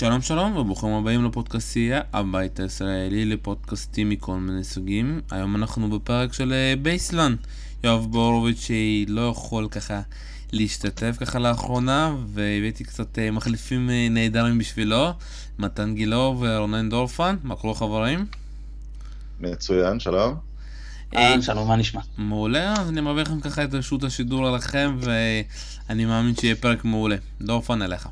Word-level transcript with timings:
שלום 0.00 0.22
שלום 0.22 0.56
וברוכים 0.56 0.88
הבאים 0.88 1.24
לפודקאסטייה, 1.24 2.00
הבית 2.12 2.60
הישראלי 2.60 3.24
לפודקאסטים 3.24 4.08
מכל 4.08 4.36
מיני 4.36 4.64
סוגים. 4.64 5.20
היום 5.30 5.56
אנחנו 5.56 5.90
בפרק 5.90 6.32
של 6.32 6.52
אה, 6.52 6.74
בייסלן. 6.82 7.34
יואב 7.84 8.06
בורוביץ' 8.10 8.60
שלא 8.60 9.28
יכול 9.28 9.68
ככה 9.70 10.00
להשתתף 10.52 11.16
ככה 11.20 11.38
לאחרונה, 11.38 12.14
והבאתי 12.26 12.84
קצת 12.84 13.18
אה, 13.18 13.30
מחליפים 13.30 13.90
אה, 13.90 14.08
נהדרים 14.10 14.58
בשבילו, 14.58 15.12
מתן 15.58 15.94
גילו 15.94 16.36
ורונן 16.40 16.88
דורפן, 16.88 17.36
מה 17.42 17.56
קורה 17.56 17.74
חברים? 17.74 18.26
מצוין, 19.40 20.00
שלום. 20.00 20.34
אהלן, 21.16 21.42
שלום, 21.42 21.68
מה 21.68 21.76
נשמע? 21.76 22.00
מעולה, 22.18 22.72
אז 22.72 22.88
אני 22.88 23.00
מעביר 23.00 23.22
לכם 23.22 23.40
ככה 23.40 23.64
את 23.64 23.74
רשות 23.74 24.04
השידור 24.04 24.48
עליכם, 24.48 24.96
ואני 25.00 26.04
מאמין 26.04 26.34
שיהיה 26.36 26.54
פרק 26.54 26.84
מעולה. 26.84 27.16
דורפן 27.40 27.82
אליך. 27.82 28.08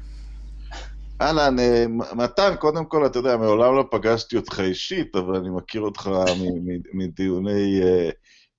אהלן, 1.21 1.59
אה, 1.59 1.85
מתן, 2.15 2.57
קודם 2.57 2.85
כל, 2.85 3.07
אתה 3.07 3.19
יודע, 3.19 3.37
מעולם 3.37 3.77
לא 3.77 3.85
פגשתי 3.91 4.37
אותך 4.37 4.61
אישית, 4.61 5.17
אבל 5.17 5.37
אני 5.37 5.51
מכיר 5.51 5.81
אותך 5.81 6.11
מדיוני 6.95 7.81
אה, 7.83 8.11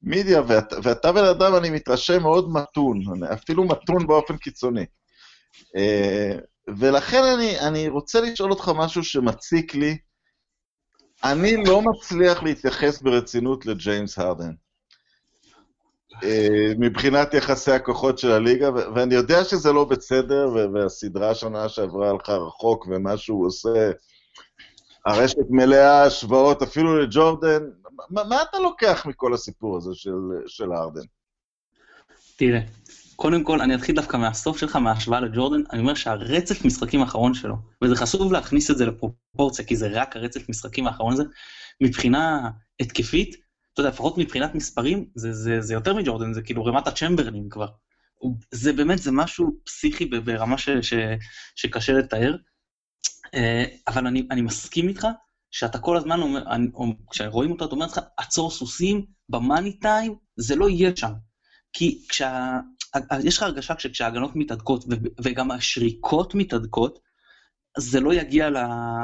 מידיה, 0.01 0.41
ואתה 0.83 1.11
בן 1.11 1.25
אדם, 1.25 1.55
אני 1.55 1.69
מתרשם 1.69 2.21
מאוד 2.21 2.49
מתון, 2.51 3.23
אפילו 3.33 3.63
מתון 3.63 4.07
באופן 4.07 4.37
קיצוני. 4.37 4.85
אה, 5.75 6.35
ולכן 6.77 7.23
אני, 7.23 7.59
אני 7.59 7.87
רוצה 7.87 8.21
לשאול 8.21 8.51
אותך 8.51 8.71
משהו 8.75 9.03
שמציק 9.03 9.75
לי. 9.75 9.97
אני 11.23 11.63
לא 11.65 11.81
מצליח 11.81 12.43
להתייחס 12.43 13.01
ברצינות 13.01 13.65
לג'יימס 13.65 14.19
הרדן. 14.19 14.51
אה, 16.23 16.73
מבחינת 16.79 17.33
יחסי 17.33 17.71
הכוחות 17.71 18.19
של 18.19 18.31
הליגה, 18.31 18.69
ואני 18.95 19.15
יודע 19.15 19.43
שזה 19.43 19.71
לא 19.71 19.85
בסדר, 19.85 20.49
והסדרה 20.73 21.29
השנה 21.29 21.69
שעברה 21.69 22.09
הלכה 22.09 22.33
רחוק, 22.33 22.87
ומה 22.91 23.17
שהוא 23.17 23.47
עושה, 23.47 23.91
הרשת 25.05 25.37
מלאה 25.49 26.03
השוואות 26.03 26.61
אפילו 26.61 27.01
לג'ורדן. 27.01 27.63
מה, 28.09 28.23
מה 28.23 28.41
אתה 28.49 28.59
לוקח 28.59 29.05
מכל 29.05 29.33
הסיפור 29.33 29.77
הזה 29.77 29.91
של, 29.93 30.11
של 30.47 30.73
ארדן? 30.73 31.01
תראה, 32.35 32.59
קודם 33.15 33.43
כל, 33.43 33.61
אני 33.61 33.75
אתחיל 33.75 33.95
דווקא 33.95 34.17
מהסוף 34.17 34.57
שלך, 34.57 34.75
מההשוואה 34.75 35.19
לג'ורדן, 35.19 35.61
אני 35.71 35.79
אומר 35.81 35.93
שהרצף 35.93 36.65
משחקים 36.65 37.01
האחרון 37.01 37.33
שלו, 37.33 37.55
וזה 37.83 37.95
חשוב 37.95 38.33
להכניס 38.33 38.71
את 38.71 38.77
זה 38.77 38.85
לפרופורציה, 38.85 39.65
כי 39.65 39.75
זה 39.75 39.87
רק 39.91 40.15
הרצף 40.15 40.49
משחקים 40.49 40.87
האחרון 40.87 41.13
הזה, 41.13 41.23
מבחינה 41.81 42.49
התקפית, 42.79 43.35
אתה 43.79 43.87
יודע, 43.87 43.93
לפחות 43.95 44.17
מבחינת 44.17 44.55
מספרים, 44.55 45.05
זה, 45.15 45.33
זה, 45.33 45.61
זה 45.61 45.73
יותר 45.73 45.95
מג'ורדן, 45.95 46.33
זה 46.33 46.41
כאילו 46.41 46.65
רמת 46.65 46.87
הצ'מברלין 46.87 47.49
כבר. 47.49 47.67
זה 48.51 48.73
באמת, 48.73 48.99
זה 48.99 49.11
משהו 49.11 49.59
פסיכי 49.63 50.05
ברמה 50.05 50.57
ש, 50.57 50.69
ש, 50.69 50.93
שקשה 51.55 51.93
לתאר. 51.93 52.35
אה, 53.33 53.65
אבל 53.87 54.07
אני, 54.07 54.27
אני 54.31 54.41
מסכים 54.41 54.87
איתך, 54.87 55.07
שאתה 55.51 55.79
כל 55.79 55.97
הזמן 55.97 56.21
אומר, 56.21 56.43
כשרואים 57.11 57.51
אותו, 57.51 57.65
אתה 57.65 57.75
אומר 57.75 57.85
לך, 57.85 57.99
עצור 58.17 58.51
סוסים, 58.51 59.05
במאני 59.29 59.79
טיים, 59.79 60.15
זה 60.35 60.55
לא 60.55 60.69
יהיה 60.69 60.95
שם. 60.95 61.13
כי 61.73 62.05
כשה... 62.09 62.59
יש 63.23 63.37
לך 63.37 63.43
הרגשה 63.43 63.73
שכשההגנות 63.77 64.31
מתהדקות, 64.35 64.85
וגם 65.23 65.51
השריקות 65.51 66.35
מתהדקות, 66.35 66.99
זה 67.79 67.99
לא 67.99 68.13
יגיע 68.13 68.49
ל... 68.49 68.57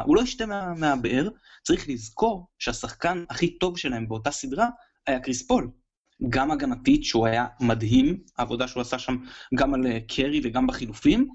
הוא 0.05 0.15
לא 0.15 0.21
ישתה 0.21 0.45
מה, 0.45 0.73
מהבאר, 0.73 1.29
צריך 1.63 1.89
לזכור 1.89 2.47
שהשחקן 2.59 3.23
הכי 3.29 3.57
טוב 3.57 3.77
שלהם 3.77 4.07
באותה 4.07 4.31
סדרה 4.31 4.67
היה 5.07 5.19
קריס 5.19 5.47
פול. 5.47 5.69
גם 6.29 6.51
הגנתית, 6.51 7.03
שהוא 7.03 7.27
היה 7.27 7.45
מדהים, 7.59 8.17
העבודה 8.37 8.67
שהוא 8.67 8.81
עשה 8.81 8.99
שם 8.99 9.15
גם 9.55 9.73
על 9.73 9.87
אה, 9.87 9.97
קרי 10.07 10.41
וגם 10.43 10.67
בחילופים, 10.67 11.27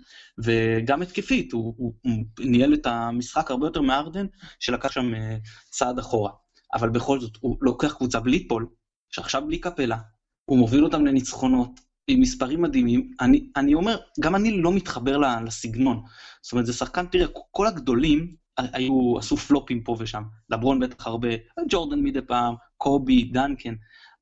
וגם 0.45 1.03
התקפית, 1.03 1.53
הוא, 1.53 1.75
הוא, 1.77 1.95
הוא 2.03 2.25
ניהל 2.39 2.75
את 2.75 2.87
המשחק 2.87 3.51
הרבה 3.51 3.67
יותר 3.67 3.81
מארדן, 3.81 4.27
שלקח 4.61 4.91
שם 4.91 5.15
אה, 5.15 5.37
צעד 5.71 5.99
אחורה. 5.99 6.31
אבל 6.75 6.89
בכל 6.89 7.21
זאת, 7.21 7.37
הוא 7.41 7.57
לוקח 7.61 7.93
קבוצה 7.93 8.21
בלי 8.21 8.49
פול, 8.49 8.67
שעכשיו 9.11 9.47
בלי 9.47 9.59
קפלה, 9.59 9.99
הוא 10.45 10.59
מוביל 10.59 10.85
אותם 10.85 11.07
לניצחונות, 11.07 11.81
עם 12.13 12.21
מספרים 12.21 12.63
מדהימים. 12.63 13.13
אני, 13.21 13.47
אני 13.57 13.75
אומר, 13.75 13.99
גם 14.21 14.37
אני 14.37 14.63
לא 14.63 14.73
מתחבר 14.73 15.19
לסגנון. 15.47 16.03
זאת 16.43 16.53
אומרת, 16.53 16.67
זה 16.67 16.73
שחקן, 16.73 17.07
תראה, 17.07 17.27
כל 17.51 17.67
הגדולים 17.67 18.35
היו, 18.59 19.19
עשו 19.19 19.37
פלופים 19.37 19.85
פה 19.85 19.97
ושם. 19.99 20.23
לברון 20.51 20.81
בטח 20.81 21.07
הרבה, 21.07 21.29
ג'ורדן 21.69 22.01
מדי 22.01 22.21
פעם, 22.23 22.55
קובי, 22.77 23.25
דנקן, 23.25 23.75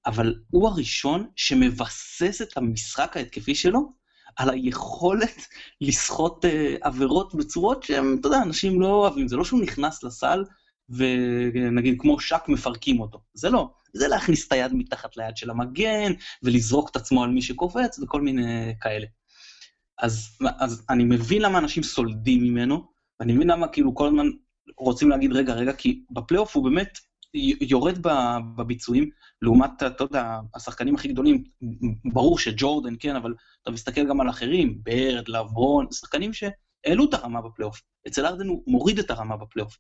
אבל 0.07 0.35
הוא 0.51 0.69
הראשון 0.69 1.27
שמבסס 1.37 2.43
את 2.43 2.57
המשחק 2.57 3.17
ההתקפי 3.17 3.55
שלו 3.55 3.93
על 4.37 4.51
היכולת 4.51 5.47
לסחוט 5.81 6.45
uh, 6.45 6.49
עבירות 6.81 7.35
בצורות 7.35 7.83
שהם, 7.83 8.17
אתה 8.21 8.29
יודע, 8.29 8.43
אנשים 8.43 8.81
לא 8.81 8.87
אוהבים. 8.87 9.29
זה 9.29 9.37
לא 9.37 9.45
שהוא 9.45 9.61
נכנס 9.61 10.05
לסל 10.05 10.45
ונגיד 10.91 11.97
כמו 11.99 12.21
שק 12.21 12.43
מפרקים 12.49 13.01
אותו. 13.01 13.21
זה 13.35 13.51
לא. 13.51 13.71
זה 13.93 14.09
להכניס 14.09 14.47
את 14.47 14.53
היד 14.53 14.73
מתחת 14.75 15.17
ליד 15.17 15.37
של 15.37 15.51
המגן, 15.51 16.13
ולזרוק 16.43 16.91
את 16.91 16.97
עצמו 16.97 17.25
על 17.25 17.31
מי 17.31 17.43
שקופץ, 17.43 17.99
וכל 17.99 18.21
מיני 18.21 18.75
כאלה. 18.81 19.07
אז, 19.99 20.39
אז 20.59 20.87
אני 20.91 21.05
מבין 21.05 21.43
למה 21.43 21.59
אנשים 21.59 21.83
סולדים 21.83 22.43
ממנו, 22.43 22.85
ואני 23.21 23.33
מבין 23.33 23.51
למה 23.51 23.69
כאילו 23.69 23.95
כל 23.95 24.07
הזמן 24.07 24.27
רוצים 24.79 25.09
להגיד, 25.09 25.33
רגע, 25.33 25.55
רגע, 25.55 25.73
כי 25.73 26.05
בפלייאוף 26.11 26.57
הוא 26.57 26.65
באמת 26.65 26.99
יורד 27.61 27.99
בביצועים, 28.57 29.11
לעומת, 29.43 29.83
אתה 29.83 30.05
יודע, 30.05 30.39
השחקנים 30.55 30.95
הכי 30.95 31.09
גדולים, 31.09 31.45
ברור 32.13 32.39
שג'ורדן, 32.39 32.95
כן, 33.01 33.17
אבל 33.17 33.35
אתה 33.63 33.71
מסתכל 33.71 34.09
גם 34.09 34.21
על 34.21 34.31
אחרים, 34.31 34.79
בירד, 34.83 35.29
לברון, 35.29 35.87
שחקנים 35.93 36.31
שהעלו 36.33 37.05
את 37.09 37.15
הרמה 37.15 37.43
בפלייאוף. 37.43 37.81
אצל 38.09 38.27
ארדן 38.27 38.47
הוא 38.47 38.63
מוריד 38.67 38.99
את 38.99 39.11
הרמה 39.11 39.37
בפלייאוף. 39.37 39.79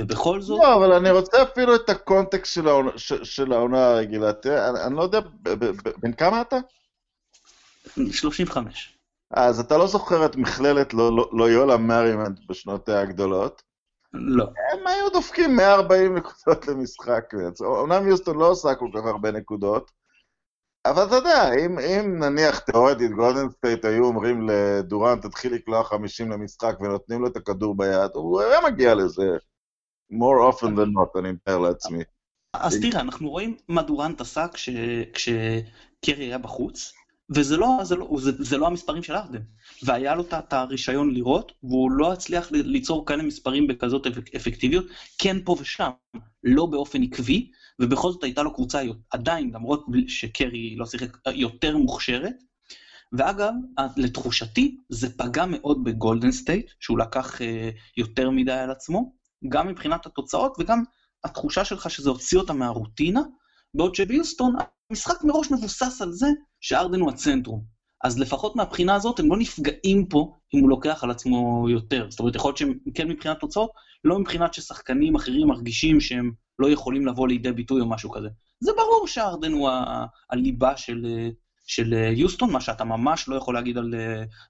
ובכל 0.00 0.40
זאת... 0.40 0.60
לא, 0.62 0.74
אבל 0.74 0.92
אני 0.92 1.10
רוצה 1.10 1.42
אפילו 1.42 1.74
את 1.74 1.88
הקונטקסט 1.88 2.54
של 2.54 2.68
העונה, 2.68 2.90
של 2.98 3.52
העונה 3.52 3.86
הרגילה. 3.86 4.32
תראה, 4.32 4.70
אני, 4.70 4.84
אני 4.84 4.94
לא 4.94 5.02
יודע, 5.02 5.20
בן 6.02 6.12
כמה 6.12 6.40
אתה? 6.40 6.56
35. 8.12 8.98
אז 9.30 9.60
אתה 9.60 9.78
לא 9.78 9.86
זוכר 9.86 10.26
את 10.26 10.36
מכללת 10.36 10.94
לא, 10.94 11.16
לא, 11.16 11.30
לויולה 11.32 11.76
מרימאונט 11.76 12.38
בשנותיה 12.48 13.00
הגדולות? 13.00 13.62
לא. 14.12 14.44
הם 14.44 14.86
היו 14.86 15.10
דופקים 15.10 15.56
140 15.56 16.14
נקודות 16.16 16.66
למשחק. 16.68 17.24
אומנם 17.60 18.08
יוסטון 18.08 18.38
לא 18.38 18.50
עושה 18.50 18.74
כל 18.74 18.88
כך 18.94 19.04
הרבה 19.04 19.30
נקודות, 19.30 19.90
אבל 20.86 21.06
אתה 21.06 21.14
יודע, 21.14 21.50
אם, 21.54 21.78
אם 21.78 22.18
נניח 22.18 22.58
תאורטית 22.58 23.10
גולדן 23.10 23.50
סטייט 23.50 23.84
היו 23.84 24.04
אומרים 24.04 24.48
לדורנט, 24.48 25.20
תתחיל 25.20 25.54
לקלוע 25.54 25.84
50 25.84 26.30
למשחק 26.30 26.76
ונותנים 26.80 27.20
לו 27.20 27.26
את 27.26 27.36
הכדור 27.36 27.76
ביד, 27.76 28.10
הוא 28.14 28.40
היה 28.40 28.60
מגיע 28.60 28.94
לזה. 28.94 29.36
More 30.12 30.52
often 30.52 30.76
than 30.76 30.92
not, 30.94 31.18
אני 31.18 31.32
מתאר 31.32 31.58
לעצמי. 31.58 32.04
אז 32.54 32.78
תראה, 32.82 33.00
אנחנו 33.00 33.30
רואים 33.30 33.56
מה 33.68 33.82
דורנט 33.82 34.20
עשה 34.20 34.46
כשקרי 35.12 36.24
היה 36.24 36.38
בחוץ, 36.38 36.92
וזה 37.30 37.56
לא, 37.56 37.78
זה 37.82 37.96
לא, 37.96 38.16
זה, 38.18 38.32
זה 38.38 38.58
לא 38.58 38.66
המספרים 38.66 39.02
של 39.02 39.14
ארדן. 39.14 39.42
והיה 39.82 40.14
לו 40.14 40.22
את 40.22 40.52
הרישיון 40.52 41.14
לראות, 41.14 41.52
והוא 41.62 41.90
לא 41.90 42.12
הצליח 42.12 42.52
ליצור 42.52 43.06
כאלה 43.06 43.22
מספרים 43.22 43.66
בכזאת 43.66 44.06
אפקטיביות, 44.36 44.84
כן 45.18 45.36
פה 45.44 45.56
ושם, 45.60 45.90
לא 46.44 46.66
באופן 46.66 47.02
עקבי, 47.02 47.50
ובכל 47.80 48.10
זאת 48.10 48.24
הייתה 48.24 48.42
לו 48.42 48.54
קבוצה 48.54 48.82
עדיין, 49.10 49.50
למרות 49.54 49.86
שקרי 50.08 50.76
לא 50.76 50.86
שיחק, 50.86 51.16
יותר 51.34 51.76
מוכשרת. 51.76 52.34
ואגב, 53.12 53.52
לתחושתי, 53.96 54.76
זה 54.88 55.16
פגע 55.16 55.44
מאוד 55.46 55.84
בגולדן 55.84 56.32
סטייט, 56.32 56.70
שהוא 56.80 56.98
לקח 56.98 57.42
אה, 57.42 57.70
יותר 57.96 58.30
מדי 58.30 58.52
על 58.52 58.70
עצמו, 58.70 59.12
גם 59.48 59.68
מבחינת 59.68 60.06
התוצאות 60.06 60.56
וגם 60.58 60.82
התחושה 61.24 61.64
שלך 61.64 61.90
שזה 61.90 62.10
הוציא 62.10 62.38
אותה 62.38 62.52
מהרוטינה, 62.52 63.20
בעוד 63.74 63.94
שביוסטון 63.94 64.54
המשחק 64.90 65.24
מראש 65.24 65.50
מבוסס 65.50 66.02
על 66.02 66.12
זה 66.12 66.28
שארדן 66.60 67.00
הוא 67.00 67.10
הצנטרום. 67.10 67.74
אז 68.04 68.18
לפחות 68.18 68.56
מהבחינה 68.56 68.94
הזאת 68.94 69.20
הם 69.20 69.30
לא 69.30 69.36
נפגעים 69.36 70.06
פה 70.06 70.32
אם 70.54 70.60
הוא 70.60 70.68
לוקח 70.68 71.04
על 71.04 71.10
עצמו 71.10 71.66
יותר. 71.70 72.06
זאת 72.10 72.20
אומרת, 72.20 72.34
יכול 72.34 72.48
להיות 72.48 72.56
שהם 72.56 72.74
כן 72.94 73.08
מבחינת 73.08 73.40
תוצאות, 73.40 73.70
לא 74.04 74.18
מבחינת 74.18 74.54
ששחקנים 74.54 75.14
אחרים 75.14 75.48
מרגישים 75.48 76.00
שהם 76.00 76.32
לא 76.58 76.70
יכולים 76.70 77.06
לבוא 77.06 77.28
לידי 77.28 77.52
ביטוי 77.52 77.80
או 77.80 77.88
משהו 77.88 78.10
כזה. 78.10 78.28
זה 78.60 78.72
ברור 78.76 79.06
שארדן 79.06 79.52
הוא 79.52 79.68
ה- 79.68 80.06
הליבה 80.30 80.76
של, 80.76 81.06
של 81.66 81.92
יוסטון, 81.92 82.52
מה 82.52 82.60
שאתה 82.60 82.84
ממש 82.84 83.28
לא 83.28 83.36
יכול 83.36 83.54
להגיד 83.54 83.78
על 83.78 83.94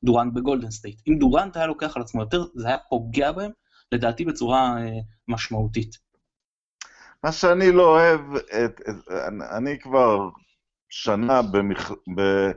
דורנט 0.05 0.32
בגולדן 0.32 0.70
סטייט. 0.70 1.00
אם 1.08 1.19
דורנט 1.19 1.56
היה 1.56 1.67
לוקח 1.67 1.97
על 1.97 2.02
עצמו 2.02 2.20
יותר, 2.20 2.44
זה 2.55 2.69
היה 2.69 2.79
פוגע 2.90 3.32
בהם, 3.32 3.50
לדעתי 3.92 4.25
בצורה 4.25 4.76
אה, 4.78 4.98
משמעותית. 5.28 6.04
מה 7.25 7.32
שאני 7.32 7.72
לא 7.72 7.86
אוהב, 7.86 8.20
את, 8.36 8.81
את, 8.88 9.08
אני 9.50 9.78
כבר 9.78 10.28
שנה 10.88 11.42
במח, 11.42 11.90
ב, 11.90 12.50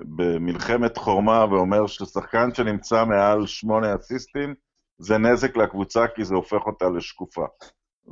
במלחמת 0.00 0.96
חורמה 0.96 1.44
ואומר 1.50 1.86
ששחקן 1.86 2.54
שנמצא 2.54 3.04
מעל 3.04 3.46
שמונה 3.46 3.94
אסיסטים, 3.94 4.54
זה 4.98 5.18
נזק 5.18 5.56
לקבוצה 5.56 6.08
כי 6.08 6.24
זה 6.24 6.34
הופך 6.34 6.66
אותה 6.66 6.88
לשקופה. 6.88 7.46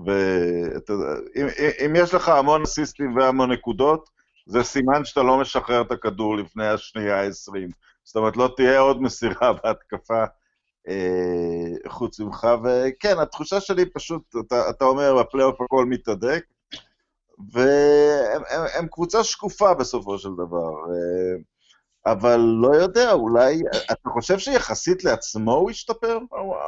ואם 0.04 1.96
יש 1.96 2.14
לך 2.14 2.28
המון 2.28 2.62
אסיסטים 2.62 3.16
והמון 3.16 3.52
נקודות, 3.52 4.10
זה 4.46 4.62
סימן 4.62 5.04
שאתה 5.04 5.22
לא 5.22 5.40
משחרר 5.40 5.82
את 5.82 5.92
הכדור 5.92 6.36
לפני 6.36 6.66
השנייה 6.66 7.22
ה-20. 7.22 7.72
זאת 8.04 8.16
אומרת, 8.16 8.36
לא 8.36 8.52
תהיה 8.56 8.78
עוד 8.78 9.02
מסירה 9.02 9.52
בהתקפה 9.62 10.24
אה, 10.88 11.90
חוץ 11.90 12.20
ממך, 12.20 12.48
וכן, 12.64 13.18
התחושה 13.18 13.60
שלי 13.60 13.86
פשוט, 13.86 14.22
אתה, 14.46 14.70
אתה 14.70 14.84
אומר, 14.84 15.22
בפלייאוף 15.22 15.60
הכל 15.60 15.86
מתהדק, 15.86 16.44
והם 17.52 18.42
הם, 18.50 18.64
הם 18.78 18.86
קבוצה 18.88 19.24
שקופה 19.24 19.74
בסופו 19.74 20.18
של 20.18 20.28
דבר. 20.36 20.70
אה, 20.90 21.42
אבל 22.12 22.36
לא 22.36 22.76
יודע, 22.76 23.12
אולי, 23.12 23.60
אתה 23.92 24.10
חושב 24.10 24.38
שיחסית 24.38 25.04
לעצמו 25.04 25.52
הוא 25.52 25.70
השתפר 25.70 26.18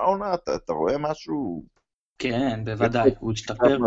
העונה? 0.03 0.35
אתה, 0.35 0.55
אתה 0.55 0.73
רואה 0.73 0.99
משהו? 0.99 1.65
כן, 2.19 2.65
בוודאי, 2.65 3.11
הוא 3.19 3.33
השתפר. 3.33 3.79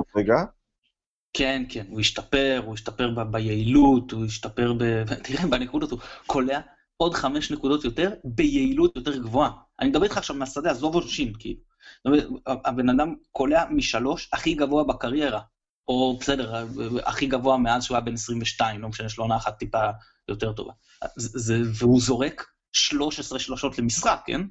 כן, 1.33 1.63
כן, 1.69 1.85
הוא 1.89 1.99
השתפר, 1.99 2.61
הוא 2.65 2.73
השתפר 2.73 3.11
ב- 3.15 3.31
ביעילות, 3.31 4.11
הוא 4.11 4.25
השתפר 4.25 4.73
ב... 4.73 5.03
תראה, 5.23 5.47
בנקודות 5.47 5.91
הוא 5.91 5.99
קולע 6.27 6.59
עוד 6.97 7.13
חמש 7.13 7.51
נקודות 7.51 7.83
יותר 7.83 8.13
ביעילות 8.23 8.95
יותר 8.95 9.17
גבוהה. 9.17 9.51
אני 9.79 9.89
מדבר 9.89 10.03
איתך 10.03 10.17
עכשיו 10.17 10.35
מהשדה, 10.35 10.71
עזוב 10.71 10.95
עונשין, 10.95 11.33
כאילו. 11.39 11.61
הבן 12.45 12.89
אדם 12.89 13.15
קולע 13.31 13.65
משלוש 13.69 14.29
הכי 14.33 14.53
גבוה 14.53 14.83
בקריירה, 14.83 15.41
או 15.87 16.17
בסדר, 16.19 16.65
הכי 17.05 17.25
גבוה 17.25 17.57
מאז 17.57 17.83
שהוא 17.83 17.95
היה 17.95 18.05
בן 18.05 18.13
22, 18.13 18.81
לא 18.81 18.89
משנה, 18.89 19.07
יש 19.07 19.17
לו 19.17 19.23
עונה 19.23 19.35
אחת 19.37 19.57
טיפה 19.57 19.89
יותר 20.27 20.53
טובה. 20.53 20.73
זה, 21.15 21.39
זה, 21.39 21.69
והוא 21.79 22.01
זורק 22.01 22.45
13 22.71 23.39
שלושות 23.39 23.79
למשחק, 23.79 24.19
כן? 24.25 24.41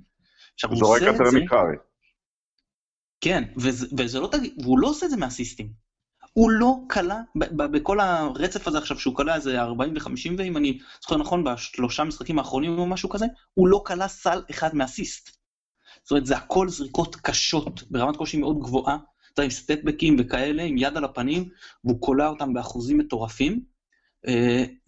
עכשיו, 0.54 0.70
הוא, 0.70 0.78
זורק 0.78 1.02
יותר 1.02 1.24
מקארי. 1.34 1.76
כן, 3.20 3.44
וזה, 3.56 3.86
וזה 3.98 4.20
לא 4.20 4.28
תגיד, 4.32 4.54
והוא 4.62 4.78
לא 4.78 4.88
עושה 4.88 5.06
את 5.06 5.10
זה 5.10 5.16
מהסיסטים. 5.16 5.72
הוא 6.34 6.50
לא 6.50 6.76
כלה, 6.90 7.20
בכל 7.56 8.00
הרצף 8.00 8.68
הזה 8.68 8.78
עכשיו 8.78 8.98
שהוא 8.98 9.14
כלה 9.14 9.34
איזה 9.34 9.60
40 9.60 9.94
ו-50, 9.94 10.30
ואם 10.38 10.56
אני 10.56 10.78
זוכר 11.02 11.16
נכון, 11.16 11.44
בשלושה 11.44 12.04
משחקים 12.04 12.38
האחרונים 12.38 12.78
או 12.78 12.86
משהו 12.86 13.08
כזה, 13.08 13.26
הוא 13.54 13.68
לא 13.68 13.82
כלה 13.86 14.08
סל 14.08 14.42
אחד 14.50 14.74
מאסיסט. 14.74 15.30
זאת 16.02 16.10
אומרת, 16.10 16.26
זה 16.26 16.36
הכל 16.36 16.68
זריקות 16.68 17.16
קשות, 17.16 17.82
ברמת 17.90 18.16
קושי 18.16 18.36
מאוד 18.36 18.58
גבוהה, 18.58 18.96
אתה 19.34 19.42
עם 19.42 19.50
סטפבקים 19.50 20.16
וכאלה, 20.18 20.62
עם 20.62 20.78
יד 20.78 20.96
על 20.96 21.04
הפנים, 21.04 21.48
והוא 21.84 22.00
קולע 22.00 22.28
אותם 22.28 22.52
באחוזים 22.52 22.98
מטורפים. 22.98 23.64
Uh, 24.26 24.30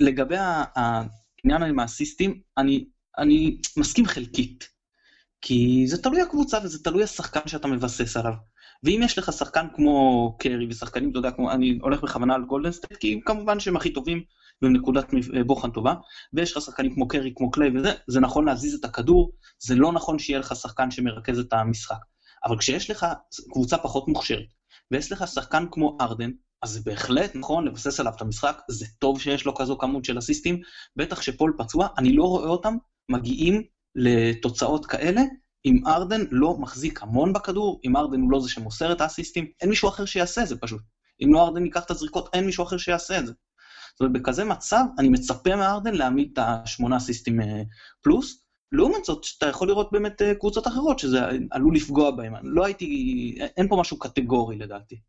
לגבי 0.01 0.37
העניין 0.39 1.63
עם 1.63 1.79
האסיסטים, 1.79 2.41
אני, 2.59 2.85
אני 3.19 3.59
מסכים 3.77 4.07
חלקית. 4.07 4.69
כי 5.41 5.85
זה 5.87 6.03
תלוי 6.03 6.21
הקבוצה 6.21 6.59
וזה 6.65 6.85
תלוי 6.85 7.03
השחקן 7.03 7.41
שאתה 7.47 7.69
מבסס 7.69 8.17
עליו. 8.17 8.33
ואם 8.85 9.01
יש 9.05 9.19
לך 9.19 9.33
שחקן 9.33 9.67
כמו 9.75 10.37
קרי 10.39 10.67
ושחקנים, 10.71 11.11
אתה 11.11 11.19
יודע, 11.19 11.31
כמו, 11.31 11.51
אני 11.51 11.79
הולך 11.83 12.03
בכוונה 12.03 12.35
על 12.35 12.45
גולדנסטייט, 12.45 13.01
כי 13.01 13.21
כמובן 13.27 13.61
שהם 13.61 13.77
הכי 13.77 13.93
טובים 13.93 14.23
והם 14.63 14.73
נקודת 14.73 15.07
בוחן 15.47 15.71
טובה, 15.71 15.95
ויש 16.33 16.57
לך 16.57 16.63
שחקנים 16.63 16.95
כמו 16.95 17.09
קרי, 17.09 17.33
כמו 17.37 17.51
קליי 17.51 17.71
וזה, 17.79 17.93
זה 18.07 18.21
נכון 18.21 18.45
להזיז 18.45 18.75
את 18.75 18.85
הכדור, 18.85 19.33
זה 19.59 19.75
לא 19.75 19.93
נכון 19.93 20.19
שיהיה 20.19 20.39
לך 20.39 20.57
שחקן 20.57 20.91
שמרכז 20.91 21.39
את 21.39 21.53
המשחק. 21.53 21.99
אבל 22.45 22.59
כשיש 22.59 22.91
לך 22.91 23.07
קבוצה 23.53 23.79
פחות 23.79 24.09
מוכשרת, 24.09 24.47
ויש 24.91 25.13
לך 25.13 25.29
שחקן 25.29 25.67
כמו 25.71 25.99
הארדן, 26.01 26.31
אז 26.63 26.71
זה 26.71 26.81
בהחלט 26.85 27.37
נכון 27.37 27.65
לבסס 27.65 28.01
עליו 28.01 28.13
את 28.17 28.23
המשחק, 28.23 28.61
זה 28.69 28.87
טוב 28.99 29.21
שיש 29.21 29.47
לו 29.47 29.55
כזו 29.55 29.79
כמות 29.79 30.05
של 30.05 30.19
אסיסטים, 30.19 30.61
בטח 30.97 31.23
שפול 31.23 31.55
פצוע, 31.59 31.89
אני 31.99 32.13
לא 32.13 32.25
רואה 32.25 32.49
אותם 32.49 32.77
מגיעים 33.09 33.63
לתוצאות 33.95 34.87
כאלה, 34.87 35.23
אם 35.67 35.87
ארדן 35.87 36.21
לא 36.31 36.57
מחזיק 36.59 37.03
המון 37.03 37.33
בכדור, 37.33 37.81
אם 37.85 37.97
ארדן 37.97 38.21
הוא 38.21 38.31
לא 38.31 38.41
זה 38.41 38.49
שמוסר 38.49 38.93
את 38.93 39.01
האסיסטים, 39.01 39.47
אין 39.61 39.69
מישהו 39.69 39.89
אחר 39.89 40.05
שיעשה 40.05 40.43
את 40.43 40.49
זה 40.49 40.57
פשוט. 40.57 40.83
אם 41.23 41.35
לא 41.35 41.47
ארדן 41.47 41.65
ייקח 41.65 41.85
את 41.85 41.91
הזריקות, 41.91 42.29
אין 42.33 42.47
מישהו 42.47 42.65
אחר 42.65 42.77
שיעשה 42.77 43.19
את 43.19 43.27
זה. 43.27 43.33
זאת 43.93 44.01
אומרת, 44.01 44.13
בכזה 44.13 44.45
מצב, 44.45 44.85
אני 44.99 45.09
מצפה 45.09 45.57
מארדן 45.57 45.95
להעמיד 45.95 46.31
את 46.33 46.39
השמונה 46.43 46.97
אסיסטים 46.97 47.41
אה, 47.41 47.63
פלוס. 48.03 48.43
לעומת 48.73 49.05
זאת, 49.05 49.27
אתה 49.39 49.47
יכול 49.47 49.69
לראות 49.69 49.93
באמת 49.93 50.23
אה, 50.23 50.35
קבוצות 50.35 50.67
אחרות 50.67 50.99
שזה 50.99 51.21
עלול 51.51 51.77
לפגוע 51.77 52.11
בהן. 52.11 52.33
לא 52.43 52.65
הייתי, 52.65 53.39
אין 53.57 53.69
פה 53.69 53.77
משהו 53.81 53.99
קטגורי 53.99 54.57
לדעתי. 54.57 55.01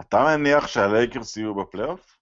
אתה 0.00 0.24
מניח 0.24 0.66
שהלייקרס 0.66 1.36
יהיו 1.36 1.54
בפלייאוף? 1.54 2.18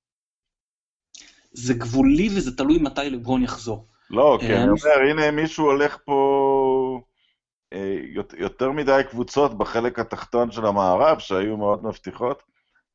זה 1.53 1.75
גבולי 1.75 2.29
וזה 2.37 2.57
תלוי 2.57 2.79
מתי 2.79 3.11
לברון 3.11 3.43
יחזור. 3.43 3.87
לא, 4.11 4.39
כי 4.41 4.55
אני 4.57 4.69
אומר, 4.71 5.11
הנה 5.11 5.31
מישהו 5.31 5.65
הולך 5.65 5.97
פה 6.05 7.01
יותר 8.39 8.71
מדי 8.71 9.01
קבוצות 9.11 9.59
בחלק 9.59 9.99
התחתון 9.99 10.51
של 10.51 10.67
המערב, 10.67 11.19
שהיו 11.19 11.57
מאוד 11.57 11.85
מבטיחות. 11.85 12.43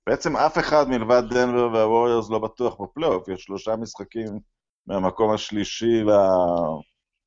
בעצם 0.08 0.38
אף 0.38 0.58
אחד 0.58 0.90
מלבד 0.90 1.24
דנבר 1.30 1.70
והווריורס 1.74 2.30
לא 2.30 2.40
בטוח 2.40 2.82
בפלייאוף, 2.82 3.28
יש 3.30 3.44
שלושה 3.44 3.76
משחקים 3.76 4.40
מהמקום 4.88 5.32
השלישי 5.34 6.04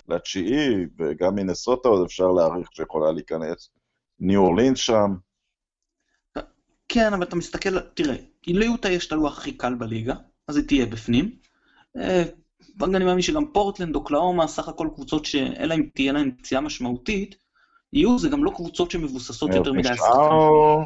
לתשיעי, 0.09 0.87
וגם 0.99 1.35
מנסוטה 1.35 1.89
עוד 1.89 2.05
אפשר 2.05 2.27
להעריך 2.27 2.69
שיכולה 2.73 3.13
להיכנס. 3.13 3.71
ניו 4.21 4.41
אורלינס 4.41 4.79
שם. 4.79 5.15
כן, 6.89 7.13
אבל 7.13 7.23
אתה 7.23 7.37
מסתכל, 7.37 7.81
תראה, 7.81 8.17
ליוטה 8.47 8.91
יש 8.91 9.07
את 9.07 9.13
הלוח 9.13 9.39
הכי 9.39 9.57
קל 9.57 9.75
בליגה, 9.75 10.15
אז 10.49 10.57
היא 10.57 10.67
תהיה 10.67 10.87
בפנים. 10.87 11.37
אה, 12.83 12.89
ואני 12.89 13.05
מאמין 13.05 13.23
שגם 13.23 13.47
פורטלנד, 13.53 13.95
אוקלאומה, 13.95 14.47
סך 14.47 14.69
הכל 14.69 14.89
קבוצות 14.95 15.25
שאלא 15.25 15.75
אם 15.75 15.87
תהיה 15.95 16.13
להן 16.13 16.31
פציעה 16.39 16.61
משמעותית, 16.61 17.35
יהיו, 17.93 18.19
זה 18.19 18.29
גם 18.29 18.45
לא 18.45 18.51
קבוצות 18.51 18.91
שמבוססות 18.91 19.55
יותר 19.55 19.73
מדי 19.73 19.89
שחקנים. 19.97 20.85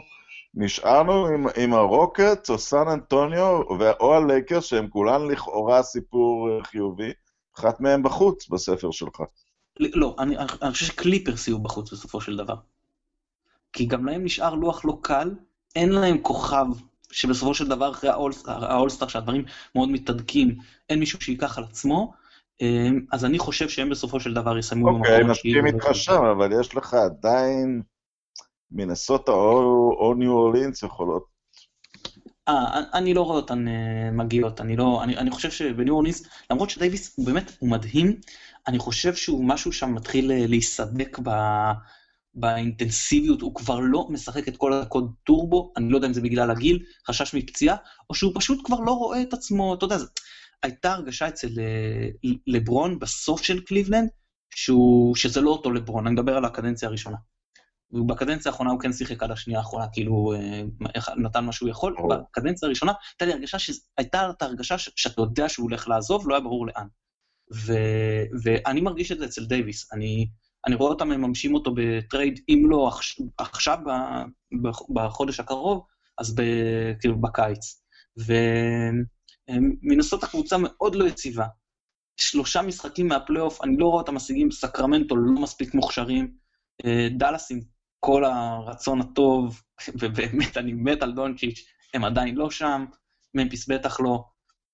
נשארנו 0.55 1.27
עם, 1.27 1.47
עם 1.57 1.73
הרוקט 1.73 2.51
או 2.51 2.59
סן 2.59 2.89
אנטוניו 2.93 3.63
או 4.01 4.15
הלייקר, 4.15 4.61
שהם 4.61 4.89
כולן 4.89 5.27
לכאורה 5.27 5.83
סיפור 5.83 6.49
אה, 6.51 6.65
חיובי, 6.65 7.13
אחת 7.59 7.81
מהם 7.81 8.03
בחוץ 8.03 8.49
בספר 8.49 8.91
שלך. 8.91 9.21
לא, 9.81 10.17
אני, 10.19 10.39
אני 10.39 10.73
חושב 10.73 10.87
שקליפרס 10.87 11.49
יהיו 11.49 11.59
בחוץ 11.59 11.93
בסופו 11.93 12.21
של 12.21 12.37
דבר. 12.37 12.55
כי 13.73 13.87
גם 13.87 14.07
להם 14.07 14.25
נשאר 14.25 14.55
לוח 14.55 14.85
לא 14.85 14.99
קל, 15.03 15.35
אין 15.77 15.89
להם 15.93 16.19
כוכב 16.19 16.67
שבסופו 17.13 17.55
של 17.55 17.69
דבר 17.69 17.91
אחרי 17.91 18.11
האולסטאר, 18.47 19.09
שהדברים 19.09 19.45
מאוד 19.75 19.89
מתהדקים, 19.89 20.57
אין 20.89 20.99
מישהו 20.99 21.21
שייקח 21.21 21.59
על 21.59 21.65
עצמו, 21.65 22.13
אמ, 22.61 23.01
אז 23.13 23.25
אני 23.25 23.39
חושב 23.39 23.69
שהם 23.69 23.91
בסופו 23.91 24.21
של 24.21 24.35
דבר 24.35 24.59
יסיימו 24.59 24.87
במקום 24.87 25.01
אוקיי, 25.01 25.17
אני 25.17 25.25
מסכים 25.31 25.67
איתך 25.67 25.89
שם, 25.93 26.25
אבל 26.25 26.61
יש 26.61 26.75
לך 26.75 26.95
עדיין 26.95 27.83
מנסוטה 28.71 29.33
או 29.33 30.15
ניו 30.19 30.33
אורלינס 30.33 30.83
יכולות. 30.83 31.37
אה, 32.49 32.81
אני 32.95 33.15
לא 33.15 33.23
רואה 33.23 33.37
אותן 33.37 33.69
אה, 33.69 34.11
מגיעות, 34.13 34.61
אני 34.61 34.77
לא, 34.77 35.01
אני, 35.03 35.17
אני 35.17 35.31
חושב 35.31 35.51
שבניו 35.51 35.95
אורלינס, 35.95 36.29
למרות 36.51 36.71
שדייוויס 36.71 37.17
הוא 37.17 37.27
באמת, 37.27 37.53
הוא 37.59 37.71
מדהים, 37.71 38.21
אני 38.69 38.79
חושב 38.79 39.15
שהוא 39.15 39.45
משהו 39.45 39.73
שם 39.73 39.95
מתחיל 39.95 40.33
אה, 40.33 40.47
להיסדק 40.47 41.19
ב... 41.23 41.31
באינטנסיביות, 42.37 43.41
הוא 43.41 43.55
כבר 43.55 43.81
לא 43.81 44.07
משחק 44.11 44.49
את 44.49 44.57
כל 44.57 44.73
הדקות 44.73 45.05
טורבו, 45.25 45.73
אני 45.77 45.91
לא 45.91 45.97
יודע 45.97 46.09
אם 46.09 46.13
זה 46.13 46.21
בגלל 46.21 46.51
הגיל, 46.51 46.83
חשש 47.07 47.35
מפציעה, 47.35 47.77
או 48.11 48.15
שהוא 48.15 48.33
פשוט 48.35 48.59
כבר 48.65 48.81
לא 48.81 48.93
רואה 48.93 49.23
את 49.23 49.33
עצמו, 49.33 49.75
אתה 49.75 49.85
יודע, 49.85 49.97
הייתה 50.63 50.93
הרגשה 50.93 51.29
אצל 51.29 51.49
אה, 51.59 52.31
לברון 52.47 52.99
בסוף 52.99 53.43
של 53.43 53.61
קליבלנד, 53.61 54.09
שהוא, 54.55 55.17
שזה 55.17 55.41
לא 55.41 55.51
אותו 55.51 55.71
לברון, 55.71 56.07
אני 56.07 56.15
מדבר 56.15 56.37
על 56.37 56.45
הקדנציה 56.45 56.89
הראשונה. 56.89 57.17
בקדנציה 58.07 58.53
האחרונה 58.53 58.71
הוא 58.71 58.81
כן 58.81 58.93
שיחק 58.93 59.23
עד 59.23 59.31
השנייה 59.31 59.59
האחרונה, 59.59 59.87
כאילו 59.93 60.35
אה, 60.35 60.63
נתן 61.17 61.45
מה 61.45 61.53
שהוא 61.53 61.69
יכול. 61.69 61.97
בקדנציה 62.09 62.67
הראשונה 62.67 62.93
הייתה 63.13 63.25
לי 63.25 63.33
הרגשה, 63.33 63.73
הייתה 63.99 64.31
את 64.31 64.43
ההרגשה 64.43 64.79
שאתה 64.79 65.23
יודע 65.23 65.49
שהוא 65.49 65.65
הולך 65.65 65.89
לעזוב, 65.89 66.29
לא 66.29 66.35
היה 66.35 66.41
ברור 66.41 66.67
לאן. 66.67 66.87
ו, 67.55 67.73
ואני 68.43 68.81
מרגיש 68.81 69.13
את 69.13 69.19
זה 69.19 69.25
אצל 69.25 69.45
דייוויס. 69.45 69.93
אני, 69.93 70.27
אני 70.67 70.75
רואה 70.75 70.91
אותם 70.91 71.09
מממשים 71.09 71.55
אותו 71.55 71.75
בטרייד, 71.75 72.41
אם 72.49 72.63
לא 72.69 72.91
עכשיו, 73.39 73.79
בחודש 74.95 75.41
הקרוב, 75.41 75.87
אז 76.19 76.35
ב, 76.35 76.43
כאילו 77.01 77.21
בקיץ. 77.21 77.83
ומנסות 79.49 80.25
הקבוצה 80.25 80.57
מאוד 80.61 80.95
לא 80.95 81.05
יציבה. 81.05 81.47
שלושה 82.17 82.63
משחקים 82.63 83.09
מהפלייאוף, 83.09 83.65
אני 83.65 83.77
לא 83.79 83.87
רואה 83.87 84.01
אותם 84.01 84.15
משיגים, 84.15 84.51
סקרמנטו 84.51 85.17
לא 85.17 85.43
מספיק 85.43 85.75
מוכשרים, 85.75 86.35
אה, 86.85 87.09
דאלאס 87.19 87.51
עם 87.51 87.61
כל 88.01 88.25
הרצון 88.25 89.01
הטוב, 89.01 89.63
ובאמת 90.01 90.57
אני 90.57 90.73
מת 90.73 91.03
על 91.03 91.13
דונצ'יץ', 91.13 91.67
הם 91.95 92.05
עדיין 92.05 92.35
לא 92.35 92.51
שם, 92.51 92.85
ממפיס 93.35 93.69
בטח 93.69 94.01
לא. 94.01 94.25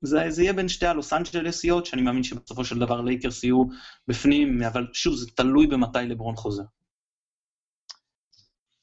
זה, 0.02 0.30
זה 0.30 0.42
יהיה 0.42 0.52
בין 0.52 0.68
שתי 0.68 0.86
הלוס 0.86 1.12
אנג'לסיות, 1.12 1.86
שאני 1.86 2.02
מאמין 2.02 2.22
שבסופו 2.22 2.64
של 2.64 2.78
דבר 2.78 3.00
לייקרס 3.00 3.44
יהיו 3.44 3.64
בפנים, 4.08 4.62
אבל 4.62 4.86
שוב, 4.92 5.14
זה 5.14 5.26
תלוי 5.34 5.66
במתי 5.66 5.98
לברון 5.98 6.36
חוזר. 6.36 6.64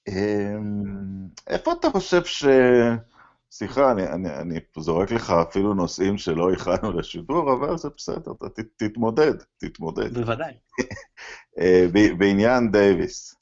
אמ, 0.08 1.28
איפה 1.48 1.72
אתה 1.80 1.90
חושב 1.90 2.24
ש... 2.26 2.46
סליחה, 3.52 3.92
אני, 3.92 4.08
אני, 4.08 4.36
אני 4.36 4.60
זורק 4.78 5.12
לך 5.12 5.30
אפילו 5.30 5.74
נושאים 5.74 6.18
שלא 6.18 6.52
הכנו 6.52 6.92
לשידור, 6.92 7.54
אבל 7.54 7.78
זה 7.78 7.90
בסדר, 7.98 8.32
אתה 8.32 8.50
ת, 8.50 8.60
תתמודד, 8.78 9.34
תתמודד. 9.58 10.14
בוודאי. 10.18 10.54
אה, 11.60 11.86
בעניין 12.18 12.72
דייוויס, 12.72 13.36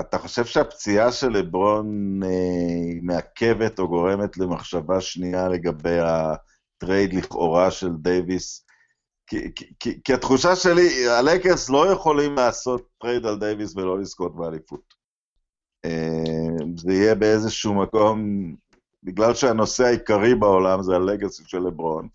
אתה 0.00 0.18
חושב 0.18 0.44
שהפציעה 0.44 1.12
של 1.12 1.28
לברון 1.28 2.20
אה, 2.22 3.00
מעכבת 3.02 3.78
או 3.78 3.88
גורמת 3.88 4.36
למחשבה 4.36 5.00
שנייה 5.00 5.48
לגבי 5.48 5.98
ה... 5.98 6.34
טרייד 6.78 7.14
לכאורה 7.14 7.70
של 7.70 7.90
דייוויס 7.96 8.66
כי, 9.26 9.54
כי, 9.80 10.02
כי 10.04 10.14
התחושה 10.14 10.56
שלי, 10.56 11.08
הלייקרס 11.08 11.70
לא 11.70 11.92
יכולים 11.92 12.34
לעשות 12.34 12.88
טרייד 12.98 13.26
על 13.26 13.38
דייוויס 13.38 13.76
ולא 13.76 13.98
לזכות 13.98 14.36
באליפות. 14.36 14.94
אה, 15.84 16.64
זה 16.76 16.92
יהיה 16.92 17.14
באיזשהו 17.14 17.74
מקום, 17.74 18.20
בגלל 19.02 19.34
שהנושא 19.34 19.84
העיקרי 19.84 20.34
בעולם 20.34 20.82
זה 20.82 20.96
ה 20.96 21.03
legacy 21.03 21.42
של 21.46 21.58
לברון, 21.58 22.08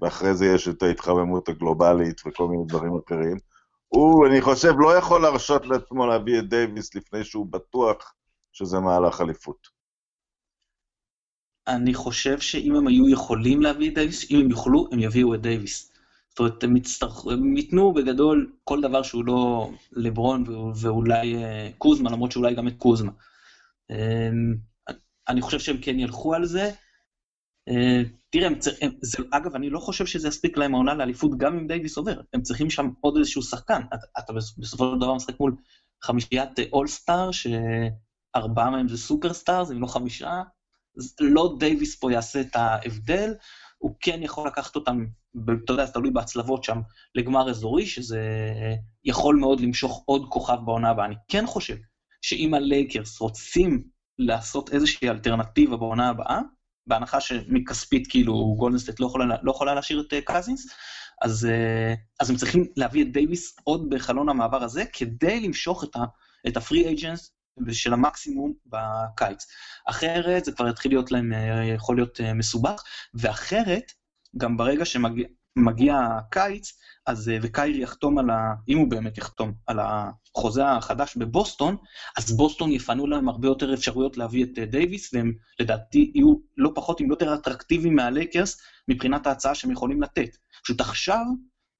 ואחרי 0.00 0.34
זה 0.34 0.46
יש 0.46 0.68
את 0.68 0.82
ההתחממות 0.82 1.48
הגלובלית 1.48 2.20
וכל 2.26 2.48
מיני 2.48 2.64
דברים 2.66 2.98
אחרים. 3.06 3.36
הוא, 3.88 4.26
אני 4.26 4.40
חושב, 4.40 4.72
לא 4.78 4.96
יכול 4.96 5.22
להרשות 5.22 5.66
לעצמו 5.66 6.06
להביא 6.06 6.38
את 6.38 6.48
דייוויס 6.48 6.94
לפני 6.94 7.24
שהוא 7.24 7.46
בטוח 7.50 8.14
שזה 8.52 8.80
מהלך 8.80 9.20
אליפות. 9.20 9.75
אני 11.68 11.94
חושב 11.94 12.40
שאם 12.40 12.76
הם 12.76 12.86
היו 12.86 13.08
יכולים 13.08 13.62
להביא 13.62 13.88
את 13.88 13.94
דייוויס, 13.94 14.30
אם 14.30 14.40
הם 14.40 14.50
יוכלו, 14.50 14.88
הם 14.92 14.98
יביאו 14.98 15.34
את 15.34 15.42
דייוויס. 15.42 15.92
זאת 16.28 16.38
אומרת, 16.38 16.64
הם, 16.64 16.76
יצטרכ... 16.76 17.26
הם 17.26 17.56
ייתנו 17.56 17.92
בגדול 17.94 18.52
כל 18.64 18.80
דבר 18.80 19.02
שהוא 19.02 19.24
לא 19.24 19.70
לברון 19.92 20.44
ואולי 20.76 21.36
אה, 21.36 21.70
קוזמה, 21.78 22.10
למרות 22.10 22.32
שאולי 22.32 22.54
גם 22.54 22.68
את 22.68 22.74
קוזמה. 22.78 23.12
אמ, 23.90 24.54
אני 25.28 25.40
חושב 25.40 25.58
שהם 25.58 25.76
כן 25.82 25.98
ילכו 26.00 26.34
על 26.34 26.46
זה. 26.46 26.70
אה, 27.68 28.02
תראה, 28.30 28.46
הם. 28.46 28.54
הם... 28.80 28.90
זה... 29.00 29.18
אגב, 29.30 29.54
אני 29.54 29.70
לא 29.70 29.78
חושב 29.78 30.06
שזה 30.06 30.28
יספיק 30.28 30.56
להם 30.56 30.74
העונה 30.74 30.94
לאליפות 30.94 31.38
גם 31.38 31.58
אם 31.58 31.66
דייוויס 31.66 31.96
עובר. 31.96 32.20
הם 32.32 32.42
צריכים 32.42 32.70
שם 32.70 32.90
עוד 33.00 33.16
איזשהו 33.16 33.42
שחקן. 33.42 33.82
אתה, 33.94 34.06
אתה 34.18 34.32
בסופו 34.32 34.92
של 34.92 35.00
דבר 35.00 35.14
משחק 35.14 35.40
מול 35.40 35.56
חמישיית 36.02 36.50
אולסטאר, 36.72 37.30
שארבעה 37.32 38.70
מהם 38.70 38.88
זה 38.88 38.98
סופרסטאר, 38.98 39.72
אם 39.72 39.80
לא 39.80 39.86
חמישה. 39.86 40.42
לא 41.20 41.56
דייוויס 41.58 41.98
פה 41.98 42.12
יעשה 42.12 42.40
את 42.40 42.56
ההבדל. 42.56 43.34
הוא 43.78 43.94
כן 44.00 44.22
יכול 44.22 44.46
לקחת 44.48 44.76
אותם, 44.76 45.04
אתה 45.64 45.72
יודע, 45.72 45.86
זה 45.86 45.92
תלוי 45.92 46.10
בהצלבות 46.10 46.64
שם, 46.64 46.80
לגמר 47.14 47.50
אזורי, 47.50 47.86
שזה 47.86 48.20
יכול 49.04 49.36
מאוד 49.36 49.60
למשוך 49.60 50.02
עוד 50.06 50.26
כוכב 50.28 50.56
בעונה 50.64 50.90
הבאה. 50.90 51.06
אני 51.06 51.14
כן 51.28 51.46
חושב 51.46 51.76
שאם 52.22 52.54
הלייקרס 52.54 53.20
רוצים 53.20 53.84
לעשות 54.18 54.72
איזושהי 54.72 55.10
אלטרנטיבה 55.10 55.76
בעונה 55.76 56.08
הבאה, 56.08 56.40
בהנחה 56.86 57.20
שמכספית 57.20 58.06
כאילו 58.10 58.54
גולדנסטייט 58.58 59.00
לא 59.00 59.14
לא 59.42 59.50
יכולה 59.50 59.74
להשאיר 59.74 60.00
את 60.00 60.14
קזינס, 60.24 60.66
אז, 61.22 61.48
אז 62.20 62.30
הם 62.30 62.36
צריכים 62.36 62.64
להביא 62.76 63.02
את 63.02 63.12
דייוויס 63.12 63.56
עוד 63.64 63.90
בחלון 63.90 64.28
המעבר 64.28 64.62
הזה, 64.62 64.84
כדי 64.92 65.40
למשוך 65.40 65.84
את 66.48 66.56
ה-free 66.56 66.86
agents 66.98 67.35
של 67.72 67.92
המקסימום 67.92 68.52
בקיץ. 68.66 69.46
אחרת 69.86 70.44
זה 70.44 70.52
כבר 70.52 70.68
יתחיל 70.68 70.92
להיות 70.92 71.12
להם, 71.12 71.32
אה, 71.32 71.64
יכול 71.64 71.96
להיות 71.96 72.20
אה, 72.20 72.34
מסובך, 72.34 72.82
ואחרת, 73.14 73.92
גם 74.36 74.56
ברגע 74.56 74.84
שמגיע 74.84 75.98
הקיץ, 75.98 76.72
אז, 77.06 77.28
אה, 77.28 77.38
וקיירי 77.42 77.82
יחתום 77.82 78.18
על 78.18 78.30
ה... 78.30 78.54
אם 78.68 78.78
הוא 78.78 78.90
באמת 78.90 79.18
יחתום 79.18 79.52
על 79.66 79.78
החוזה 79.80 80.66
החדש 80.66 81.16
בבוסטון, 81.16 81.76
אז 82.16 82.36
בוסטון 82.36 82.72
יפנו 82.72 83.06
להם 83.06 83.28
הרבה 83.28 83.48
יותר 83.48 83.74
אפשרויות 83.74 84.16
להביא 84.16 84.44
את 84.44 84.58
דייוויס, 84.58 85.14
והם 85.14 85.32
לדעתי 85.60 86.12
יהיו 86.14 86.34
לא 86.56 86.70
פחות, 86.74 87.00
אם 87.00 87.10
לא 87.10 87.12
יותר 87.12 87.34
אטרקטיביים 87.34 87.96
מהלייקרס, 87.96 88.60
מבחינת 88.88 89.26
ההצעה 89.26 89.54
שהם 89.54 89.70
יכולים 89.70 90.02
לתת. 90.02 90.36
פשוט 90.62 90.80
עכשיו, 90.80 91.24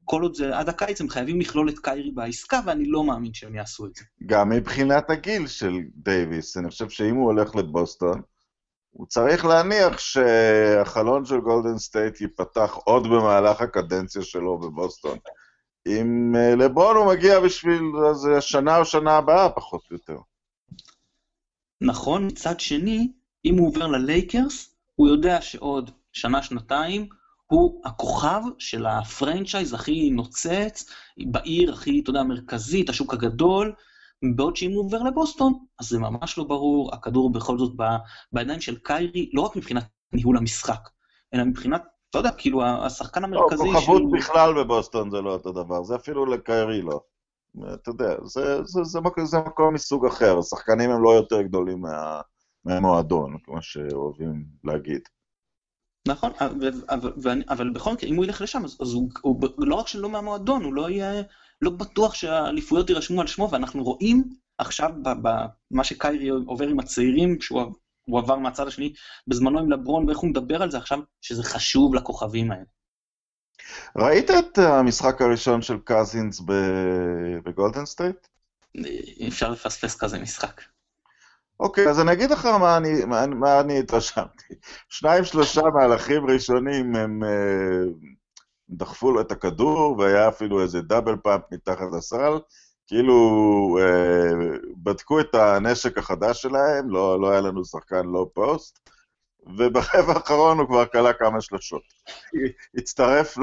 כל 0.06 0.22
עוד 0.22 0.34
זה 0.34 0.58
עד 0.58 0.68
הקיץ, 0.68 1.00
הם 1.00 1.08
חייבים 1.08 1.40
לכלול 1.40 1.68
את 1.68 1.78
קיירי 1.78 2.10
בעסקה, 2.10 2.60
ואני 2.66 2.84
לא 2.86 3.04
מאמין 3.04 3.34
שהם 3.34 3.54
יעשו 3.54 3.86
את 3.86 3.94
זה. 3.94 4.04
גם 4.26 4.48
מבחינת 4.48 5.10
הגיל 5.10 5.46
של 5.46 5.80
דייוויס, 5.94 6.56
אני 6.56 6.70
חושב 6.70 6.88
שאם 6.88 7.14
הוא 7.14 7.24
הולך 7.24 7.56
לבוסטון, 7.56 8.22
הוא 8.90 9.06
צריך 9.06 9.44
להניח 9.44 9.98
שהחלון 9.98 11.24
של 11.24 11.40
גולדן 11.40 11.78
סטייט 11.78 12.20
ייפתח 12.20 12.78
עוד 12.84 13.06
במהלך 13.06 13.60
הקדנציה 13.60 14.22
שלו 14.22 14.58
בבוסטון. 14.58 15.18
אם 15.86 16.32
אה, 16.36 16.54
לברון 16.54 16.96
הוא 16.96 17.14
מגיע 17.14 17.40
בשביל 17.40 17.82
איזה 18.08 18.40
שנה 18.40 18.78
או 18.78 18.84
שנה 18.84 19.16
הבאה, 19.16 19.50
פחות 19.50 19.82
או 19.90 19.96
יותר. 19.96 20.16
נכון, 21.80 22.26
מצד 22.26 22.60
שני, 22.60 23.12
אם 23.44 23.58
הוא 23.58 23.68
עובר 23.68 23.86
ללייקרס, 23.86 24.74
הוא 24.94 25.08
יודע 25.08 25.42
שעוד 25.42 25.90
שנה-שנתיים 26.12 27.08
הוא 27.46 27.82
הכוכב 27.84 28.40
של 28.58 28.86
הפרנצ'ייז 28.86 29.72
הכי 29.72 30.10
נוצץ, 30.10 30.90
בעיר 31.26 31.72
הכי, 31.72 32.00
אתה 32.00 32.10
יודע, 32.10 32.22
מרכזית, 32.22 32.88
השוק 32.88 33.14
הגדול, 33.14 33.74
בעוד 34.36 34.56
שאם 34.56 34.70
הוא 34.72 34.84
עובר 34.84 35.02
לבוסטון, 35.02 35.52
אז 35.80 35.88
זה 35.88 35.98
ממש 35.98 36.38
לא 36.38 36.44
ברור, 36.44 36.94
הכדור 36.94 37.32
בכל 37.32 37.58
זאת 37.58 37.72
בידיים 38.32 38.60
של 38.60 38.76
קיירי, 38.76 39.30
לא 39.32 39.40
רק 39.40 39.56
מבחינת 39.56 39.84
ניהול 40.12 40.36
המשחק, 40.36 40.88
אלא 41.34 41.44
מבחינת, 41.44 41.82
אתה 42.10 42.18
יודע, 42.18 42.30
כאילו, 42.30 42.64
השחקן 42.64 43.22
לא, 43.22 43.26
המרכזי... 43.26 43.64
לא, 43.64 43.72
כוכבות 43.72 44.02
שהוא... 44.02 44.12
בכלל 44.12 44.54
בבוסטון 44.54 45.10
זה 45.10 45.20
לא 45.20 45.32
אותו 45.32 45.52
דבר, 45.52 45.82
זה 45.82 45.96
אפילו 45.96 46.26
לקיירי 46.26 46.82
לא. 46.82 47.00
אתה 47.74 47.90
יודע, 47.90 48.16
זה, 48.24 48.24
זה, 48.24 48.62
זה, 48.64 48.84
זה, 48.84 48.84
זה 49.24 49.40
מקום 49.40 49.74
מסוג 49.74 50.06
אחר, 50.06 50.38
השחקנים 50.38 50.90
הם 50.90 51.02
לא 51.02 51.10
יותר 51.10 51.42
גדולים 51.42 51.80
מה, 51.80 52.20
מהמועדון, 52.64 53.36
כמו 53.44 53.62
שאוהבים 53.62 54.44
להגיד. 54.64 55.00
נכון, 56.06 56.32
אבל, 56.40 57.42
אבל, 57.48 57.70
בכל 57.70 57.92
מקרה, 57.92 58.10
אם 58.10 58.16
הוא 58.16 58.24
ילך 58.24 58.40
לשם, 58.40 58.64
אז, 58.64 58.94
הוא 59.22 59.40
לא 59.58 59.74
רק 59.74 59.88
שלא 59.88 60.08
מהמועדון, 60.08 60.64
הוא 60.64 60.74
לא 60.74 60.90
יהיה, 60.90 61.22
לא 61.62 61.70
בטוח 61.70 62.14
שהאליפויות 62.14 62.90
יירשמו 62.90 63.20
על 63.20 63.26
שמו, 63.26 63.50
ואנחנו 63.50 63.84
רואים 63.84 64.24
עכשיו 64.58 64.90
במה 65.02 65.84
שקיירי 65.84 66.28
עובר 66.28 66.68
עם 66.68 66.80
הצעירים, 66.80 67.40
שהוא 67.40 68.18
עבר 68.18 68.36
מהצד 68.36 68.66
השני 68.66 68.92
בזמנו 69.26 69.58
עם 69.58 69.70
לברון, 69.70 70.06
ואיך 70.08 70.18
הוא 70.18 70.30
מדבר 70.30 70.62
על 70.62 70.70
זה 70.70 70.78
עכשיו, 70.78 70.98
שזה 71.20 71.42
חשוב 71.42 71.94
לכוכבים 71.94 72.50
האלה. 72.50 72.64
ראית 73.96 74.30
את 74.30 74.58
המשחק 74.58 75.22
הראשון 75.22 75.62
של 75.62 75.76
קזינס 75.84 76.40
בגולדן 77.44 77.86
סטייט? 77.86 78.16
אפשר 79.28 79.50
לפספס 79.50 79.96
כזה 79.96 80.18
משחק. 80.18 80.62
אוקיי, 81.60 81.88
אז 81.88 82.00
אני 82.00 82.12
אגיד 82.12 82.30
לך 82.30 82.46
מה 82.46 82.76
אני, 82.76 83.04
מה, 83.04 83.26
מה 83.26 83.60
אני 83.60 83.78
התרשמתי. 83.78 84.54
שניים, 84.88 85.24
שלושה 85.24 85.62
מהלכים 85.62 86.26
ראשונים 86.26 86.96
הם 86.96 87.24
אה, 87.24 87.84
דחפו 88.70 89.12
לו 89.12 89.20
את 89.20 89.32
הכדור, 89.32 89.98
והיה 89.98 90.28
אפילו 90.28 90.62
איזה 90.62 90.82
double 90.82 91.16
pump 91.16 91.42
מתחת 91.52 91.86
לסל. 91.92 92.38
כאילו, 92.86 93.18
אה, 93.80 94.58
בדקו 94.76 95.20
את 95.20 95.34
הנשק 95.34 95.98
החדש 95.98 96.42
שלהם, 96.42 96.90
לא, 96.90 97.20
לא 97.20 97.30
היה 97.30 97.40
לנו 97.40 97.64
שחקן 97.64 98.06
low 98.06 98.34
post, 98.34 98.78
וברבע 99.58 100.12
האחרון 100.12 100.58
הוא 100.58 100.66
כבר 100.66 100.86
קלע 100.86 101.12
כמה 101.12 101.40
שלושות. 101.40 101.82
הצטרף 102.76 103.38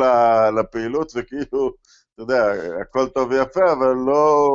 לפעילות, 0.59 1.11
וכאילו, 1.15 1.73
אתה 2.13 2.23
יודע, 2.23 2.53
הכל 2.81 3.09
טוב 3.09 3.31
ויפה, 3.31 3.71
אבל 3.71 3.93
לא, 4.05 4.49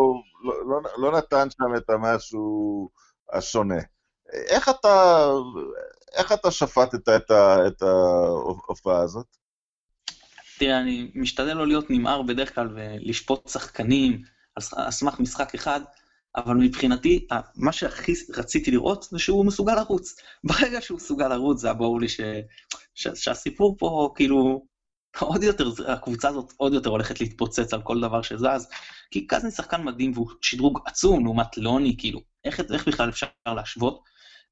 לא, 0.44 0.54
לא, 0.66 0.80
לא 0.98 1.18
נתן 1.18 1.48
שם 1.50 1.76
את 1.76 1.90
המשהו... 1.90 2.88
השונה. 3.32 3.78
איך 4.32 4.68
אתה, 4.68 5.26
איך 6.14 6.32
אתה 6.32 6.50
שפטת 6.50 7.08
את, 7.08 7.82
ההופעה 7.82 9.00
הזאת? 9.00 9.26
תראה, 10.58 10.80
אני 10.80 11.10
משתדל 11.14 11.54
לא 11.54 11.66
להיות 11.66 11.90
נמהר 11.90 12.22
בדרך 12.22 12.54
כלל 12.54 12.68
ולשפוט 12.74 13.48
שחקנים 13.48 14.22
על 14.56 14.90
סמך 14.90 15.20
משחק 15.20 15.54
אחד, 15.54 15.80
אבל 16.36 16.56
מבחינתי, 16.56 17.26
מה 17.56 17.72
שהכי 17.72 18.12
רציתי 18.36 18.70
לראות 18.70 19.02
זה 19.10 19.18
שהוא 19.18 19.46
מסוגל 19.46 19.74
לרוץ. 19.74 20.16
ברגע 20.48 20.80
שהוא 20.80 20.96
מסוגל 20.96 21.28
לרוץ, 21.28 21.60
זה 21.60 21.66
היה 21.66 21.74
ברור 21.74 22.00
לי 22.00 22.08
ש... 22.08 22.20
ש... 22.94 23.08
שהסיפור 23.14 23.76
פה, 23.78 24.12
כאילו, 24.16 24.66
עוד 25.20 25.42
יותר, 25.42 25.70
הקבוצה 25.88 26.28
הזאת 26.28 26.52
עוד 26.56 26.72
יותר 26.72 26.90
הולכת 26.90 27.20
להתפוצץ 27.20 27.74
על 27.74 27.82
כל 27.82 28.00
דבר 28.00 28.22
שזז, 28.22 28.68
כי 29.10 29.26
קאזינס 29.26 29.50
שחקן 29.50 29.82
מדהים 29.82 30.12
והוא 30.12 30.30
שדרוג 30.42 30.78
עצום 30.86 31.24
לעומת 31.24 31.58
לוני, 31.58 31.96
כאילו, 31.98 32.20
איך, 32.48 32.60
איך 32.72 32.88
בכלל 32.88 33.08
אפשר 33.08 33.26
להשוות? 33.46 34.00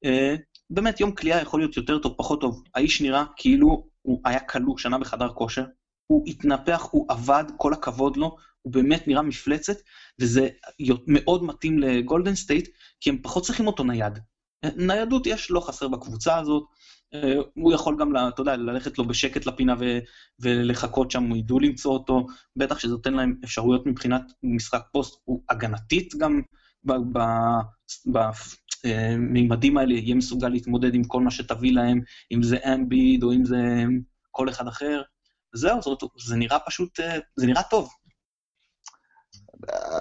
אה, 0.05 0.39
באמת, 0.69 0.99
יום 0.99 1.15
קליעה 1.15 1.41
יכול 1.41 1.59
להיות 1.59 1.77
יותר 1.77 1.99
טוב, 1.99 2.13
פחות 2.17 2.41
טוב. 2.41 2.63
האיש 2.75 3.01
נראה 3.01 3.23
כאילו 3.35 3.87
הוא 4.01 4.21
היה 4.25 4.39
כלוא 4.39 4.77
שנה 4.77 4.97
בחדר 4.97 5.29
כושר, 5.33 5.65
הוא 6.07 6.23
התנפח, 6.27 6.87
הוא 6.91 7.05
עבד, 7.09 7.43
כל 7.57 7.73
הכבוד 7.73 8.17
לו, 8.17 8.35
הוא 8.61 8.73
באמת 8.73 9.07
נראה 9.07 9.21
מפלצת, 9.21 9.77
וזה 10.19 10.49
מאוד 11.07 11.43
מתאים 11.43 11.79
לגולדן 11.79 12.35
סטייט, 12.35 12.69
כי 12.99 13.09
הם 13.09 13.21
פחות 13.21 13.43
צריכים 13.43 13.67
אותו 13.67 13.83
נייד. 13.83 14.19
ניידות 14.75 15.27
יש, 15.27 15.51
לא 15.51 15.59
חסר 15.59 15.87
בקבוצה 15.87 16.37
הזאת, 16.37 16.63
אה, 17.13 17.33
הוא 17.53 17.73
יכול 17.73 17.95
גם, 17.99 18.13
אתה 18.27 18.41
יודע, 18.41 18.55
ללכת 18.55 18.97
לו 18.97 19.07
בשקט 19.07 19.45
לפינה 19.45 19.75
ו, 19.79 19.99
ולחכות 20.39 21.11
שם, 21.11 21.35
ידעו 21.35 21.59
למצוא 21.59 21.93
אותו, 21.93 22.25
בטח 22.55 22.79
שזה 22.79 22.91
נותן 22.91 23.13
להם 23.13 23.35
אפשרויות 23.43 23.85
מבחינת 23.85 24.21
משחק 24.43 24.81
פוסט, 24.91 25.21
הוא 25.23 25.43
הגנתית 25.49 26.15
גם 26.15 26.41
במימדים 28.85 29.77
אה, 29.77 29.81
האלה, 29.81 29.93
יהיה 29.93 30.15
מסוגל 30.15 30.47
להתמודד 30.47 30.95
עם 30.95 31.03
כל 31.03 31.21
מה 31.21 31.31
שתביא 31.31 31.73
להם, 31.73 32.01
אם 32.31 32.43
זה 32.43 32.57
אמביד 32.73 33.23
או 33.23 33.33
אם 33.33 33.45
זה 33.45 33.83
כל 34.31 34.49
אחד 34.49 34.67
אחר. 34.67 35.01
זהו, 35.55 35.81
זאת, 35.81 36.03
זה 36.27 36.35
נראה 36.35 36.59
פשוט, 36.59 36.99
אה, 36.99 37.17
זה 37.35 37.47
נראה 37.47 37.63
טוב. 37.63 37.89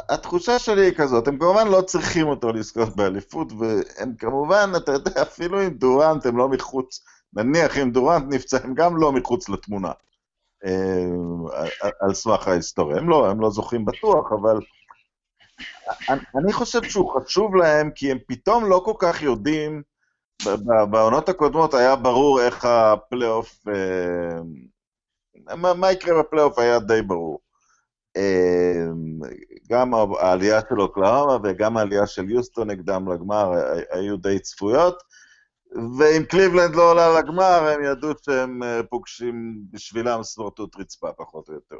התחושה 0.08 0.58
שלי 0.58 0.84
היא 0.84 0.94
כזאת, 0.94 1.28
הם 1.28 1.38
כמובן 1.38 1.68
לא 1.68 1.80
צריכים 1.80 2.26
אותו 2.26 2.52
לזכות 2.52 2.96
באליפות, 2.96 3.52
והם 3.52 4.14
כמובן, 4.18 4.70
אתה 4.76 4.92
יודע, 4.92 5.22
אפילו 5.22 5.60
עם 5.60 5.74
דורנט 5.74 6.26
הם 6.26 6.36
לא 6.36 6.48
מחוץ, 6.48 7.04
נניח 7.32 7.78
אם 7.78 7.90
דורנט 7.90 8.34
נפצע, 8.34 8.58
הם 8.64 8.74
גם 8.74 8.96
לא 8.96 9.12
מחוץ 9.12 9.48
לתמונה. 9.48 9.92
אה, 10.64 11.90
על 12.00 12.14
סמך 12.14 12.48
ההיסטוריה. 12.48 12.96
הם 12.96 13.08
לא, 13.08 13.30
הם 13.30 13.40
לא 13.40 13.50
זוכים 13.50 13.84
בטוח, 13.84 14.32
אבל 14.32 14.58
אני, 16.10 16.52
חושב 16.52 16.82
שהוא 16.82 17.20
חשוב 17.20 17.56
להם, 17.56 17.90
כי 17.94 18.10
הם 18.10 18.18
פתאום 18.26 18.64
לא 18.64 18.82
כל 18.84 18.92
כך 18.98 19.22
יודעים, 19.22 19.82
בעונות 20.90 21.28
הקודמות 21.28 21.74
היה 21.74 21.96
ברור 21.96 22.40
איך 22.40 22.64
הפלייאוף, 22.64 23.68
אה, 23.68 24.40
מה, 25.56 25.74
מה 25.74 25.92
יקרה 25.92 26.22
בפלייאוף 26.22 26.58
היה 26.58 26.78
די 26.78 27.02
ברור. 27.02 27.40
אה, 28.16 28.86
גם 29.70 29.94
העלייה 29.94 30.60
של 30.68 30.80
אוקלהומה 30.80 31.36
וגם 31.44 31.76
העלייה 31.76 32.06
של 32.06 32.30
יוסטון 32.30 32.70
נגדם 32.70 33.12
לגמר 33.12 33.52
היו 33.90 34.16
די 34.16 34.38
צפויות. 34.38 35.02
ואם 35.98 36.24
קליבלנד 36.24 36.74
לא 36.74 36.90
עולה 36.90 37.20
לגמר, 37.20 37.68
הם 37.68 37.84
ידעו 37.84 38.10
שהם 38.24 38.62
אה, 38.62 38.80
פוגשים 38.90 39.58
בשבילם 39.70 40.22
סמרטוט 40.22 40.76
רצפה, 40.76 41.12
פחות 41.12 41.48
או 41.48 41.54
יותר. 41.54 41.76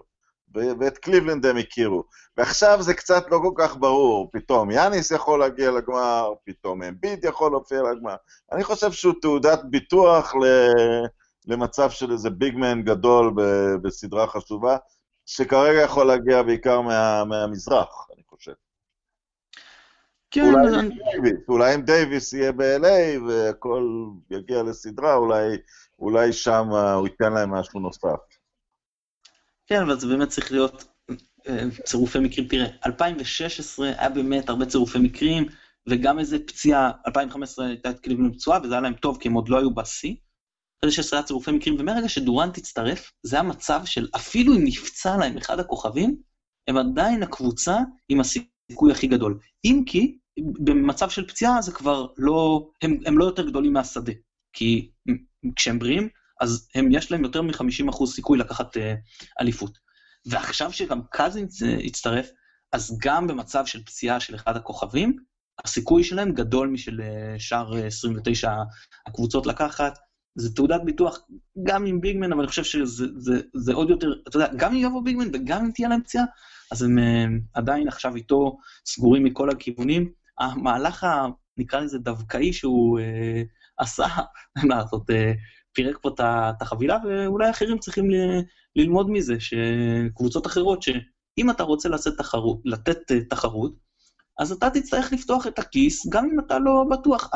ואת 0.54 0.98
קליבלנד 0.98 1.46
הם 1.46 1.56
הכירו. 1.56 2.04
ועכשיו 2.36 2.82
זה 2.82 2.94
קצת 2.94 3.30
לא 3.30 3.38
כל 3.42 3.52
כך 3.56 3.76
ברור, 3.76 4.30
פתאום 4.32 4.70
יאניס 4.70 5.10
יכול 5.10 5.40
להגיע 5.40 5.70
לגמר, 5.70 6.32
פתאום 6.44 6.82
אמביד 6.82 7.24
יכול 7.24 7.50
להופיע 7.50 7.82
לגמר. 7.82 8.14
אני 8.52 8.64
חושב 8.64 8.92
שהוא 8.92 9.14
תעודת 9.22 9.60
ביטוח 9.70 10.34
למצב 11.46 11.90
של 11.90 12.12
איזה 12.12 12.30
big 12.30 12.56
man 12.56 12.82
גדול 12.82 13.32
בסדרה 13.82 14.26
חשובה, 14.26 14.76
שכרגע 15.26 15.82
יכול 15.82 16.06
להגיע 16.06 16.42
בעיקר 16.42 16.80
מה, 16.80 17.24
מהמזרח, 17.24 18.08
אני 18.14 18.22
חושב. 18.26 18.52
כן, 20.30 20.54
אולי, 20.54 20.78
אני... 20.78 20.88
דייביס, 20.88 21.48
אולי 21.48 21.74
אם 21.74 21.82
דייוויס 21.82 22.32
יהיה 22.32 22.52
ב-LA 22.52 23.22
והכל 23.28 24.06
יגיע 24.30 24.62
לסדרה, 24.62 25.14
אולי, 25.14 25.56
אולי 25.98 26.32
שם 26.32 26.68
הוא 26.68 27.06
ייתן 27.06 27.32
להם 27.32 27.50
משהו 27.50 27.80
נוסף. 27.80 28.35
כן, 29.66 29.82
אבל 29.82 30.00
זה 30.00 30.06
באמת 30.06 30.28
צריך 30.28 30.52
להיות 30.52 30.84
אה, 31.48 31.62
צירופי 31.84 32.18
מקרים. 32.18 32.48
תראה, 32.48 32.66
2016 32.86 33.86
היה 33.86 34.08
באמת 34.08 34.48
הרבה 34.48 34.66
צירופי 34.66 34.98
מקרים, 34.98 35.46
וגם 35.88 36.18
איזה 36.18 36.38
פציעה, 36.38 36.90
2015 37.06 37.66
הייתה 37.66 37.90
את 37.90 38.00
קליבלנד 38.00 38.34
פצועה, 38.34 38.58
וזה 38.62 38.74
היה 38.74 38.80
להם 38.80 38.94
טוב, 38.94 39.18
כי 39.20 39.28
הם 39.28 39.34
עוד 39.34 39.48
לא 39.48 39.58
היו 39.58 39.74
בשיא. 39.74 40.14
אחרי 40.80 40.90
16 40.90 41.18
היה 41.18 41.26
צירופי 41.26 41.50
מקרים, 41.50 41.76
ומרגע 41.78 42.08
שדורנט 42.08 42.58
הצטרף, 42.58 43.12
זה 43.22 43.36
היה 43.36 43.42
מצב 43.42 43.80
של 43.84 44.08
אפילו 44.16 44.54
אם 44.54 44.64
נפצע 44.64 45.16
להם 45.16 45.36
אחד 45.36 45.60
הכוכבים, 45.60 46.16
הם 46.68 46.76
עדיין 46.76 47.22
הקבוצה 47.22 47.78
עם 48.08 48.20
הסיכוי 48.20 48.92
הכי 48.92 49.06
גדול. 49.06 49.38
אם 49.64 49.82
כי, 49.86 50.18
במצב 50.64 51.10
של 51.10 51.28
פציעה 51.28 51.62
זה 51.62 51.72
כבר 51.72 52.06
לא, 52.16 52.68
הם, 52.82 52.98
הם 53.06 53.18
לא 53.18 53.24
יותר 53.24 53.48
גדולים 53.48 53.72
מהשדה. 53.72 54.12
כי 54.52 54.90
כשהם 55.56 55.78
בריאים, 55.78 56.08
אז 56.40 56.68
הם, 56.74 56.88
יש 56.92 57.12
להם 57.12 57.24
יותר 57.24 57.42
מ-50% 57.42 58.06
סיכוי 58.06 58.38
לקחת 58.38 58.76
uh, 58.76 58.80
אליפות. 59.40 59.78
ועכשיו 60.26 60.72
שגם 60.72 61.00
קזינס 61.10 61.62
uh, 61.62 61.66
הצטרף, 61.84 62.28
אז 62.72 62.98
גם 63.02 63.26
במצב 63.26 63.66
של 63.66 63.84
פציעה 63.84 64.20
של 64.20 64.34
אחד 64.34 64.56
הכוכבים, 64.56 65.16
הסיכוי 65.64 66.04
שלהם 66.04 66.32
גדול 66.32 66.68
משל 66.68 67.00
uh, 67.00 67.40
שאר 67.40 67.72
uh, 67.72 67.86
29 67.86 68.52
הקבוצות 69.06 69.46
לקחת. 69.46 69.98
זה 70.38 70.54
תעודת 70.54 70.80
ביטוח 70.84 71.18
גם 71.62 71.86
עם 71.86 72.00
ביגמן, 72.00 72.32
אבל 72.32 72.40
אני 72.40 72.48
חושב 72.48 72.64
שזה 72.64 73.06
זה, 73.16 73.40
זה 73.54 73.72
עוד 73.72 73.90
יותר, 73.90 74.12
אתה 74.28 74.36
יודע, 74.36 74.48
גם 74.56 74.72
אם 74.74 74.78
יבוא 74.78 75.02
ביגמן 75.04 75.28
וגם 75.32 75.64
אם 75.64 75.70
תהיה 75.70 75.88
להם 75.88 76.02
פציעה, 76.02 76.24
אז 76.72 76.82
הם 76.82 76.98
עדיין 77.54 77.88
עכשיו 77.88 78.16
איתו 78.16 78.58
סגורים 78.86 79.24
מכל 79.24 79.50
הכיוונים. 79.50 80.12
המהלך, 80.38 81.04
ה, 81.04 81.26
נקרא 81.56 81.80
לזה 81.80 81.98
דווקאי 81.98 82.52
שהוא 82.52 82.98
uh, 82.98 83.02
עשה, 83.78 84.06
אין 84.56 84.68
מה 84.68 84.76
לעשות, 84.76 85.10
uh, 85.10 85.14
פירק 85.76 85.98
פה 86.02 86.10
את 86.18 86.62
החבילה, 86.62 86.98
ואולי 87.04 87.50
אחרים 87.50 87.78
צריכים 87.78 88.04
ללמוד 88.76 89.10
מזה, 89.10 89.34
שקבוצות 89.40 90.46
אחרות, 90.46 90.82
שאם 90.82 91.50
אתה 91.50 91.62
רוצה 91.62 91.88
לתת 91.88 92.18
תחרות, 92.18 92.60
לתת 92.64 92.98
uh, 93.10 93.14
תחרות, 93.30 93.74
אז 94.38 94.52
אתה 94.52 94.70
תצטרך 94.70 95.12
לפתוח 95.12 95.46
את 95.46 95.58
הכיס, 95.58 96.06
גם 96.08 96.28
אם 96.32 96.40
אתה 96.40 96.58
לא 96.58 96.84
בטוח. 96.90 97.30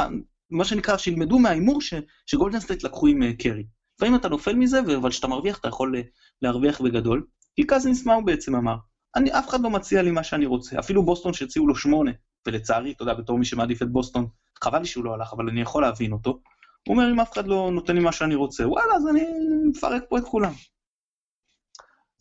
מה 0.50 0.64
שנקרא, 0.64 0.96
שילמדו 0.96 1.38
מההימור 1.38 1.78
שגולדן 2.26 2.60
סטייט 2.60 2.82
לקחו 2.82 3.06
עם 3.06 3.22
אה, 3.22 3.42
קרי. 3.42 3.64
לפעמים 3.96 4.14
אתה 4.14 4.28
נופל 4.28 4.54
מזה, 4.54 4.80
אבל 4.96 5.10
כשאתה 5.10 5.26
מרוויח, 5.26 5.58
אתה 5.58 5.68
יכול 5.68 5.94
להרוויח 6.42 6.80
בגדול. 6.80 7.26
כי 7.56 7.66
קזינס, 7.66 8.06
מה 8.06 8.14
הוא 8.14 8.26
בעצם 8.26 8.56
אמר? 8.56 8.76
אני, 9.16 9.32
אף 9.32 9.48
אחד 9.48 9.60
לא 9.60 9.70
מציע 9.70 10.02
לי 10.02 10.10
מה 10.10 10.24
שאני 10.24 10.46
רוצה. 10.46 10.78
אפילו 10.78 11.02
בוסטון 11.02 11.32
שהציעו 11.32 11.66
לו 11.66 11.74
שמונה, 11.74 12.10
ולצערי, 12.46 12.92
אתה 12.92 13.02
יודע, 13.02 13.14
בתור 13.14 13.38
מי 13.38 13.44
שמעדיף 13.44 13.82
את 13.82 13.92
בוסטון, 13.92 14.26
חבל 14.64 14.78
לי 14.78 14.84
שהוא 14.86 15.04
לא 15.04 15.14
הלך, 15.14 15.32
אבל 15.32 15.48
אני 15.48 15.60
יכול 15.60 15.82
להבין 15.82 16.12
אותו. 16.12 16.40
הוא 16.88 16.96
אומר, 16.96 17.10
אם 17.12 17.20
אף 17.20 17.32
אחד 17.32 17.46
לא 17.46 17.70
נותן 17.72 17.94
לי 17.96 18.02
מה 18.02 18.12
שאני 18.12 18.34
רוצה, 18.34 18.68
וואלה, 18.68 18.94
אז 18.94 19.08
אני 19.08 19.24
מפרק 19.64 20.02
פה 20.08 20.18
את 20.18 20.24
כולם. 20.24 20.52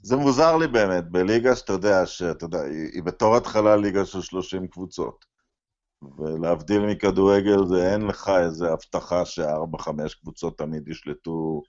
זה 0.01 0.15
מוזר 0.15 0.57
לי 0.57 0.67
באמת, 0.67 1.11
בליגה 1.11 1.55
שאתה 1.55 1.73
יודע, 1.73 2.05
שאתה 2.05 2.45
יודע, 2.45 2.61
היא, 2.61 3.03
בתור 3.03 3.35
התחלה 3.35 3.75
ליגה 3.75 4.05
של 4.05 4.21
30 4.21 4.67
קבוצות. 4.67 5.25
ולהבדיל 6.17 6.81
מכדורגל, 6.81 7.65
זה 7.65 7.93
אין 7.93 8.01
לך 8.01 8.31
איזה 8.43 8.71
הבטחה 8.71 9.25
שארבע, 9.25 9.77
חמש 9.77 10.15
קבוצות 10.15 10.57
תמיד 10.57 10.87
ישלטו 10.87 11.61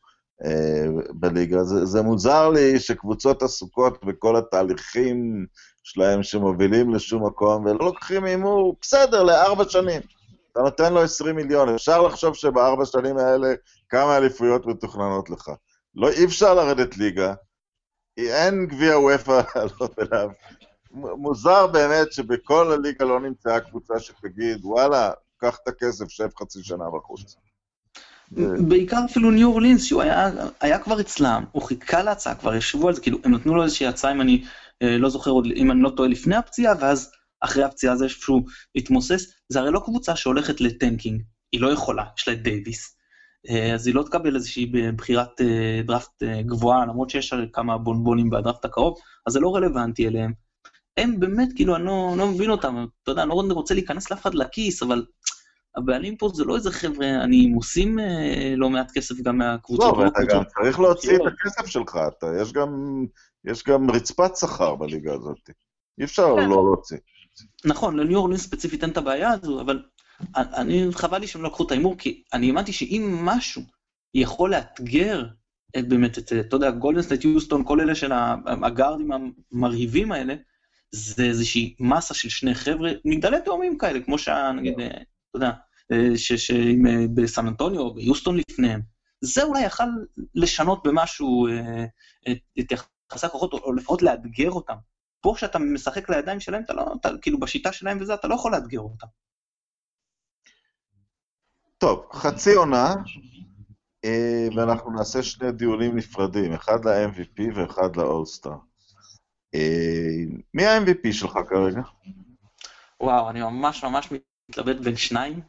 אה, 0.44 0.86
בליגה. 1.10 1.64
זה, 1.64 1.86
זה 1.86 2.02
מוזר 2.02 2.48
לי 2.48 2.80
שקבוצות 2.80 3.42
עסוקות 3.42 4.04
בכל 4.04 4.36
התהליכים 4.36 5.46
שלהם 5.82 6.22
שמובילים 6.22 6.94
לשום 6.94 7.26
מקום, 7.26 7.64
ולא 7.64 7.84
לוקחים 7.84 8.24
הימור, 8.24 8.76
בסדר, 8.80 9.22
לארבע 9.22 9.64
שנים. 9.68 10.00
אתה 10.52 10.60
נותן 10.60 10.92
לו 10.92 11.02
20 11.02 11.36
מיליון, 11.36 11.74
אפשר 11.74 12.02
לחשוב 12.02 12.34
שבארבע 12.34 12.84
שנים 12.84 13.18
האלה 13.18 13.48
כמה 13.88 14.16
אליפויות 14.16 14.66
מתוכננות 14.66 15.30
לך. 15.30 15.50
לא, 15.94 16.08
אי 16.08 16.24
אפשר 16.24 16.54
לרדת 16.54 16.96
ליגה, 16.96 17.34
אין 18.16 18.66
גביע 18.66 18.98
וופא 18.98 19.40
לעלות 19.56 19.98
אליו. 19.98 20.30
מוזר 20.92 21.66
באמת 21.66 22.12
שבכל 22.12 22.72
הליגה 22.72 23.04
לא 23.04 23.20
נמצאה 23.20 23.60
קבוצה 23.60 24.00
שתגיד, 24.00 24.64
וואלה, 24.64 25.12
קח 25.36 25.58
את 25.62 25.68
הכסף, 25.68 26.08
שב 26.08 26.28
חצי 26.40 26.62
שנה 26.62 26.84
בחוץ. 26.96 27.36
בעיקר 28.68 29.04
אפילו 29.10 29.30
ניו 29.30 29.48
אורלינס, 29.48 29.84
שהוא 29.84 30.02
היה, 30.02 30.30
היה 30.60 30.78
כבר 30.78 31.00
אצלם, 31.00 31.44
הוא 31.52 31.62
חיכה 31.62 32.02
להצעה, 32.02 32.34
כבר 32.34 32.54
ישבו 32.54 32.88
על 32.88 32.94
זה, 32.94 33.00
כאילו, 33.00 33.18
הם 33.24 33.34
נתנו 33.34 33.54
לו 33.54 33.62
איזושהי 33.62 33.86
הצעה, 33.86 34.12
אם 34.12 34.20
אני 34.20 34.44
אה, 34.82 34.98
לא 34.98 35.08
זוכר 35.08 35.30
אם 35.56 35.70
אני 35.70 35.82
לא 35.82 35.90
טועה, 35.96 36.08
לפני 36.08 36.36
הפציעה, 36.36 36.74
ואז 36.80 37.12
אחרי 37.40 37.64
הפציעה 37.64 37.96
זה 37.96 38.04
איפשהו 38.04 38.44
התמוסס. 38.76 39.26
זה 39.48 39.60
הרי 39.60 39.70
לא 39.70 39.82
קבוצה 39.84 40.16
שהולכת 40.16 40.60
לטנקינג, 40.60 41.22
היא 41.52 41.60
לא 41.60 41.72
יכולה, 41.72 42.04
יש 42.18 42.28
לה 42.28 42.34
את 42.34 42.42
דייוויס. 42.42 42.96
אה, 43.50 43.74
אז 43.74 43.86
היא 43.86 43.94
לא 43.94 44.02
תקבל 44.02 44.36
איזושהי 44.36 44.72
בחירת 44.96 45.40
אה, 45.40 45.80
דראפט 45.86 46.22
גבוהה, 46.22 46.86
למרות 46.86 47.10
שיש 47.10 47.34
כמה 47.52 47.78
בונבונים 47.78 48.30
בדראפט 48.30 48.64
הקרוב, 48.64 48.98
אז 49.26 49.32
זה 49.32 49.40
לא 49.40 49.56
רלוונטי 49.56 50.08
אליהם. 50.08 50.32
הם 50.96 51.20
באמת, 51.20 51.48
כאילו, 51.56 51.76
אני 51.76 51.84
לא, 51.84 52.14
לא 52.16 52.26
מבין 52.26 52.50
אותם, 52.50 52.86
אתה 53.02 53.10
יודע, 53.10 53.22
אני 53.22 53.28
לא 53.28 53.34
רוצה 53.34 53.74
להיכנס 53.74 54.10
לאף 54.10 54.22
אחד 54.22 54.34
לכיס, 54.34 54.82
אבל 54.82 55.04
הבעלים 55.76 56.16
פה 56.16 56.28
זה 56.34 56.44
לא 56.44 56.56
איזה 56.56 56.70
חבר'ה, 56.70 57.08
אני 57.24 57.52
עושים 57.56 57.98
אה, 57.98 58.54
לא 58.56 58.70
מעט 58.70 58.90
כסף 58.94 59.14
גם 59.22 59.38
מהקבוצות. 59.38 59.98
לא, 59.98 60.02
ואתה 60.02 60.20
גם 60.28 60.42
צריך 60.44 60.80
להוציא 60.80 61.16
את 61.16 61.20
הכסף 61.26 61.66
שלך, 61.66 61.98
אתה, 62.08 62.26
יש, 62.42 62.52
גם, 62.52 63.04
יש 63.44 63.64
גם 63.64 63.90
רצפת 63.90 64.36
שכר 64.36 64.74
בליגה 64.74 65.14
הזאת. 65.14 65.50
אי 65.98 66.04
אפשר 66.04 66.36
כן. 66.36 66.48
לא 66.48 66.56
להוציא. 66.56 66.96
נכון, 67.64 67.96
לניו 67.96 68.18
אורלינס 68.18 68.42
ספציפית 68.42 68.82
אין 68.82 68.90
את 68.90 68.96
הבעיה 68.96 69.30
הזו, 69.30 69.60
אבל 69.60 69.82
אני, 70.36 70.86
חבל 70.92 71.18
לי 71.18 71.26
שהם 71.26 71.42
לא 71.42 71.48
לקחו 71.48 71.66
את 71.66 71.70
ההימור, 71.70 71.98
כי 71.98 72.22
אני 72.32 72.46
האמנתי 72.46 72.72
שאם 72.72 73.18
משהו 73.22 73.62
יכול 74.14 74.50
לאתגר 74.50 75.26
את 75.78 75.88
באמת, 75.88 76.18
את, 76.18 76.32
אתה 76.32 76.56
יודע, 76.56 76.70
גולדנסטייט, 76.70 77.24
יוסטון, 77.24 77.64
כל 77.64 77.80
אלה 77.80 77.94
של 77.94 78.12
הגארדים 78.62 79.10
המרהיבים 79.52 80.12
האלה, 80.12 80.34
זה 80.92 81.24
איזושהי 81.24 81.74
מסה 81.80 82.14
של 82.14 82.28
שני 82.28 82.54
חבר'ה, 82.54 82.90
מגדלי 83.04 83.36
תאומים 83.44 83.78
כאלה, 83.78 84.00
כמו 84.00 84.18
שנגיד, 84.18 84.78
לא. 84.78 84.84
אתה 84.86 85.36
יודע, 85.36 85.50
שאם 86.16 86.86
אה, 86.86 87.04
בסן 87.14 87.46
אנטוניו 87.46 87.80
או 87.80 87.94
ביוסטון 87.94 88.36
לפניהם. 88.36 88.80
זה 89.20 89.42
אולי 89.42 89.64
יכל 89.64 89.84
לשנות 90.34 90.82
במשהו 90.86 91.46
אה, 91.46 91.84
את 92.60 92.72
יחסי 93.12 93.26
הכוחות, 93.26 93.52
או 93.52 93.72
לפחות 93.72 94.02
לאתגר 94.02 94.50
אותם. 94.50 94.74
פה 95.20 95.32
כשאתה 95.36 95.58
משחק 95.58 96.10
לידיים 96.10 96.40
שלהם, 96.40 96.62
אתה 96.62 96.72
לא, 96.72 96.94
אתה, 97.00 97.08
כאילו 97.22 97.40
בשיטה 97.40 97.72
שלהם 97.72 97.98
וזה, 98.00 98.14
אתה 98.14 98.28
לא 98.28 98.34
יכול 98.34 98.52
לאתגר 98.52 98.80
אותם. 98.80 99.06
טוב, 101.78 102.06
חצי 102.12 102.54
עונה, 102.54 102.94
אה, 104.04 104.48
ואנחנו 104.56 104.90
נעשה 104.90 105.22
שני 105.22 105.52
דיונים 105.52 105.96
נפרדים, 105.96 106.52
אחד 106.52 106.84
ל-MVP 106.84 107.42
ואחד 107.54 107.96
ל-All-Star. 107.96 108.56
מי 110.54 110.66
ה-MVP 110.66 111.12
שלך 111.12 111.32
כרגע? 111.48 111.80
וואו, 113.00 113.30
אני 113.30 113.40
ממש 113.40 113.84
ממש 113.84 114.08
מתלבט 114.48 114.76
בין 114.76 114.96
שניים, 114.96 115.40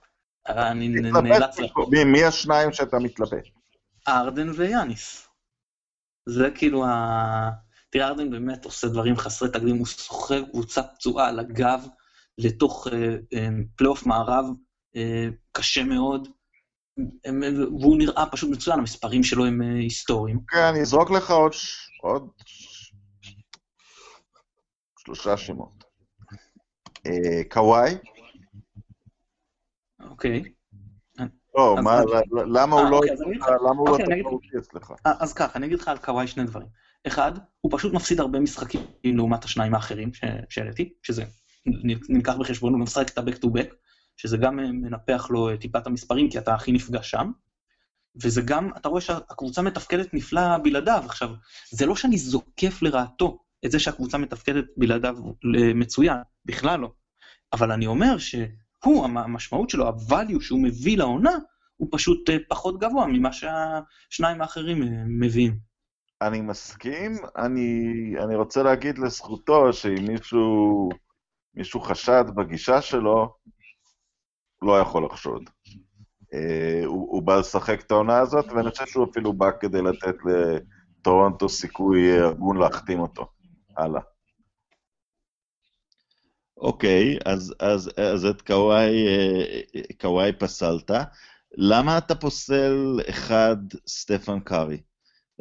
אני 0.48 0.88
נאלץ... 0.88 1.58
מי 2.06 2.24
השניים 2.24 2.74
שאתה 2.74 3.00
מתלבט? 3.00 3.44
ארדן 4.08 4.50
ויאניס. 4.50 5.28
זה 6.26 6.50
כאילו 6.56 6.86
ה... 6.86 7.50
תראה, 7.92 8.08
ארדן 8.08 8.32
באמת 8.32 8.66
עושה 8.66 8.88
דברים 8.88 9.16
חסרי 9.16 9.50
תקדים, 9.50 9.78
הוא 9.78 9.86
סוחב 9.86 10.42
קבוצה 10.52 10.84
פצועה 10.84 11.28
על 11.30 11.40
הגב 11.40 11.88
לתוך 12.38 12.88
אה, 12.88 13.16
אה, 13.34 13.48
פלייאוף 13.76 14.06
מערב 14.06 14.46
אה, 14.96 15.28
קשה 15.52 15.84
מאוד. 15.84 16.28
והוא 17.82 17.98
נראה 17.98 18.26
פשוט 18.32 18.50
מצוין, 18.50 18.80
המספרים 18.80 19.24
שלו 19.24 19.46
הם 19.46 19.62
היסטוריים. 19.62 20.40
כן, 20.48 20.58
אני 20.58 20.82
אזרוק 20.82 21.12
לך 21.12 21.32
עוד, 21.32 21.52
עוד 22.02 22.30
שלושה 25.00 25.38
שמות. 25.38 25.84
קוואי? 27.52 27.96
אוקיי. 30.00 30.44
לא, 31.56 31.76
למה 32.48 32.76
הוא 32.76 32.90
לא 32.90 33.00
למה 33.66 33.78
הוא 33.78 33.90
לא 33.90 33.94
אוקיי, 33.94 34.22
תחרותי 34.22 34.48
אצלך? 34.58 34.92
אה, 35.06 35.12
אז 35.20 35.34
ככה, 35.34 35.58
אני 35.60 35.68
אגיד 35.68 35.80
לך 35.80 35.88
על 35.88 35.98
קוואי 35.98 36.28
שני 36.28 36.44
דברים. 36.44 36.68
אחד, 37.08 37.32
הוא 37.62 37.72
פשוט 37.78 37.94
מפסיד 37.94 38.20
הרבה 38.20 38.40
משחקים 38.40 38.82
לעומת 39.04 39.44
השניים 39.44 39.76
האחרים 39.76 40.12
שהעליתי, 40.50 40.94
שזה 41.04 41.24
נלקח 42.10 42.36
בחשבון, 42.40 42.74
הוא 42.74 42.82
משחק 42.82 43.10
את 43.10 43.18
ה-back 43.18 43.36
to 43.36 43.48
back, 43.48 43.74
שזה 44.18 44.38
גם 44.38 44.60
אה, 44.60 44.72
מנפח 44.72 45.28
לו 45.30 45.50
אה, 45.50 45.58
טיפה 45.58 45.80
את 45.80 45.88
המספרים, 45.88 46.30
כי 46.30 46.38
אתה 46.38 46.54
הכי 46.54 46.72
נפגע 46.72 47.04
שם. 47.04 47.32
וזה 48.24 48.42
גם, 48.42 48.70
אתה 48.78 48.90
רואה 48.90 49.02
שהקבוצה 49.02 49.62
מתפקדת 49.62 50.14
נפלא 50.14 50.58
בלעדיו. 50.64 51.04
עכשיו, 51.06 51.30
זה 51.72 51.86
לא 51.86 51.96
שאני 51.96 52.18
זוקף 52.18 52.82
לרעתו 52.82 53.40
את 53.66 53.72
זה 53.72 53.80
שהקבוצה 53.80 54.18
מתפקדת 54.18 54.66
בלעדיו 54.78 55.18
אה, 55.58 55.74
מצוין, 55.74 56.18
בכלל 56.46 56.80
לא. 56.80 56.92
אבל 57.54 57.72
אני 57.72 57.88
אומר 57.88 58.18
שהוא, 58.18 59.06
המ- 59.06 59.18
המשמעות 59.18 59.70
שלו, 59.70 59.88
ה-value 59.88 60.42
שהוא 60.42 60.64
מביא 60.64 60.98
לעונה, 60.98 61.34
הוא 61.78 61.88
פשוט 61.92 62.30
פחות 62.50 62.80
גבוה 62.80 63.06
ממה 63.08 63.30
שהשניים 63.34 64.42
האחרים 64.42 64.84
מביאים. 65.20 65.71
אני 66.22 66.42
מסכים, 66.42 67.12
אני, 67.38 67.84
אני 68.24 68.36
רוצה 68.36 68.64
להגיד 68.64 68.98
לזכותו 68.98 69.74
שאם 69.74 70.06
מישהו, 70.08 70.90
מישהו 71.54 71.82
חשד 71.82 72.24
בגישה 72.36 72.82
שלו, 72.82 73.36
לא 74.62 74.80
יכול 74.80 75.06
לחשוד. 75.06 75.50
אה, 76.34 76.82
הוא, 76.86 77.08
הוא 77.12 77.24
בא 77.24 77.40
לשחק 77.40 77.82
את 77.82 77.92
העונה 77.92 78.20
הזאת, 78.20 78.46
ואני 78.46 78.72
חושב 78.72 78.86
שהוא 78.86 79.08
אפילו 79.12 79.34
בא 79.34 79.52
כדי 79.60 79.82
לתת 79.82 80.16
לטורונטו 80.26 81.50
סיכוי 81.50 82.22
הגון 82.22 82.58
להחתים 82.58 83.00
אותו. 83.00 83.28
הלאה. 83.78 84.02
אוקיי, 86.58 87.18
אז, 87.26 87.54
אז, 87.60 87.92
אז 87.98 88.26
את 88.26 88.42
קוואי, 88.42 89.08
אה, 89.08 89.62
קוואי 90.02 90.34
פסלת. 90.34 90.92
למה 91.52 91.98
אתה 91.98 92.16
פוסל 92.16 93.00
אחד 93.10 93.58
סטפן 93.88 94.40
קארי? 94.40 94.82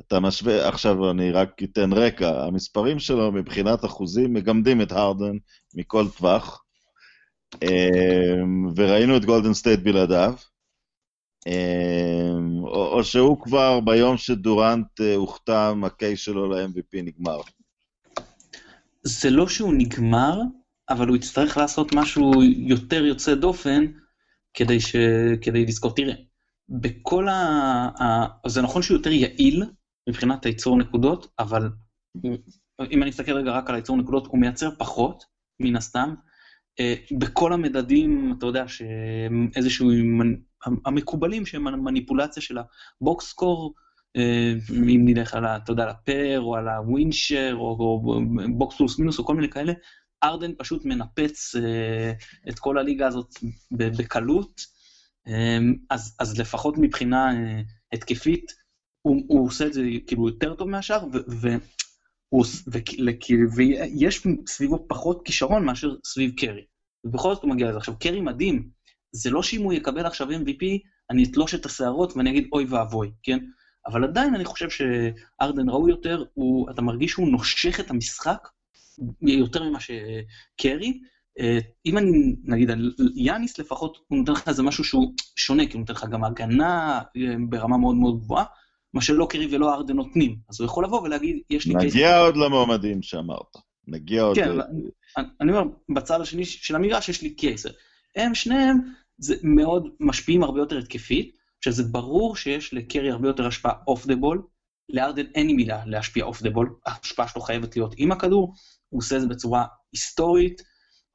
אתה 0.06 0.20
משווה, 0.20 0.68
עכשיו 0.68 1.10
אני 1.10 1.30
רק 1.30 1.62
אתן 1.62 1.92
רקע, 1.92 2.44
המספרים 2.44 2.98
שלו 2.98 3.32
מבחינת 3.32 3.84
אחוזים 3.84 4.32
מגמדים 4.32 4.82
את 4.82 4.92
הרדן 4.92 5.36
מכל 5.74 6.04
טווח, 6.16 6.64
אה, 7.62 8.42
וראינו 8.76 9.16
את 9.16 9.24
גולדן 9.24 9.54
סטייט 9.54 9.80
בלעדיו, 9.80 10.34
אה, 11.46 12.32
או, 12.62 13.04
שהוא 13.04 13.40
כבר 13.42 13.80
ביום 13.80 14.16
שדורנט 14.16 15.00
אה, 15.00 15.14
הוחתם, 15.14 15.82
ה 15.86 15.93
case 15.93 16.20
שלו 16.20 16.50
ל-MVP 16.50 17.02
נגמר. 17.02 17.40
זה 19.02 19.30
לא 19.30 19.48
שהוא 19.48 19.74
נגמר, 19.74 20.40
אבל 20.90 21.08
הוא 21.08 21.16
יצטרך 21.16 21.56
לעשות 21.56 21.94
משהו 21.94 22.42
יותר 22.44 23.04
יוצא 23.04 23.34
דופן 23.34 23.86
כדי, 24.54 24.80
ש... 24.80 24.96
כדי 25.42 25.66
לזכות. 25.66 25.96
תראה, 25.96 26.14
בכל 26.68 27.28
ה... 27.28 27.34
ה... 28.02 28.26
זה 28.48 28.62
נכון 28.62 28.82
שהוא 28.82 28.96
יותר 28.96 29.10
יעיל 29.12 29.64
מבחינת 30.10 30.44
הייצור 30.44 30.78
נקודות, 30.78 31.26
אבל. 31.38 31.70
אם 32.90 33.02
אני 33.02 33.10
אסתכל 33.10 33.32
רגע 33.32 33.50
רק 33.50 33.68
על 33.68 33.74
הייצור 33.74 33.96
נקודות, 33.96 34.26
הוא 34.26 34.40
מייצר 34.40 34.70
פחות, 34.78 35.24
מן 35.60 35.76
הסתם. 35.76 36.14
אה, 36.80 36.94
בכל 37.18 37.52
המדדים, 37.52 38.34
אתה 38.38 38.46
יודע, 38.46 38.64
שאיזשהו... 38.68 39.90
המקובלים 40.86 41.46
שהם 41.46 41.84
מניפולציה 41.84 42.42
של 42.42 42.58
הבוקס 43.00 43.26
סקור, 43.26 43.74
אה, 44.16 44.52
אם 44.72 45.02
נלך 45.04 45.34
על, 45.34 45.44
ה- 45.44 45.56
אתה 45.56 45.72
יודע, 45.72 45.82
על 45.82 45.88
ה 45.88 45.99
PER, 45.99 46.40
או 46.40 46.56
על 46.56 46.68
ה 46.68 46.77
win 46.77 47.03
share, 47.03 47.54
או, 47.54 47.76
או 47.80 48.20
box 48.58 48.76
plus 48.76 48.98
minus, 48.98 49.18
או 49.18 49.24
כל 49.24 49.34
מיני 49.34 49.48
כאלה, 49.48 49.72
ארדן 50.24 50.52
פשוט 50.58 50.84
מנפץ 50.84 51.54
אה, 51.56 52.12
את 52.48 52.58
כל 52.58 52.78
הליגה 52.78 53.06
הזאת 53.06 53.30
בקלות, 53.72 54.80
אז, 55.90 56.16
אז 56.18 56.40
לפחות 56.40 56.78
מבחינה 56.78 57.30
התקפית, 57.92 58.52
הוא, 59.02 59.22
הוא 59.28 59.46
עושה 59.46 59.66
את 59.66 59.72
זה 59.72 59.82
כאילו 60.06 60.28
יותר 60.28 60.54
טוב 60.54 60.68
מהשאר, 60.68 61.04
ויש 63.56 64.26
סביבו 64.46 64.84
פחות 64.88 65.22
כישרון 65.24 65.64
מאשר 65.64 65.94
סביב 66.04 66.32
קרי. 66.36 66.64
ובכל 67.04 67.34
זאת 67.34 67.42
הוא 67.42 67.50
מגיע 67.50 67.68
לזה. 67.68 67.78
עכשיו, 67.78 67.94
קרי 67.98 68.20
מדהים, 68.20 68.68
זה 69.12 69.30
לא 69.30 69.42
שאם 69.42 69.62
הוא 69.62 69.72
יקבל 69.72 70.06
עכשיו 70.06 70.30
MVP, 70.30 70.64
אני 71.10 71.24
אתלוש 71.24 71.54
את 71.54 71.66
השערות 71.66 72.16
ואני 72.16 72.30
אגיד 72.30 72.48
אוי 72.52 72.64
ואבוי, 72.64 73.10
כן? 73.22 73.38
אבל 73.86 74.04
עדיין 74.04 74.34
אני 74.34 74.44
חושב 74.44 74.68
שארדן 74.70 75.68
ראוי 75.68 75.90
יותר, 75.90 76.24
הוא, 76.34 76.70
אתה 76.70 76.82
מרגיש 76.82 77.10
שהוא 77.10 77.28
נושך 77.28 77.80
את 77.80 77.90
המשחק 77.90 78.48
יותר 79.22 79.62
ממה 79.62 79.78
שקרי. 79.80 81.00
אה, 81.40 81.58
אם 81.86 81.98
אני, 81.98 82.36
נגיד, 82.44 82.70
יאניס 83.14 83.58
לפחות, 83.58 83.98
הוא 84.08 84.18
נותן 84.18 84.32
לך 84.32 84.48
איזה 84.48 84.62
משהו 84.62 84.84
שהוא 84.84 85.14
שונה, 85.36 85.66
כי 85.66 85.72
הוא 85.72 85.80
נותן 85.80 85.92
לך 85.92 86.04
גם 86.04 86.24
הגנה 86.24 87.00
אה, 87.16 87.34
ברמה 87.48 87.78
מאוד 87.78 87.96
מאוד 87.96 88.20
גבוהה, 88.20 88.44
מה 88.94 89.00
שלא 89.00 89.26
קרי 89.30 89.54
ולא 89.54 89.74
ארדן 89.74 89.96
נותנים. 89.96 90.36
אז 90.48 90.60
הוא 90.60 90.66
יכול 90.66 90.84
לבוא 90.84 91.00
ולהגיד, 91.00 91.38
יש 91.50 91.66
לי. 91.66 91.74
נגיע 91.74 92.18
עוד 92.18 92.36
למועמדים 92.36 93.02
שאמרת. 93.02 93.56
נגיע 93.88 94.22
עוד... 94.22 94.36
כן, 94.36 94.50
אבל 94.50 94.62
אני- 95.40 95.52
אומר, 95.52 95.62
בצד 95.94 96.20
השני 96.20 96.44
של 96.44 96.76
המגרש 96.76 97.08
יש 97.08 97.22
לי 97.22 97.34
קייס. 97.34 97.66
הם 98.16 98.34
שניהם 98.34 98.76
זה 99.18 99.34
מאוד 99.42 99.88
משפיעים 100.00 100.42
הרבה 100.42 100.60
יותר 100.60 100.78
התקפית, 100.78 101.36
שזה 101.64 101.82
ברור 101.84 102.36
שיש 102.36 102.74
לקרי 102.74 103.10
הרבה 103.10 103.28
יותר 103.28 103.46
השפעה 103.46 103.72
off 103.86 104.06
the 104.06 104.16
ball, 104.16 104.42
לארדן 104.88 105.26
אין 105.34 105.46
לי 105.46 105.52
מילה 105.52 105.82
להשפיע 105.86 106.24
off 106.24 106.42
the 106.42 106.50
ball, 106.50 106.74
ההשפעה 106.86 107.28
שלו 107.28 107.42
חייבת 107.42 107.76
להיות 107.76 107.94
עם 107.96 108.12
הכדור, 108.12 108.54
הוא 108.88 108.98
עושה 108.98 109.16
את 109.16 109.20
זה 109.20 109.26
בצורה 109.26 109.64
היסטורית, 109.92 110.62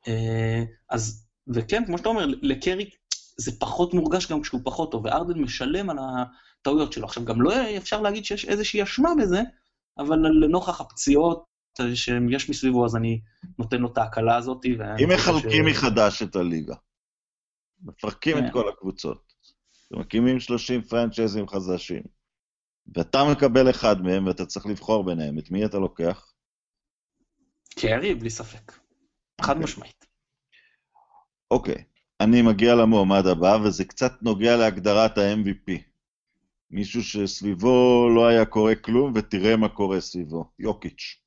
אה, 0.08 0.64
אז, 0.90 1.28
וכן, 1.54 1.86
כמו 1.86 1.98
שאתה 1.98 2.10
אומר, 2.10 2.26
לקרי 2.42 2.90
זה 3.38 3.60
פחות 3.60 3.94
מורגש 3.94 4.32
גם 4.32 4.42
כשהוא 4.42 4.62
פחות 4.64 4.92
טוב, 4.92 5.06
וארדן 5.06 5.40
משלם 5.42 5.90
על 5.90 5.98
הטעויות 6.66 6.94
שלו. 6.94 7.06
עכשיו, 7.06 7.26
גם 7.26 7.42
לא 7.42 7.54
אפשר 7.78 8.02
להגיד 8.02 8.26
שיש 8.26 8.46
איזושהי 8.46 8.84
אשמה 8.84 9.10
בזה, 9.22 9.42
אבל 9.98 10.18
לנוכח 10.18 10.82
הפציעות 10.82 11.46
שיש 11.94 12.50
מסביבו, 12.50 12.86
אז 12.86 12.96
אני 12.96 13.22
נותן 13.60 13.82
לו 13.82 13.92
את 13.94 13.98
ההקלה 13.98 14.38
הזאת. 14.38 14.66
אם 14.66 15.10
מחלקים 15.14 15.70
ש- 15.70 15.72
מחדש 15.72 16.24
את 16.24 16.36
הליגה, 16.36 16.76
מפרקים 17.84 18.38
כן. 18.38 18.46
את 18.46 18.54
כל 18.54 18.70
הקבוצות, 18.70 19.34
ומקימים 19.92 20.40
30 20.40 20.82
פרנצ'ייזים 20.82 21.48
חדשים, 21.48 22.02
ואתה 22.96 23.24
מקבל 23.32 23.70
אחד 23.70 24.02
מהם 24.02 24.28
ואתה 24.28 24.46
צריך 24.46 24.66
לבחור 24.66 25.06
ביניהם, 25.06 25.40
את 25.40 25.52
מי 25.52 25.66
אתה 25.66 25.78
לוקח? 25.78 26.34
קרי, 27.80 28.16
בלי 28.16 28.30
ספק. 28.30 28.72
חד 29.42 29.50
אוקיי. 29.50 29.64
משמעית. 29.64 30.06
אוקיי, 31.52 31.84
אני 32.22 32.42
מגיע 32.42 32.76
למועמד 32.76 33.28
הבא, 33.28 33.58
וזה 33.64 33.86
קצת 33.86 34.12
נוגע 34.22 34.58
להגדרת 34.58 35.18
ה-MVP. 35.18 35.95
מישהו 36.72 37.04
שסביבו 37.04 38.10
לא 38.16 38.28
היה 38.28 38.46
קורה 38.46 38.76
כלום, 38.76 39.12
ותראה 39.16 39.58
מה 39.58 39.70
קורה 39.70 40.02
סביבו. 40.02 40.46
יוקיץ'. 40.60 41.22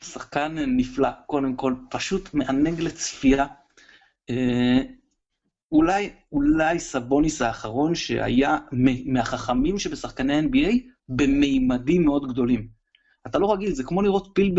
שחקן 0.00 0.56
נפלא, 0.58 1.08
קודם 1.26 1.56
כל, 1.56 1.74
פשוט 1.90 2.34
מענג 2.34 2.80
לצפייה. 2.80 3.46
אה, 4.30 4.80
אולי, 5.72 6.10
אולי 6.32 6.78
סבוניס 6.78 7.42
האחרון 7.42 7.94
שהיה 7.94 8.58
מהחכמים 9.06 9.78
שבשחקני 9.78 10.40
NBA 10.40 10.74
במימדים 11.08 12.04
מאוד 12.04 12.32
גדולים. 12.32 12.68
אתה 13.26 13.38
לא 13.38 13.52
רגיל, 13.52 13.72
זה 13.72 13.84
כמו 13.84 14.02
לראות 14.02 14.28
פיל 14.34 14.54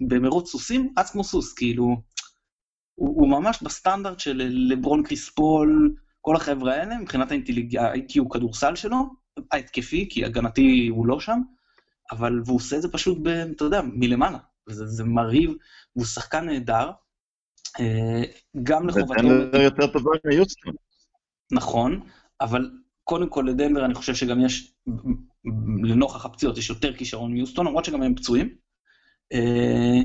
במרוץ 0.00 0.50
סוסים, 0.50 0.92
רץ 0.98 1.10
כמו 1.10 1.24
סוס, 1.24 1.52
כאילו, 1.52 1.84
הוא, 2.94 3.20
הוא 3.20 3.28
ממש 3.28 3.62
בסטנדרט 3.62 4.20
של 4.20 4.42
לברון 4.48 5.02
קריספול, 5.02 5.94
כל 6.26 6.36
החבר'ה 6.36 6.74
האלה, 6.74 6.98
מבחינת 6.98 7.32
ה-IQ 7.32 8.28
כדורסל 8.32 8.74
שלו, 8.74 8.98
ההתקפי, 9.52 10.08
כי 10.10 10.24
הגנתי 10.24 10.88
הוא 10.88 11.06
לא 11.06 11.20
שם, 11.20 11.40
אבל, 12.10 12.40
והוא 12.44 12.56
עושה 12.56 12.76
את 12.76 12.82
זה 12.82 12.92
פשוט, 12.92 13.18
ב, 13.22 13.28
אתה 13.28 13.64
יודע, 13.64 13.80
מלמעלה. 13.84 14.38
זה, 14.68 14.86
זה 14.86 15.04
מרהיב, 15.04 15.50
והוא 15.96 16.06
שחקן 16.06 16.44
נהדר. 16.44 16.90
אה, 17.80 18.22
גם 18.62 18.88
לחובתו, 18.88 19.12
ודנבר 19.12 19.60
יותר 19.60 19.86
טובה 19.86 20.10
מיוסטון. 20.24 20.72
נכון, 21.52 22.00
אבל 22.40 22.70
קודם 23.04 23.28
כל 23.28 23.44
לדנבר 23.48 23.84
אני 23.84 23.94
חושב 23.94 24.14
שגם 24.14 24.40
יש, 24.44 24.74
לנוכח 25.84 26.26
הפציעות, 26.26 26.58
יש 26.58 26.70
יותר 26.70 26.96
כישרון 26.96 27.32
מיוסטון, 27.32 27.66
למרות 27.66 27.84
שגם 27.84 28.02
הם 28.02 28.14
פצועים. 28.14 28.54
אה, 29.32 30.00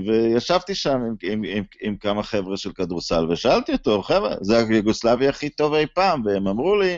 וישבתי 0.08 0.76
שם 0.76 1.00
עם, 1.00 1.16
עם, 1.22 1.44
עם, 1.44 1.64
עם 1.82 1.98
כמה 1.98 2.24
חבר'ה 2.24 2.58
של 2.58 2.74
כדורסל, 2.74 3.32
ושאלתי 3.32 3.74
אותו, 3.74 4.04
חבר'ה, 4.04 4.36
זה 4.42 4.58
היוגוסלבי 4.58 5.28
הכי 5.28 5.50
טוב 5.50 5.74
אי 5.74 5.86
פעם, 5.96 6.26
והם 6.26 6.48
אמרו 6.48 6.76
לי, 6.76 6.98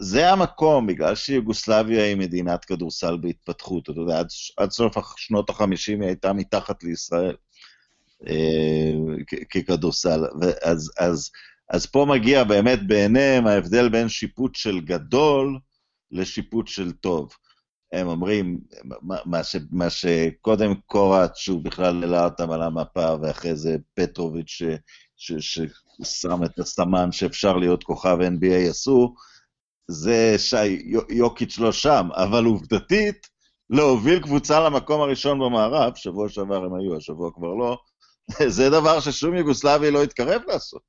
זה 0.00 0.30
המקום, 0.30 0.86
בגלל 0.86 1.14
שיוגוסלביה 1.14 2.04
היא 2.04 2.16
מדינת 2.16 2.64
כדורסל 2.64 3.16
בהתפתחות, 3.16 3.90
אתה 3.90 4.00
יודע, 4.00 4.18
עד, 4.18 4.28
עד 4.56 4.70
סוף 4.70 4.96
שנות 5.16 5.50
החמישים 5.50 6.00
היא 6.00 6.08
הייתה 6.08 6.32
מתחת 6.32 6.84
לישראל 6.84 7.36
ככדורסל. 9.50 10.24
אז, 10.62 10.92
אז, 10.98 11.30
אז 11.70 11.86
פה 11.86 12.06
מגיע 12.08 12.44
באמת 12.44 12.86
בעיניהם 12.86 13.46
ההבדל 13.46 13.88
בין 13.88 14.08
שיפוט 14.08 14.54
של 14.54 14.80
גדול 14.80 15.58
לשיפוט 16.10 16.66
של 16.66 16.92
טוב. 16.92 17.30
הם 17.92 18.08
אומרים, 18.08 18.60
מה, 19.02 19.44
ש, 19.44 19.56
מה 19.70 19.90
שקודם 19.90 20.74
קורת, 20.86 21.36
שהוא 21.36 21.64
בכלל 21.64 22.02
העלה 22.02 22.24
אותם 22.24 22.50
על 22.50 22.62
המפה, 22.62 23.14
ואחרי 23.22 23.56
זה 23.56 23.76
פטרוביץ' 23.94 24.62
ששם 25.16 26.44
את 26.44 26.58
הסמן 26.58 27.12
שאפשר 27.12 27.56
להיות 27.56 27.84
כוכב 27.84 28.18
NBA 28.20 28.70
עשו, 28.70 29.14
זה 29.88 30.34
שיוקיץ' 30.38 31.58
לא 31.58 31.72
שם, 31.72 32.08
אבל 32.12 32.44
עובדתית, 32.44 33.26
להוביל 33.70 34.20
קבוצה 34.20 34.60
למקום 34.60 35.00
הראשון 35.00 35.38
במערב, 35.38 35.94
שבוע 35.94 36.28
שעבר 36.28 36.64
הם 36.64 36.74
היו, 36.74 36.96
השבוע 36.96 37.30
כבר 37.34 37.54
לא, 37.54 37.78
זה 38.56 38.70
דבר 38.70 39.00
ששום 39.00 39.34
יוגוסלבי 39.34 39.90
לא 39.90 40.02
התקרב 40.02 40.42
לעשות. 40.48 40.82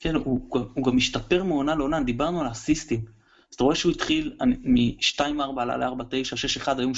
כן, 0.00 0.14
הוא, 0.14 0.48
הוא 0.74 0.84
גם 0.84 0.96
משתפר 0.96 1.44
מעונה 1.44 1.74
לעונה, 1.74 2.02
דיברנו 2.02 2.40
על 2.40 2.46
הסיסטים. 2.46 3.04
אז 3.50 3.54
אתה 3.54 3.64
רואה 3.64 3.76
שהוא 3.76 3.92
התחיל 3.92 4.36
מ-2-4 4.40 5.60
עלה 5.60 5.76
ל-4-9, 5.76 6.64
6-1, 6.64 6.78
היום 6.78 6.92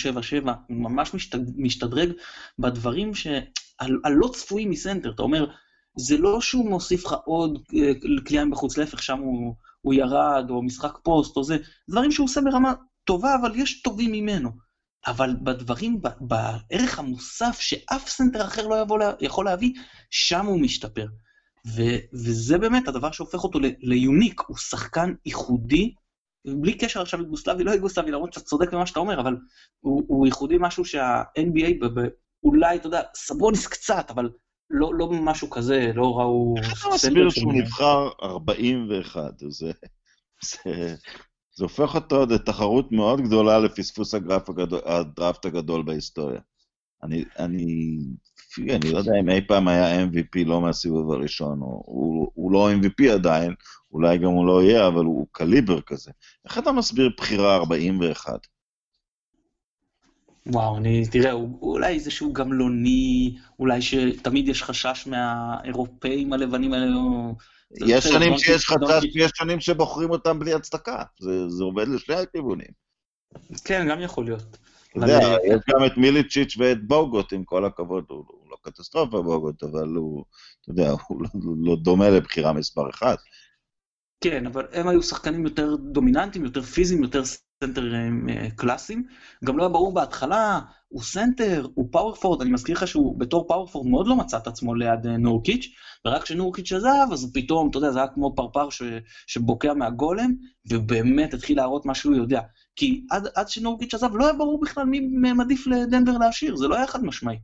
7-7, 0.44 0.50
הוא 0.68 0.76
ממש 0.76 1.10
משתדרג 1.56 2.12
בדברים 2.58 3.12
הלא 3.80 4.28
צפויים 4.32 4.70
מסנטר. 4.70 5.10
אתה 5.10 5.22
אומר, 5.22 5.50
זה 5.96 6.18
לא 6.18 6.40
שהוא 6.40 6.70
מוסיף 6.70 7.04
לך 7.06 7.14
עוד 7.24 7.58
אה, 7.74 7.92
קליעה 8.24 8.44
בחוץ, 8.46 8.78
להפך, 8.78 9.02
שם 9.02 9.18
הוא, 9.18 9.54
הוא 9.80 9.94
ירד, 9.94 10.46
או 10.50 10.62
משחק 10.62 10.98
פוסט, 11.02 11.36
או 11.36 11.44
זה, 11.44 11.56
דברים 11.90 12.12
שהוא 12.12 12.24
עושה 12.24 12.40
ברמה 12.40 12.72
טובה, 13.04 13.34
אבל 13.40 13.52
יש 13.56 13.82
טובים 13.82 14.12
ממנו. 14.12 14.50
אבל 15.06 15.36
בדברים, 15.42 16.00
בערך 16.20 16.98
המוסף 16.98 17.58
שאף 17.60 18.08
סנטר 18.08 18.44
אחר 18.44 18.66
לא 18.66 18.80
יבוא, 18.82 18.98
יכול 19.20 19.44
להביא, 19.44 19.72
שם 20.10 20.46
הוא 20.46 20.60
משתפר. 20.60 21.06
ו, 21.66 21.82
וזה 22.12 22.58
באמת 22.58 22.88
הדבר 22.88 23.12
שהופך 23.12 23.44
אותו 23.44 23.58
ל 23.78 23.86
unique, 23.86 24.40
הוא 24.46 24.56
שחקן 24.56 25.14
ייחודי, 25.26 25.94
בלי 26.46 26.78
קשר 26.78 27.02
עכשיו 27.02 27.20
ליוגוסלבי, 27.20 27.64
לא 27.64 27.72
ליוגוסלבי, 27.72 28.10
למרות 28.10 28.32
שאתה 28.32 28.46
צודק 28.46 28.72
במה 28.72 28.86
שאתה 28.86 29.00
אומר, 29.00 29.20
אבל 29.20 29.36
הוא, 29.80 30.02
הוא 30.08 30.26
ייחודי 30.26 30.56
משהו 30.60 30.84
שה-NBA, 30.84 31.86
אולי, 32.44 32.76
אתה 32.76 32.86
יודע, 32.86 33.02
סבוניס 33.14 33.66
קצת, 33.66 34.10
אבל 34.10 34.30
לא, 34.70 34.94
לא 34.94 35.10
משהו 35.10 35.50
כזה, 35.50 35.90
לא 35.94 36.18
ראו... 36.18 36.54
איך 36.58 36.86
אתה 36.86 36.94
מסביר 36.94 37.30
שהוא 37.30 37.52
נבחר 37.54 38.08
41? 38.22 39.20
זה, 39.48 39.72
זה, 41.60 41.64
הופך 41.64 41.94
אותו 41.94 42.26
לתחרות 42.26 42.92
מאוד 42.92 43.20
גדולה 43.20 43.58
לפספוס 43.58 44.14
הגדול, 44.14 44.80
הדראפט 44.84 45.44
הגדול 45.44 45.82
בהיסטוריה. 45.82 46.40
אני, 47.02 47.24
אני, 47.38 47.98
אני 48.58 48.92
לא 48.92 48.98
יודע 48.98 49.12
אם 49.20 49.30
אי 49.30 49.40
פעם 49.40 49.68
היה 49.68 50.04
MVP 50.04 50.44
לא 50.46 50.60
מהסיבוב 50.60 51.12
הראשון, 51.12 51.60
או, 51.60 51.82
הוא, 51.86 52.30
הוא 52.34 52.52
לא 52.52 52.70
MVP 52.72 53.12
עדיין, 53.12 53.54
אולי 53.92 54.18
גם 54.18 54.30
הוא 54.30 54.46
לא 54.46 54.62
יהיה, 54.62 54.86
אבל 54.86 55.04
הוא 55.04 55.26
קליבר 55.32 55.80
כזה. 55.80 56.10
איך 56.44 56.58
אתה 56.58 56.72
מסביר 56.72 57.10
בחירה 57.16 57.56
41? 57.56 58.46
וואו, 60.46 60.76
אני, 60.76 61.06
תראה, 61.06 61.32
הוא, 61.32 61.58
אולי 61.62 62.00
שהוא 62.00 62.34
גמלוני, 62.34 63.36
אולי 63.58 63.82
שתמיד 63.82 64.48
יש 64.48 64.62
חשש 64.62 65.06
מהאירופאים 65.06 66.32
הלבנים 66.32 66.72
האלה. 66.72 66.96
יש 67.86 68.04
שנים 68.04 68.38
שיש 68.38 68.66
חשש, 68.66 69.04
ויש 69.14 69.30
שנים 69.34 69.60
שבוחרים 69.60 70.10
אותם 70.10 70.38
בלי 70.38 70.54
הצדקה. 70.54 71.02
זה, 71.20 71.48
זה 71.48 71.64
עובד 71.64 71.88
לשני 71.88 72.14
הכיוונים. 72.16 72.70
כן, 73.64 73.86
גם 73.90 74.00
יכול 74.00 74.24
להיות. 74.24 74.58
אתה 74.90 74.98
יודע, 74.98 75.36
יש 75.44 75.60
גם 75.68 75.86
את 75.86 75.96
מיליצ'יץ' 75.96 76.56
ואת 76.58 76.86
בוגוט, 76.86 77.32
עם 77.32 77.44
כל 77.44 77.64
הכבוד, 77.64 78.04
הוא, 78.08 78.24
הוא 78.28 78.50
לא 78.50 78.56
קטסטרופה 78.62 79.22
בוגוט, 79.22 79.62
אבל 79.62 79.88
הוא, 79.88 80.24
אתה 80.60 80.70
יודע, 80.70 80.90
הוא 81.08 81.22
לא, 81.22 81.28
לא 81.64 81.76
דומה 81.82 82.10
לבחירה 82.10 82.52
מספר 82.52 82.90
אחת. 82.90 83.18
כן, 84.20 84.46
אבל 84.46 84.66
הם 84.72 84.88
היו 84.88 85.02
שחקנים 85.02 85.44
יותר 85.44 85.76
דומיננטיים, 85.76 86.44
יותר 86.44 86.62
פיזיים, 86.62 87.02
יותר 87.02 87.22
סנטרים 87.64 88.28
אה, 88.28 88.48
קלאסיים. 88.56 89.06
גם 89.44 89.58
לא 89.58 89.62
היה 89.62 89.68
ברור 89.68 89.94
בהתחלה, 89.94 90.60
הוא 90.88 91.02
סנטר, 91.02 91.66
הוא 91.74 91.88
power 91.92 92.12
forward, 92.12 92.42
אני 92.42 92.50
מזכיר 92.50 92.76
לך 92.76 92.86
שהוא 92.86 93.18
בתור 93.18 93.48
power 93.48 93.64
forward 93.64 93.86
מאוד 93.86 94.06
לא 94.06 94.16
מצא 94.16 94.36
את 94.36 94.46
עצמו 94.46 94.74
ליד 94.74 95.06
אה, 95.06 95.16
נורקיץ', 95.16 95.66
ורק 96.04 96.22
כשנורקיץ' 96.22 96.72
עזב, 96.72 97.06
אז 97.12 97.30
פתאום, 97.34 97.70
אתה 97.70 97.78
יודע, 97.78 97.90
זה 97.90 97.98
היה 97.98 98.08
כמו 98.08 98.34
פרפר 98.36 98.70
ש, 98.70 98.82
שבוקע 99.26 99.74
מהגולם, 99.74 100.34
ובאמת 100.70 101.34
התחיל 101.34 101.56
להראות 101.56 101.86
מה 101.86 101.94
שהוא 101.94 102.16
יודע. 102.16 102.40
כי 102.76 103.04
עד, 103.10 103.28
עד 103.34 103.48
שנורקיץ' 103.48 103.94
עזב, 103.94 104.16
לא 104.16 104.24
היה 104.24 104.32
ברור 104.32 104.60
בכלל 104.60 104.84
מי 104.84 105.00
מעדיף 105.34 105.66
לדנבר 105.66 106.18
להשאיר, 106.18 106.56
זה 106.56 106.68
לא 106.68 106.76
היה 106.76 106.86
חד 106.86 107.04
משמעי. 107.04 107.38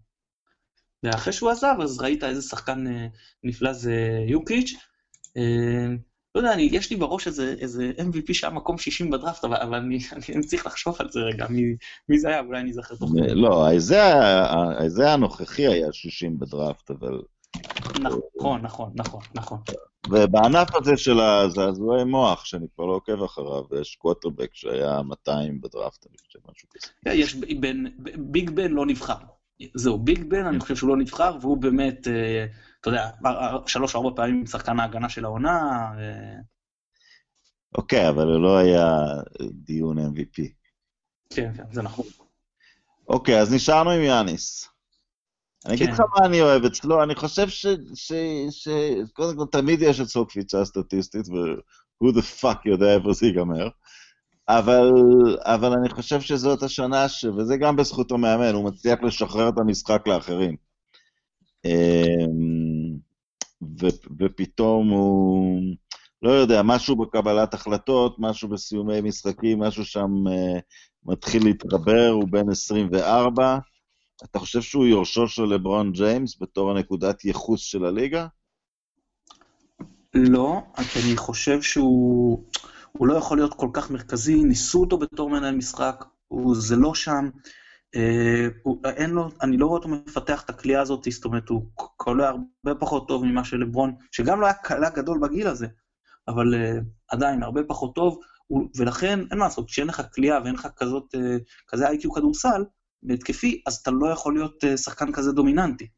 ואחרי 1.02 1.32
שהוא 1.32 1.50
עזב, 1.50 1.74
אז 1.82 2.00
ראית 2.00 2.24
איזה 2.24 2.42
שחקן 2.42 2.86
אה, 2.86 3.06
נפלא 3.44 3.72
זה 3.72 4.24
יוקיץ'. 4.28 4.74
לא 6.36 6.40
יודע, 6.40 6.52
אני, 6.52 6.68
יש 6.72 6.90
לי 6.90 6.96
בראש 6.96 7.26
איזה, 7.26 7.54
איזה 7.58 7.92
MVP 7.98 8.32
שהיה 8.34 8.52
מקום 8.52 8.78
60 8.78 9.10
בדראפט, 9.10 9.44
אבל, 9.44 9.56
אבל 9.56 9.74
אני, 9.74 9.98
אני, 10.12 10.22
אני 10.34 10.42
צריך 10.42 10.66
לחשוב 10.66 10.96
על 10.98 11.08
זה 11.10 11.20
רגע, 11.20 11.46
מי, 11.50 11.62
מי 12.08 12.18
זה 12.18 12.28
היה, 12.28 12.40
אולי 12.40 12.60
אני 12.60 12.70
אזכר 12.70 12.94
תוך 12.94 13.10
כדי. 13.10 13.34
לא, 13.34 13.68
זה 14.86 15.12
הנוכחי 15.12 15.66
היה 15.66 15.92
60 15.92 16.38
בדראפט, 16.38 16.90
אבל... 16.90 17.20
נכון, 18.00 18.62
נכון, 18.62 18.92
נכון, 18.94 19.20
נכון. 19.34 19.58
ובענף 20.10 20.74
הזה 20.74 20.96
של 20.96 21.20
הזעזועי 21.20 22.04
מוח, 22.04 22.44
שאני 22.44 22.66
כבר 22.74 22.86
לא 22.86 22.92
עוקב 22.92 23.22
אחריו, 23.22 23.62
יש 23.80 23.96
קווטרבק 23.96 24.50
שהיה 24.52 25.02
200 25.02 25.60
בדראפט, 25.60 26.06
אני 26.06 26.16
חושב, 26.26 26.38
משהו 26.52 26.68
כזה. 26.68 27.14
יש 27.14 27.34
בן, 27.34 27.84
ביג 28.16 28.50
בן 28.50 28.70
לא 28.70 28.86
נבחר. 28.86 29.18
זהו, 29.74 29.98
ביג 29.98 30.24
בן, 30.24 30.46
אני 30.46 30.60
חושב 30.60 30.76
שהוא 30.76 30.90
לא 30.90 30.96
נבחר, 30.96 31.36
והוא 31.40 31.56
באמת... 31.56 32.08
אתה 32.88 32.94
יודע, 32.94 33.10
שלוש-ארבע 33.66 34.10
פעמים 34.16 34.46
שחקן 34.46 34.80
ההגנה 34.80 35.08
של 35.08 35.24
העונה. 35.24 35.88
אוקיי, 37.74 38.08
אבל 38.08 38.26
הוא 38.26 38.42
לא 38.42 38.58
היה 38.58 38.88
דיון 39.52 39.98
MVP. 39.98 40.42
כן, 41.30 41.52
כן, 41.56 41.64
זה 41.72 41.82
נכון. 41.82 42.06
אוקיי, 43.08 43.40
אז 43.40 43.54
נשארנו 43.54 43.90
עם 43.90 44.02
יאניס. 44.02 44.68
אני 45.66 45.74
אגיד 45.74 45.86
כן. 45.86 45.92
לך 45.92 46.00
מה 46.00 46.26
אני 46.26 46.42
אוהב 46.42 46.64
אצלו, 46.64 47.02
אני 47.02 47.14
חושב 47.14 47.48
ש... 47.48 48.68
קודם 49.12 49.36
כל, 49.36 49.44
תמיד 49.52 49.82
יש 49.82 50.00
אצלו 50.00 50.26
קפיצה 50.26 50.64
סטטיסטית, 50.64 51.28
ו-who 51.28 52.12
the 52.12 52.42
fuck 52.42 52.60
יודע 52.64 52.94
איפה 52.94 53.12
זה 53.12 53.26
ייגמר. 53.26 53.68
אבל, 54.48 54.90
אבל 55.38 55.72
אני 55.72 55.88
חושב 55.88 56.20
שזאת 56.20 56.62
השנה, 56.62 57.08
ש... 57.08 57.24
וזה 57.24 57.56
גם 57.56 57.76
בזכות 57.76 58.12
המאמן, 58.12 58.54
הוא 58.54 58.64
מצליח 58.64 59.02
לשחרר 59.02 59.48
את 59.48 59.58
המשחק 59.58 60.02
לאחרים. 60.06 60.56
ו, 63.80 63.86
ופתאום 64.20 64.88
הוא... 64.88 65.60
לא 66.22 66.30
יודע, 66.30 66.62
משהו 66.62 66.96
בקבלת 66.96 67.54
החלטות, 67.54 68.16
משהו 68.18 68.48
בסיומי 68.48 69.00
משחקים, 69.00 69.58
משהו 69.58 69.84
שם 69.84 70.10
uh, 70.26 70.60
מתחיל 71.04 71.44
להתחבר, 71.44 72.08
הוא 72.12 72.28
בן 72.30 72.50
24. 72.50 73.58
אתה 74.24 74.38
חושב 74.38 74.62
שהוא 74.62 74.86
יורשו 74.86 75.28
של 75.28 75.42
לברון 75.42 75.92
ג'יימס 75.92 76.36
בתור 76.40 76.70
הנקודת 76.70 77.24
ייחוס 77.24 77.60
של 77.60 77.84
הליגה? 77.84 78.26
לא, 80.14 80.60
כי 80.92 80.98
אני 81.06 81.16
חושב 81.16 81.62
שהוא 81.62 82.42
הוא 82.92 83.06
לא 83.06 83.14
יכול 83.14 83.38
להיות 83.38 83.54
כל 83.54 83.68
כך 83.72 83.90
מרכזי, 83.90 84.34
ניסו 84.34 84.80
אותו 84.80 84.98
בתור 84.98 85.30
מנהל 85.30 85.56
משחק, 85.56 86.04
הוא, 86.28 86.54
זה 86.54 86.76
לא 86.76 86.94
שם. 86.94 87.30
אה, 87.94 88.48
הוא, 88.62 88.82
אין 88.84 89.10
לו, 89.10 89.28
אני 89.42 89.56
לא 89.56 89.66
רואה 89.66 89.78
אותו 89.78 89.88
מפתח 89.88 90.42
את 90.42 90.50
הכלייה 90.50 90.80
הזאת, 90.80 91.06
זאת 91.10 91.24
אומרת, 91.24 91.48
הוא 91.48 91.62
קולע 91.74 92.28
הרבה 92.28 92.80
פחות 92.80 93.08
טוב 93.08 93.24
ממה 93.24 93.44
של 93.44 93.56
לברון, 93.56 93.94
שגם 94.12 94.40
לא 94.40 94.46
היה 94.46 94.54
קלה 94.54 94.90
גדול 94.90 95.18
בגיל 95.22 95.46
הזה, 95.46 95.66
אבל 96.28 96.54
uh, 96.54 96.84
עדיין 97.08 97.42
הרבה 97.42 97.60
פחות 97.68 97.94
טוב, 97.94 98.18
הוא, 98.46 98.68
ולכן 98.76 99.20
אין 99.30 99.38
מה 99.38 99.44
לעשות, 99.44 99.68
כשאין 99.68 99.86
לך 99.86 100.02
כלייה 100.14 100.40
ואין 100.44 100.54
לך 100.54 100.68
כזאת, 100.76 101.14
uh, 101.14 101.18
כזה 101.68 101.88
איי-קיו 101.88 102.12
כדורסל, 102.12 102.64
בהתקפי, 103.02 103.62
אז 103.66 103.74
אתה 103.74 103.90
לא 103.90 104.06
יכול 104.06 104.34
להיות 104.34 104.64
uh, 104.64 104.76
שחקן 104.76 105.12
כזה 105.12 105.32
דומיננטי, 105.32 105.88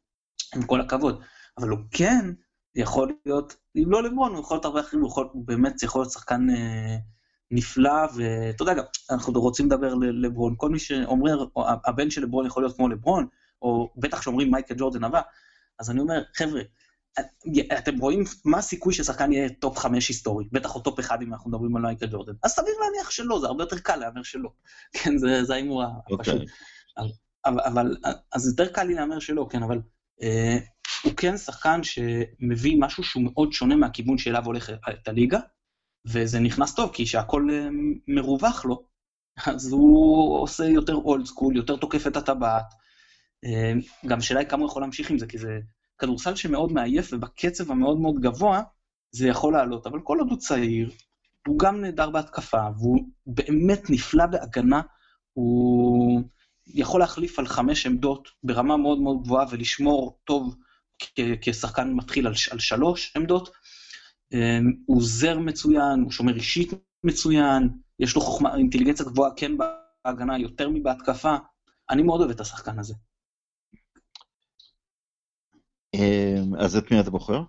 עם 0.55 0.63
כל 0.63 0.81
הכבוד. 0.81 1.23
אבל 1.59 1.69
הוא 1.69 1.79
כן 1.91 2.33
יכול 2.75 3.13
להיות, 3.27 3.57
אם 3.77 3.91
לא 3.91 4.03
לברון, 4.03 4.33
הוא 4.33 4.41
יכול 4.41 4.55
להיות 4.55 4.65
הרבה 4.65 4.81
אחרים, 4.81 5.03
הוא 5.03 5.11
יכול, 5.11 5.29
באמת 5.35 5.83
יכול 5.83 6.01
להיות 6.01 6.13
שחקן 6.13 6.51
אה, 6.51 6.97
נפלא, 7.51 8.07
ואתה 8.15 8.63
יודע 8.63 8.75
גם, 8.75 8.85
אנחנו 9.11 9.33
רוצים 9.33 9.67
לדבר 9.67 9.95
לברון, 9.95 10.55
כל 10.57 10.69
מי 10.69 10.79
שאומר, 10.79 11.45
הבן 11.87 12.11
של 12.11 12.23
לברון 12.23 12.47
יכול 12.47 12.63
להיות 12.63 12.77
כמו 12.77 12.89
לברון, 12.89 13.27
או 13.63 13.93
בטח 13.97 14.23
שאומרים 14.23 14.51
מייקל 14.51 14.75
ג'ורדן 14.79 15.05
הבא, 15.05 15.21
אז 15.79 15.91
אני 15.91 16.01
אומר, 16.01 16.23
חבר'ה, 16.35 16.61
אתם 17.79 17.99
רואים 17.99 18.25
מה 18.45 18.59
הסיכוי 18.59 18.95
ששחקן 18.95 19.33
יהיה 19.33 19.49
top 19.49 19.79
חמש 19.79 20.09
היסטורי, 20.09 20.45
בטח 20.53 20.75
או 20.75 20.81
top 20.81 21.01
אחד 21.01 21.23
אם 21.23 21.33
אנחנו 21.33 21.51
מדברים 21.51 21.77
על 21.77 21.83
מייקל 21.83 22.07
ג'ורדן, 22.07 22.33
אז 22.43 22.51
סביר 22.51 22.75
להניח 22.85 23.11
שלא, 23.11 23.41
זה 23.41 23.47
הרבה 23.47 23.63
יותר 23.63 23.79
קל 23.79 23.97
להמר 23.97 24.23
שלא. 24.23 24.51
כן, 24.97 25.19
זה 25.19 25.55
ההימור 25.55 25.83
הפשוט. 25.83 26.11
אוקיי. 26.19 26.47
אבל, 27.45 27.61
אבל, 27.61 27.97
אז 28.33 28.49
יותר 28.49 28.73
קל 28.73 28.85
לי 28.85 28.95
להמר 28.95 29.19
שלא, 29.19 29.47
כן, 29.51 29.63
אבל 29.63 29.81
אה, 30.23 30.59
הוא 31.05 31.13
כן 31.17 31.37
שחקן 31.37 31.81
שמביא 31.83 32.77
משהו 32.81 33.05
שהוא 33.05 33.23
מאוד 33.23 33.53
שונה 33.53 33.77
מהכיוון 33.77 34.19
שאליו 34.19 34.45
הולכת 34.45 34.79
הליגה, 35.07 35.39
וזה 36.13 36.41
נכנס 36.41 36.75
טוב, 36.75 36.91
כי 36.93 37.05
כשהכול 37.05 37.51
אה, 37.51 37.69
מרווח 38.09 38.65
לו, 38.65 38.85
אז 39.47 39.73
הוא 39.73 40.39
עושה 40.43 40.65
יותר 40.65 40.95
אולד 40.95 41.27
סקול, 41.27 41.57
יותר 41.57 41.77
תוקף 41.77 42.07
את 42.07 42.17
הטבעת. 42.17 42.65
אה, 43.45 43.73
גם 44.07 44.19
השאלה 44.19 44.41
היא 44.41 44.49
כמה 44.49 44.63
הוא 44.63 44.69
יכול 44.69 44.83
להמשיך 44.83 45.11
עם 45.11 45.19
זה, 45.19 45.27
כי 45.27 45.39
זה 45.39 45.59
כדורסל 45.99 46.35
שמאוד 46.35 46.73
מעייף, 46.73 47.13
ובקצב 47.13 47.71
המאוד 47.71 48.01
מאוד 48.01 48.21
גבוה, 48.21 48.63
זה 49.13 49.29
יכול 49.29 49.53
לעלות. 49.53 49.87
אבל 49.87 50.01
כל 50.05 50.19
עוד 50.19 50.31
הוא 50.31 50.39
צעיר, 50.39 50.91
הוא 51.47 51.59
גם 51.59 51.81
נהדר 51.81 52.11
בהתקפה, 52.11 52.63
והוא 52.79 53.09
באמת 53.27 53.91
נפלא 53.91 54.27
בהגנה, 54.27 54.81
הוא 55.33 56.23
יכול 56.67 57.01
להחליף 57.01 57.39
על 57.39 57.47
חמש 57.47 57.87
עמדות 57.87 58.29
ברמה 58.43 58.77
מאוד 58.77 59.01
מאוד 59.01 59.23
גבוהה 59.23 59.47
ולשמור 59.51 60.19
טוב 60.25 60.57
כשחקן 61.41 61.93
מתחיל 61.93 62.27
על, 62.27 62.33
על 62.51 62.59
שלוש 62.59 63.17
עמדות. 63.17 63.51
אמ, 64.33 64.73
הוא 64.87 64.97
עוזר 64.97 65.39
מצוין, 65.39 66.01
הוא 66.03 66.11
שומר 66.11 66.35
אישית 66.35 66.73
מצוין, 67.05 67.69
יש 67.99 68.15
לו 68.15 68.21
חוכמה, 68.21 68.57
אינטליגנציה 68.57 69.07
גבוהה 69.07 69.31
כן 69.37 69.53
בהגנה 69.57 70.39
יותר 70.39 70.69
מבהתקפה. 70.69 71.37
אני 71.91 72.03
מאוד 72.03 72.21
אוהב 72.21 72.31
את 72.31 72.41
השחקן 72.41 72.79
הזה. 72.79 72.95
אמ, 75.95 76.55
אז 76.59 76.77
את 76.77 76.91
מי 76.91 77.01
אתה 77.01 77.11
בוחר? 77.11 77.43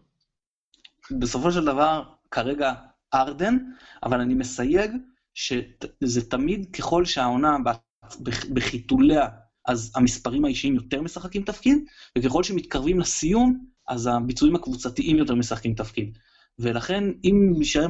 בסופו 1.20 1.52
של 1.52 1.66
דבר, 1.66 2.04
כרגע 2.32 2.74
ארדן, 3.14 3.58
אבל 4.04 4.22
אני 4.22 4.34
מסייג 4.34 4.92
שזה 5.34 6.30
תמיד 6.30 6.76
ככל 6.76 7.06
שהעונה 7.06 7.58
בחיתוליה 8.54 9.28
אז 9.66 9.92
המספרים 9.96 10.46
האישיים 10.46 10.76
יותר 10.76 11.02
משחקים 11.02 11.44
תפקיד, 11.44 11.78
וככל 12.18 12.44
שמתקרבים 12.44 13.00
לסיום, 13.00 13.66
אז 13.88 14.08
הביצועים 14.08 14.56
הקבוצתיים 14.56 15.18
יותר 15.18 15.36
משחקים 15.36 15.74
תפקיד. 15.74 16.18
ולכן, 16.60 17.04
אם 17.24 17.54
יישאר 17.58 17.88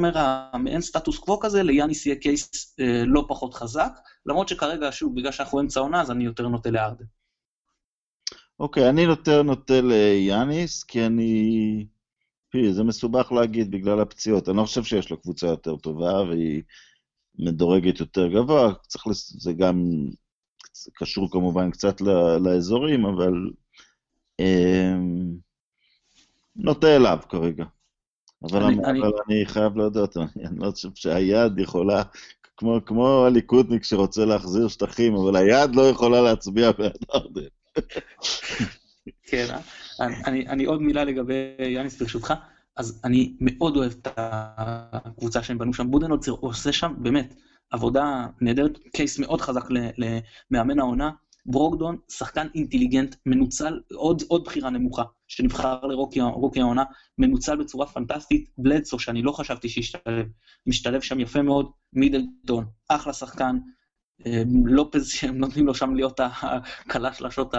מעין 0.53 0.81
סטטוס 0.81 1.17
קוו 1.17 1.39
כזה, 1.39 1.63
ליאניס 1.63 2.05
יהיה 2.05 2.15
קייס 2.15 2.75
אה, 2.79 3.03
לא 3.05 3.25
פחות 3.27 3.53
חזק, 3.53 3.91
למרות 4.25 4.47
שכרגע, 4.47 4.91
שוב, 4.91 5.15
בגלל 5.15 5.31
שאנחנו 5.31 5.59
אמצע 5.59 5.79
עונה, 5.79 6.01
אז 6.01 6.11
אני 6.11 6.23
יותר 6.23 6.47
נוטה 6.47 6.71
לארדן. 6.71 7.05
אוקיי, 8.59 8.85
okay, 8.85 8.89
אני 8.89 9.01
יותר 9.01 9.43
נוטה 9.43 9.81
ליאניס, 9.81 10.83
כי 10.83 11.05
אני... 11.05 11.85
פי, 12.49 12.73
זה 12.73 12.83
מסובך 12.83 13.31
להגיד 13.31 13.71
בגלל 13.71 13.99
הפציעות. 13.99 14.49
אני 14.49 14.57
לא 14.57 14.63
חושב 14.63 14.83
שיש 14.83 15.11
לו 15.11 15.21
קבוצה 15.21 15.47
יותר 15.47 15.75
טובה, 15.75 16.21
והיא 16.21 16.63
מדורגת 17.39 17.99
יותר 17.99 18.27
גבוה. 18.27 18.73
צריך 18.87 19.07
לס... 19.07 19.43
זה 19.43 19.53
גם 19.53 20.05
קשור 20.93 21.31
כמובן 21.31 21.71
קצת 21.71 22.01
לאזורים, 22.39 23.05
אבל 23.05 23.33
אה, 24.39 24.93
נוטה 26.55 26.95
אליו 26.95 27.19
כרגע. 27.29 27.65
אבל 28.43 28.63
אני, 28.63 28.85
אני... 28.85 28.99
אבל 28.99 29.11
אני 29.27 29.45
חייב 29.45 29.77
להודות, 29.77 30.17
אני, 30.17 30.57
לא 30.57 30.71
חושב 30.71 30.89
שהיד 30.95 31.59
יכולה, 31.59 32.03
כמו, 32.57 32.79
כמו 32.85 33.25
הליכודניק 33.25 33.83
שרוצה 33.83 34.25
להחזיר 34.25 34.67
שטחים, 34.67 35.15
אבל 35.15 35.35
היד 35.35 35.75
לא 35.75 35.89
יכולה 35.89 36.21
להצביע 36.21 36.71
בעד 36.71 37.05
ארדן. 37.15 37.41
כן? 39.23 39.55
אני, 39.99 40.15
אני, 40.25 40.47
אני 40.47 40.65
עוד 40.65 40.81
מילה 40.81 41.03
לגבי 41.03 41.33
יאניס 41.59 42.01
ברשותך. 42.01 42.33
אז 42.77 43.01
אני 43.03 43.35
מאוד 43.39 43.77
אוהב 43.77 43.91
את 43.91 44.07
הקבוצה 44.17 45.43
שהם 45.43 45.57
בנו 45.57 45.73
שם. 45.73 45.91
בודנולצר 45.91 46.31
עושה 46.31 46.71
שם, 46.71 46.93
באמת, 46.97 47.35
עבודה 47.71 48.25
נהדרת, 48.41 48.79
קייס 48.95 49.19
מאוד 49.19 49.41
חזק 49.41 49.65
למאמן 50.51 50.79
העונה. 50.79 51.11
ברוקדון, 51.45 51.97
שחקן 52.09 52.47
אינטליגנט, 52.55 53.15
מנוצל, 53.25 53.79
עוד, 53.95 54.23
עוד 54.27 54.43
בחירה 54.43 54.69
נמוכה, 54.69 55.03
שנבחר 55.29 55.79
לרוקי 55.81 56.59
העונה, 56.59 56.83
מנוצל 57.17 57.55
בצורה 57.55 57.87
פנטסטית. 57.87 58.49
בלדסו, 58.57 58.99
שאני 58.99 59.21
לא 59.21 59.31
חשבתי 59.31 59.69
שישתלב, 59.69 60.25
משתלב 60.67 61.01
שם 61.01 61.19
יפה 61.19 61.41
מאוד. 61.41 61.71
מידלטון, 61.93 62.65
אחלה 62.89 63.13
שחקן. 63.13 63.57
אה, 64.25 64.43
לופז, 64.65 65.09
שהם 65.09 65.37
נותנים 65.37 65.65
לו 65.65 65.75
שם 65.75 65.95
להיות 65.95 66.19
הקלש 66.19 67.21
לשוט 67.21 67.53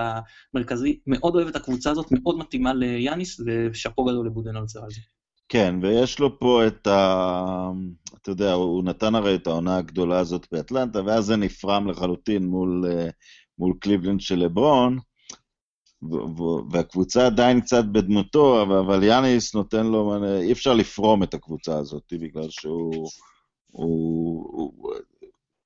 המרכזי. 0.54 1.00
מאוד 1.06 1.34
אוהב 1.34 1.48
את 1.48 1.56
הקבוצה 1.56 1.90
הזאת, 1.90 2.06
מאוד 2.10 2.38
מתאימה 2.38 2.74
ליאניס, 2.74 3.40
ושאפו 3.46 4.04
גדול 4.04 4.26
לבודנולצר 4.26 4.82
על 4.82 4.90
זה. 4.90 5.00
כן, 5.48 5.74
ויש 5.82 6.18
לו 6.18 6.38
פה 6.38 6.66
את 6.66 6.86
ה... 6.86 7.70
אתה 8.22 8.30
יודע, 8.30 8.52
הוא 8.52 8.84
נתן 8.84 9.14
הרי 9.14 9.34
את 9.34 9.46
העונה 9.46 9.76
הגדולה 9.76 10.18
הזאת 10.18 10.46
באטלנטה, 10.52 11.00
ואז 11.06 11.24
זה 11.24 11.36
נפרם 11.36 11.88
לחלוטין 11.88 12.46
מול, 12.46 12.84
אה, 12.88 13.08
מול 13.58 13.74
קליבלנד 13.80 14.20
של 14.20 14.38
לברון, 14.38 14.98
והקבוצה 16.70 17.26
עדיין 17.26 17.60
קצת 17.60 17.84
בדמותו, 17.84 18.62
אבל 18.62 19.02
יאניס 19.02 19.54
נותן 19.54 19.86
לו, 19.86 20.24
אי 20.40 20.52
אפשר 20.52 20.74
לפרום 20.74 21.22
את 21.22 21.34
הקבוצה 21.34 21.78
הזאת, 21.78 22.12
בגלל 22.12 22.50
שהוא... 22.50 23.08
הוא, 23.72 24.46
הוא, 24.52 24.94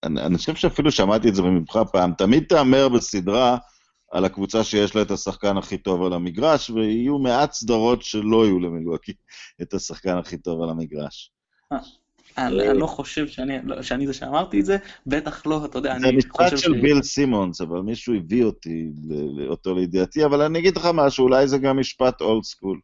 אני, 0.02 0.20
אני 0.20 0.38
חושב 0.38 0.54
שאפילו 0.54 0.90
שמעתי 0.90 1.28
את 1.28 1.34
זה 1.34 1.42
ממך 1.42 1.78
פעם, 1.92 2.12
תמיד 2.18 2.44
תהמר 2.48 2.88
בסדרה 2.88 3.58
על 4.12 4.24
הקבוצה 4.24 4.64
שיש 4.64 4.96
לה 4.96 5.02
את 5.02 5.10
השחקן 5.10 5.56
הכי 5.56 5.78
טוב 5.78 6.02
על 6.02 6.12
המגרש, 6.12 6.70
ויהיו 6.70 7.18
מעט 7.18 7.52
סדרות 7.52 8.02
שלא 8.02 8.44
יהיו 8.44 8.60
למילואקי 8.60 9.12
את 9.62 9.74
השחקן 9.74 10.18
הכי 10.18 10.38
טוב 10.38 10.62
על 10.62 10.70
המגרש. 10.70 11.30
אה, 12.38 12.46
אני 12.46 12.78
לא 12.78 12.86
חושב 12.86 13.26
שאני 13.82 14.06
זה 14.06 14.12
שאמרתי 14.12 14.60
את 14.60 14.66
זה, 14.66 14.76
בטח 15.06 15.46
לא, 15.46 15.64
אתה 15.64 15.78
יודע, 15.78 15.96
אני 15.96 16.02
חושב 16.02 16.10
ש... 16.10 16.10
זה 16.12 16.56
משפט 16.56 16.58
של 16.58 16.80
ביל 16.80 17.02
סימונס, 17.02 17.60
אבל 17.60 17.80
מישהו 17.80 18.14
הביא 18.14 18.44
אותי, 18.44 18.90
אותו 19.48 19.74
לידיעתי, 19.74 20.24
אבל 20.24 20.42
אני 20.42 20.58
אגיד 20.58 20.76
לך 20.76 20.88
משהו, 20.94 21.24
אולי 21.24 21.48
זה 21.48 21.58
גם 21.58 21.80
משפט 21.80 22.20
אולד 22.20 22.44
סקול. 22.44 22.80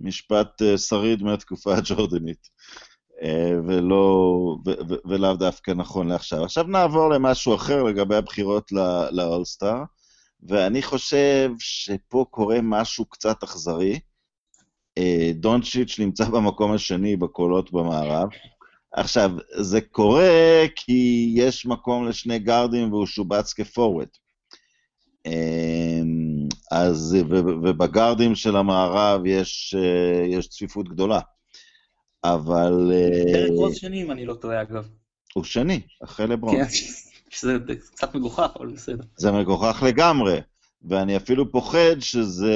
משפט 0.00 0.62
אה, 0.62 0.78
שריד 0.78 1.22
מהתקופה 1.22 1.74
הג'ורדנית, 1.76 2.48
אה, 3.22 3.52
ולא, 3.66 4.56
ולאו 5.04 5.36
דווקא 5.36 5.70
נכון 5.70 6.08
לעכשיו. 6.08 6.44
עכשיו 6.44 6.64
נעבור 6.64 7.10
למשהו 7.10 7.54
אחר 7.54 7.82
לגבי 7.82 8.16
הבחירות 8.16 8.72
לאולסטאר. 9.12 9.82
ואני 10.42 10.82
חושב 10.82 11.50
שפה 11.58 12.24
קורה 12.30 12.58
משהו 12.62 13.04
קצת 13.04 13.42
אכזרי. 13.42 14.00
אה, 14.98 15.30
דונצ'יץ' 15.34 15.98
נמצא 15.98 16.24
במקום 16.24 16.72
השני 16.72 17.16
בקולות 17.16 17.72
במערב. 17.72 18.28
עכשיו, 18.92 19.30
זה 19.60 19.80
קורה 19.80 20.64
כי 20.76 21.32
יש 21.36 21.66
מקום 21.66 22.08
לשני 22.08 22.38
גארדים 22.38 22.92
והוא 22.92 23.06
שובץ 23.06 23.52
כפורוורד. 23.52 24.08
אה, 25.26 26.00
אז, 26.70 27.16
ובגארדים 27.38 28.34
של 28.34 28.56
המערב 28.56 29.26
יש, 29.26 29.74
אה, 29.78 30.26
יש 30.26 30.48
צפיפות 30.48 30.88
גדולה. 30.88 31.20
אבל... 32.24 32.92
פרק 33.32 33.50
רוז 33.56 33.76
שני, 33.76 34.02
אם 34.02 34.10
אני 34.10 34.26
לא 34.26 34.34
טועה, 34.34 34.62
אגב. 34.62 34.88
הוא 35.34 35.44
שני, 35.44 35.80
אחרי 36.04 36.26
לברון. 36.26 36.56
כן. 36.56 36.68
שזה 37.30 37.58
קצת 37.92 38.14
מגוחך, 38.14 38.50
אבל 38.58 38.66
בסדר. 38.66 39.04
זה 39.16 39.32
מגוחך 39.32 39.82
לגמרי, 39.86 40.40
ואני 40.82 41.16
אפילו 41.16 41.52
פוחד 41.52 42.00
שזה 42.00 42.54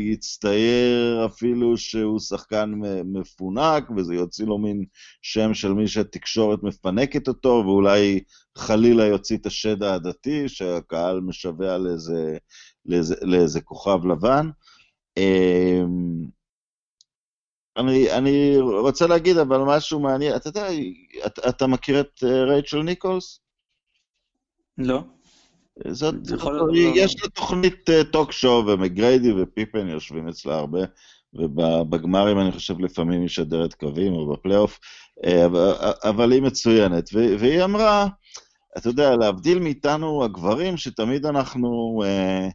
יצטייר 0.00 1.26
אפילו 1.26 1.76
שהוא 1.76 2.20
שחקן 2.20 2.72
מפונק, 3.04 3.90
וזה 3.96 4.14
יוציא 4.14 4.46
לו 4.46 4.58
מין 4.58 4.84
שם 5.22 5.54
של 5.54 5.72
מי 5.72 5.88
שהתקשורת 5.88 6.62
מפנקת 6.62 7.28
אותו, 7.28 7.62
ואולי 7.66 8.20
חלילה 8.56 9.04
יוציא 9.04 9.36
את 9.36 9.46
השד 9.46 9.82
העדתי, 9.82 10.48
שהקהל 10.48 11.20
משווע 11.20 11.78
לאיזה, 11.78 12.36
לאיזה, 12.86 13.14
לאיזה 13.22 13.60
כוכב 13.60 14.06
לבן. 14.06 14.50
אמ, 15.16 16.26
אני, 17.76 18.12
אני 18.12 18.56
רוצה 18.60 19.06
להגיד 19.06 19.36
אבל 19.36 19.58
משהו 19.58 20.00
מעניין, 20.00 20.36
אתה 20.36 20.48
יודע, 20.48 20.66
אתה, 21.26 21.48
אתה 21.48 21.66
מכיר 21.66 22.00
את 22.00 22.24
אה, 22.24 22.44
רייצ'ל 22.44 22.82
ניקולס? 22.82 23.40
לא. 24.78 25.15
זאת, 25.88 26.14
יש 26.94 27.22
לה 27.22 27.28
תוכנית 27.28 27.90
talk 28.10 28.32
show, 28.32 28.66
ומגריידי 28.66 29.32
ופיפן 29.32 29.88
יושבים 29.88 30.28
אצלה 30.28 30.54
הרבה, 30.54 30.80
ובגמרים 31.34 32.40
אני 32.40 32.52
חושב 32.52 32.80
לפעמים 32.80 33.12
היא 33.12 33.24
משדרת 33.24 33.74
קווים, 33.74 34.12
או 34.12 34.32
בפלייאוף, 34.32 34.78
אה, 35.24 35.46
אבל 36.10 36.32
היא 36.32 36.42
מצוינת. 36.42 37.10
והיא 37.12 37.64
אמרה, 37.64 38.06
אתה 38.78 38.88
יודע, 38.88 39.16
להבדיל 39.16 39.58
מאיתנו 39.58 40.24
הגברים, 40.24 40.76
שתמיד 40.76 41.26
אנחנו 41.26 42.02
אה, 42.04 42.48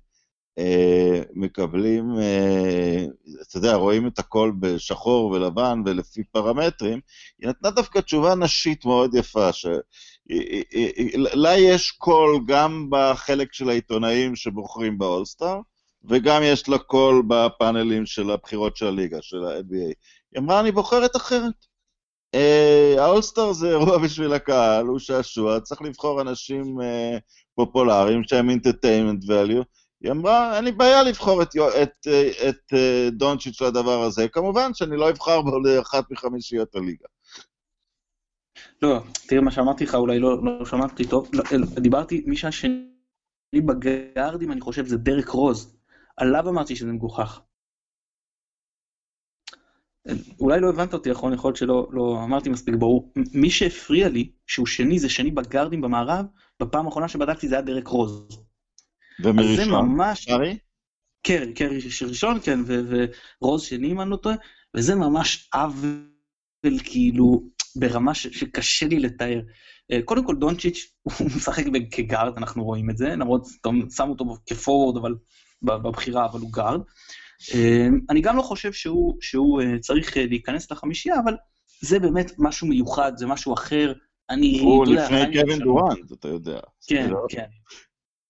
אה, 0.58 1.22
מקבלים, 1.34 2.20
אה, 2.20 3.06
אתה 3.42 3.58
יודע, 3.58 3.76
רואים 3.76 4.08
את 4.08 4.20
הכל 4.20 4.52
בשחור 4.60 5.26
ולבן 5.32 5.82
ולפי 5.86 6.24
פרמטרים, 6.24 7.00
היא 7.40 7.50
נתנה 7.50 7.70
דווקא 7.70 8.00
תשובה 8.00 8.36
נשית 8.36 8.86
מאוד 8.86 9.16
יפה, 9.16 9.54
ש... 9.54 9.66
לה 11.34 11.58
יש 11.58 11.92
קול 11.92 12.40
גם 12.48 12.88
בחלק 12.90 13.54
של 13.54 13.70
העיתונאים 13.70 14.36
שבוחרים 14.36 14.98
באולסטאר, 14.98 15.60
וגם 16.04 16.42
יש 16.44 16.70
לה 16.70 16.78
קול 16.78 17.24
בפאנלים 17.28 18.06
של 18.06 18.32
הבחירות 18.32 18.78
של 18.78 18.88
הליגה, 18.88 19.18
של 19.22 19.46
ה-NBA. 19.46 19.94
היא 20.32 20.40
אמרה, 20.40 20.60
אני 20.60 20.72
בוחרת 20.72 21.16
אחרת. 21.16 21.54
אה, 22.36 22.96
האולסטאר 22.98 23.54
זה 23.54 23.70
אירוע 23.70 23.98
בשביל 24.06 24.34
הקהל, 24.34 24.86
הוא 24.86 25.00
שעשוע, 25.00 25.60
צריך 25.60 25.82
לבחור 25.82 26.22
אנשים 26.22 26.82
אה, 26.82 27.18
פופולריים 27.56 28.24
שהם 28.24 28.50
אינטרטיימנט 28.50 29.24
value. 29.24 29.64
היא 30.02 30.12
אמרה, 30.12 30.58
אין 30.58 30.64
לי 30.66 30.72
בעיה 30.72 31.04
לבחור 31.04 31.42
את, 31.42 31.50
את, 31.84 32.08
את, 32.12 32.48
את 32.50 32.74
דונצ'יץ' 33.12 33.62
לדבר 33.62 34.02
הזה, 34.02 34.28
כמובן 34.28 34.74
שאני 34.74 34.98
לא 34.98 35.10
אבחר 35.10 35.42
בו 35.42 35.60
לאחת 35.60 36.12
מחמישיות 36.12 36.76
הליגה. 36.76 37.06
לא, 38.82 39.04
תראה 39.28 39.42
מה 39.42 39.52
שאמרתי 39.52 39.84
לך, 39.84 39.96
אולי 39.96 40.20
לא, 40.20 40.46
לא 40.46 40.66
שמעתי 40.66 41.08
טוב, 41.08 41.30
לא, 41.34 41.44
דיברתי, 41.80 42.24
מי 42.26 42.36
שהשני 42.36 42.86
בגארדים, 43.56 44.52
אני 44.52 44.62
חושב, 44.62 44.86
זה 44.86 44.98
דרק 44.98 45.30
רוז. 45.30 45.78
עליו 46.18 46.50
אמרתי 46.50 46.76
שזה 46.76 46.92
מגוחך. 46.92 47.42
אולי 50.40 50.60
לא 50.60 50.70
הבנת 50.70 50.94
אותי, 50.94 51.12
נכון, 51.12 51.34
יכול 51.34 51.48
להיות 51.48 51.58
שלא 51.58 51.88
לא 51.92 52.20
אמרתי 52.24 52.50
מספיק 52.50 52.76
ברור. 52.76 53.14
מי 53.34 53.50
שהפריע 53.50 54.10
לי, 54.10 54.32
שהוא 54.48 54.66
שני, 54.66 55.00
זה 55.00 55.10
שני 55.10 55.32
בגארדים 55.32 55.82
במערב, 55.82 56.26
בפעם 56.60 56.86
האחרונה 56.86 57.08
שבדקתי 57.08 57.48
זה 57.48 57.56
היה 57.56 57.62
דרק 57.62 57.88
רוז. 57.88 58.28
ומראשון? 59.24 59.52
אז 59.52 59.66
זה 59.66 59.72
ממש... 59.72 60.26
קרי? 60.26 60.58
קרי, 61.28 61.54
קרי 61.54 61.80
ראשון, 62.08 62.40
כן, 62.44 62.60
ורוז 63.42 63.64
שני, 63.64 63.92
אם 63.92 64.02
אני 64.02 64.10
לא 64.10 64.16
טועה, 64.16 64.36
וזה 64.76 64.96
ממש 64.96 65.50
עוול, 65.54 66.80
כאילו, 66.84 67.50
ברמה 67.76 68.14
ש, 68.14 68.28
שקשה 68.28 68.88
לי 68.88 69.00
לתאר. 69.00 69.42
אה, 69.92 70.02
קודם 70.06 70.26
כל, 70.26 70.36
דונצ'יץ', 70.36 70.88
הוא 71.20 71.28
משחק 71.36 71.64
כגארד, 71.92 72.38
אנחנו 72.38 72.64
רואים 72.64 72.90
את 72.90 72.98
זה, 72.98 73.08
למרות 73.08 73.48
שמו 73.96 74.12
אותו 74.12 74.38
כ 74.46 74.56
forward, 74.56 74.98
אבל 74.98 75.16
בבחירה, 75.62 76.26
אבל 76.26 76.40
הוא 76.40 76.52
גארד. 76.52 76.82
אה, 77.54 77.88
אני 78.10 78.22
גם 78.22 78.38
לא 78.38 78.42
חושב 78.42 78.74
שהוא, 78.74 79.18
שהוא 79.22 79.62
אה, 79.62 79.80
צריך 79.80 80.18
להיכנס 80.18 80.72
לחמישייה, 80.72 81.16
אבל 81.24 81.36
זה 81.82 82.00
באמת 82.00 82.32
משהו 82.38 82.68
מיוחד, 82.68 83.12
זה 83.18 83.28
משהו 83.28 83.54
אחר. 83.54 83.94
אני, 84.30 84.60
הוא 84.60 84.86
לפני 84.86 85.42
קווין 85.42 85.60
דורנט, 85.60 86.12
אתה 86.12 86.28
יודע. 86.28 86.60
כן, 86.88 87.10
כן. 87.30 87.46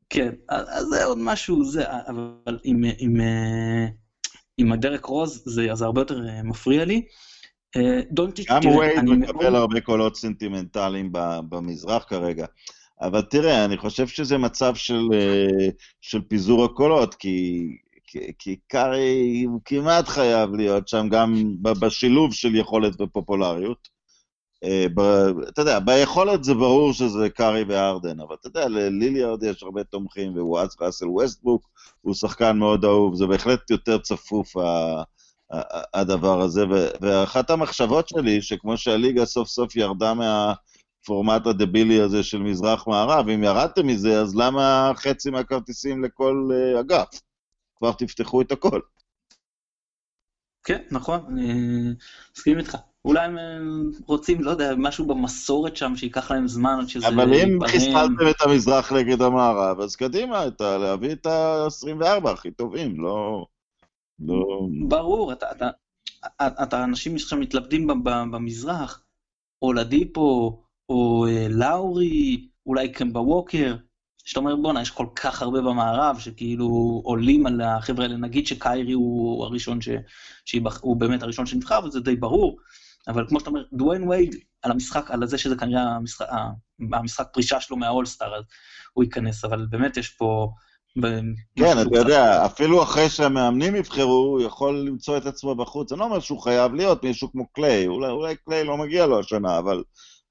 כן, 0.10 0.32
אז 0.50 0.86
זה 0.86 1.06
עוד 1.06 1.18
משהו, 1.22 1.66
זה, 1.66 1.84
אבל 2.08 2.60
עם, 2.64 2.84
עם, 2.98 3.16
עם 4.58 4.72
הדרק 4.72 5.06
רוז 5.06 5.44
זה, 5.46 5.68
זה 5.74 5.86
הרבה 5.86 6.02
יותר 6.02 6.22
מפריע 6.44 6.86
לי. 6.86 7.06
דונטיץ', 8.11 8.47
גם 8.49 8.65
וייד 8.65 9.03
מקבל 9.03 9.55
הרבה 9.55 9.82
קולות 9.82 10.15
סנטימנטליים 10.15 11.09
במזרח 11.49 12.03
כרגע. 12.03 12.45
אבל 13.01 13.22
תראה, 13.22 13.65
אני 13.65 13.78
חושב 13.78 14.07
שזה 14.07 14.38
מצב 14.38 14.76
של, 14.76 15.09
אה, 15.13 15.69
של 16.01 16.22
פיזור 16.22 16.65
הקולות, 16.65 17.15
כי, 17.15 17.67
כי 18.39 18.55
קארי 18.67 19.43
הוא 19.47 19.61
כמעט 19.65 20.07
חייב 20.07 20.55
להיות 20.55 20.88
שם 20.88 21.07
גם 21.09 21.55
בשילוב 21.61 22.34
של 22.34 22.55
יכולת 22.55 23.01
ופופולריות. 23.01 23.89
אה, 24.63 24.86
ב, 24.95 25.01
אתה 25.49 25.61
יודע, 25.61 25.80
ביכולת 25.80 26.43
זה 26.43 26.53
ברור 26.53 26.93
שזה 26.93 27.30
קארי 27.30 27.63
והארדן, 27.68 28.20
אבל 28.19 28.36
אתה 28.39 28.47
יודע, 28.47 28.67
לליליארד 28.67 29.43
יש 29.43 29.63
הרבה 29.63 29.84
תומכים, 29.84 30.36
והוא 30.36 30.59
אז 30.59 30.76
ראסל 30.82 31.07
ווסטברוק, 31.08 31.70
הוא 32.01 32.13
שחקן 32.13 32.57
מאוד 32.57 32.86
אהוב, 32.86 33.15
זה 33.15 33.28
בהחלט 33.28 33.69
יותר 33.69 33.97
צפוף 33.97 34.57
הדבר 35.93 36.41
הזה, 36.41 36.66
ואחת 37.02 37.49
המחשבות 37.49 38.08
שלי, 38.08 38.41
שכמו 38.41 38.78
שהליגה 38.78 39.26
סוף 39.26 39.47
סוף 39.47 39.76
ירדה 39.76 40.14
מהפורמט 40.14 41.47
הדבילי 41.47 42.02
הזה 42.02 42.24
של 42.24 42.39
מזרח-מערב, 42.39 43.30
אם 43.30 43.43
ירדתם 43.43 43.88
מזה, 43.88 44.22
אז 44.22 44.36
למה 44.36 44.91
חצי 44.95 45.30
מהכרטיסים 45.30 46.04
לכל 46.04 46.49
uh, 46.52 46.80
אגף? 46.80 47.22
כבר 47.78 47.91
תפתחו 47.91 48.41
את 48.41 48.52
הכל. 48.52 48.80
כן, 50.64 50.82
נכון, 50.91 51.20
אני 51.28 51.54
מסכים 52.36 52.58
איתך. 52.58 52.78
אולי 53.06 53.26
הם 53.26 53.38
אה, 53.38 53.43
רוצים, 54.06 54.41
לא 54.41 54.52
יודע, 54.52 54.74
משהו 54.78 55.06
במסורת 55.06 55.78
שם, 55.78 55.93
שייקח 55.95 56.32
להם 56.32 56.47
זמן 56.47 56.78
עד 56.82 56.88
שזה... 56.88 57.08
אבל 57.08 57.34
אם 57.34 57.60
חיסלתם 57.68 58.30
את 58.30 58.41
המזרח 58.41 58.91
נגד 58.93 59.22
המערב, 59.22 59.80
אז 59.80 59.95
קדימה, 59.95 60.45
להביא 60.60 61.12
את 61.12 61.26
ה-24 61.26 62.30
הכי 62.30 62.52
טובים, 62.52 63.02
לא... 63.02 63.45
לא... 64.26 64.67
ברור, 64.88 65.32
אתה, 65.34 65.51
אתה, 65.51 65.69
אתה, 66.26 66.63
אתה 66.63 66.84
אנשים 66.84 67.15
עכשיו 67.15 67.39
מתלבטים 67.39 67.88
במזרח, 68.03 69.03
או 69.61 69.74
לדיפו, 69.74 70.61
או 70.89 71.26
אה, 71.28 71.47
לאורי, 71.49 72.47
אולי 72.65 72.91
קמבה 72.91 73.19
ווקר, 73.19 73.76
שאתה 74.26 74.39
אומר 74.39 74.55
בואנה, 74.55 74.82
יש 74.82 74.91
כל 74.91 75.07
כך 75.15 75.41
הרבה 75.41 75.61
במערב 75.61 76.19
שכאילו 76.19 77.01
עולים 77.05 77.45
על 77.45 77.61
החבר'ה 77.61 78.05
האלה, 78.05 78.17
נגיד 78.17 78.47
שקיירי 78.47 78.91
הוא 78.91 79.45
הראשון 79.45 79.82
ש... 79.82 79.89
שיבח... 80.45 80.82
הוא 80.82 80.97
באמת 80.97 81.24
הראשון 81.24 81.45
שנבחר, 81.45 81.80
וזה 81.86 81.99
די 81.99 82.15
ברור, 82.15 82.57
אבל 83.07 83.28
כמו 83.28 83.39
שאתה 83.39 83.49
אומר, 83.49 83.63
דוויין 83.74 84.07
וייד, 84.07 84.36
על 84.61 84.72
המשחק, 84.72 85.11
על 85.11 85.28
זה 85.28 85.38
שזה 85.38 85.55
כנראה 85.55 85.82
המשחק, 85.82 86.26
המשחק 86.93 87.28
פרישה 87.34 87.61
שלו 87.61 87.78
מהאולסטאר, 87.78 88.36
אז 88.36 88.43
הוא 88.93 89.03
ייכנס, 89.03 89.45
אבל 89.45 89.67
באמת 89.69 89.97
יש 89.97 90.09
פה... 90.09 90.51
כן, 91.56 91.82
אתה 91.82 91.98
יודע, 91.98 92.46
אפילו 92.46 92.84
אחרי 92.84 93.10
שהמאמנים 93.10 93.76
יבחרו, 93.76 94.12
הוא 94.12 94.42
יכול 94.42 94.80
למצוא 94.80 95.18
את 95.18 95.26
עצמו 95.26 95.56
בחוץ. 95.56 95.92
אני 95.92 96.00
לא 96.00 96.06
אומר 96.06 96.20
שהוא 96.20 96.42
חייב 96.42 96.74
להיות 96.74 97.04
מישהו 97.04 97.32
כמו 97.32 97.48
קליי, 97.48 97.88
אולי, 97.88 98.10
אולי 98.12 98.36
קליי 98.36 98.64
לא 98.64 98.78
מגיע 98.78 99.06
לו 99.06 99.20
השנה, 99.20 99.58
אבל, 99.58 99.84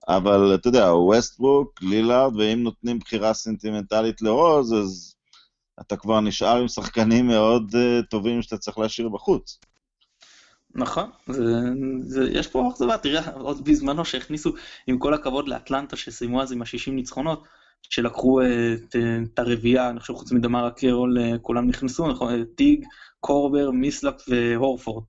אבל 0.08 0.54
אתה 0.54 0.68
יודע, 0.68 0.94
ווסטבוק, 0.94 1.82
לילארד, 1.82 2.36
ואם 2.36 2.62
נותנים 2.62 2.98
בחירה 2.98 3.34
סנטימנטלית 3.34 4.22
לרוז, 4.22 4.72
אז 4.72 5.14
אתה 5.80 5.96
כבר 5.96 6.20
נשאר 6.20 6.56
עם 6.56 6.68
שחקנים 6.68 7.26
מאוד 7.26 7.70
uh, 7.74 8.06
טובים 8.10 8.42
שאתה 8.42 8.58
צריך 8.58 8.78
להשאיר 8.78 9.08
בחוץ. 9.08 9.58
נכון, 10.74 11.10
זה, 11.26 11.42
זה, 12.00 12.28
יש 12.32 12.46
פה 12.46 12.70
אכזבה, 12.72 12.98
תראה, 12.98 13.30
עוד 13.30 13.64
בזמנו 13.64 14.04
שהכניסו, 14.04 14.52
עם 14.86 14.98
כל 14.98 15.14
הכבוד 15.14 15.48
לאטלנטה, 15.48 15.96
שסיימו 15.96 16.42
אז 16.42 16.52
עם 16.52 16.62
ה-60 16.62 16.90
ניצחונות, 16.90 17.44
שלקחו 17.82 18.40
אה, 18.40 18.74
את, 18.74 18.96
את 19.24 19.38
הרביעייה, 19.38 19.90
אני 19.90 20.00
חושב 20.00 20.14
חוץ 20.14 20.32
מדמארה 20.32 20.66
קרול, 20.66 21.18
אה, 21.18 21.38
כולם 21.38 21.68
נכנסו, 21.68 22.08
נכון? 22.08 22.44
טיג, 22.44 22.84
קורבר, 23.20 23.70
מילסאפ 23.70 24.14
והורפורד. 24.28 25.04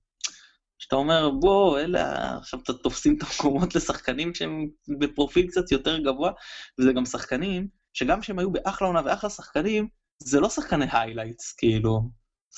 שאתה 0.78 0.95
אומר, 0.95 1.30
בוא, 1.30 1.80
אלה, 1.80 2.38
עכשיו 2.38 2.59
אתה 2.63 2.74
תופסים 2.74 3.15
את 3.17 3.24
המקומות 3.24 3.76
לשחקנים 3.76 4.34
שהם 4.36 4.67
בפרופיל 4.99 5.47
קצת 5.47 5.72
יותר 5.72 5.97
גבוה, 5.97 6.32
וזה 6.80 6.93
גם 6.93 7.05
שחקנים, 7.05 7.67
שגם 7.93 8.22
שהם 8.22 8.39
היו 8.39 8.51
באחלה 8.51 8.88
עונה 8.88 9.01
ואחלה 9.05 9.30
שחקנים, 9.30 9.88
זה 10.24 10.39
לא 10.39 10.49
שחקני 10.49 10.86
highlights, 10.91 11.53
כאילו, 11.53 12.01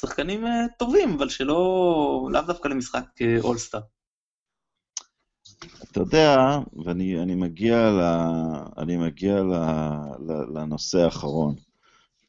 שחקנים 0.02 0.46
טובים, 0.80 1.14
אבל 1.14 1.30
שלא, 1.30 2.28
לאו 2.32 2.42
דווקא 2.42 2.68
למשחק 2.68 3.06
אולסטאר. 3.44 3.80
אתה 5.92 6.00
יודע, 6.00 6.60
ואני 6.86 7.36
מגיע, 7.36 7.92
ל, 7.92 8.02
אני 8.78 8.98
מגיע 8.98 9.44
ל, 9.44 9.54
ל, 10.28 10.60
לנושא 10.60 11.00
האחרון, 11.00 11.56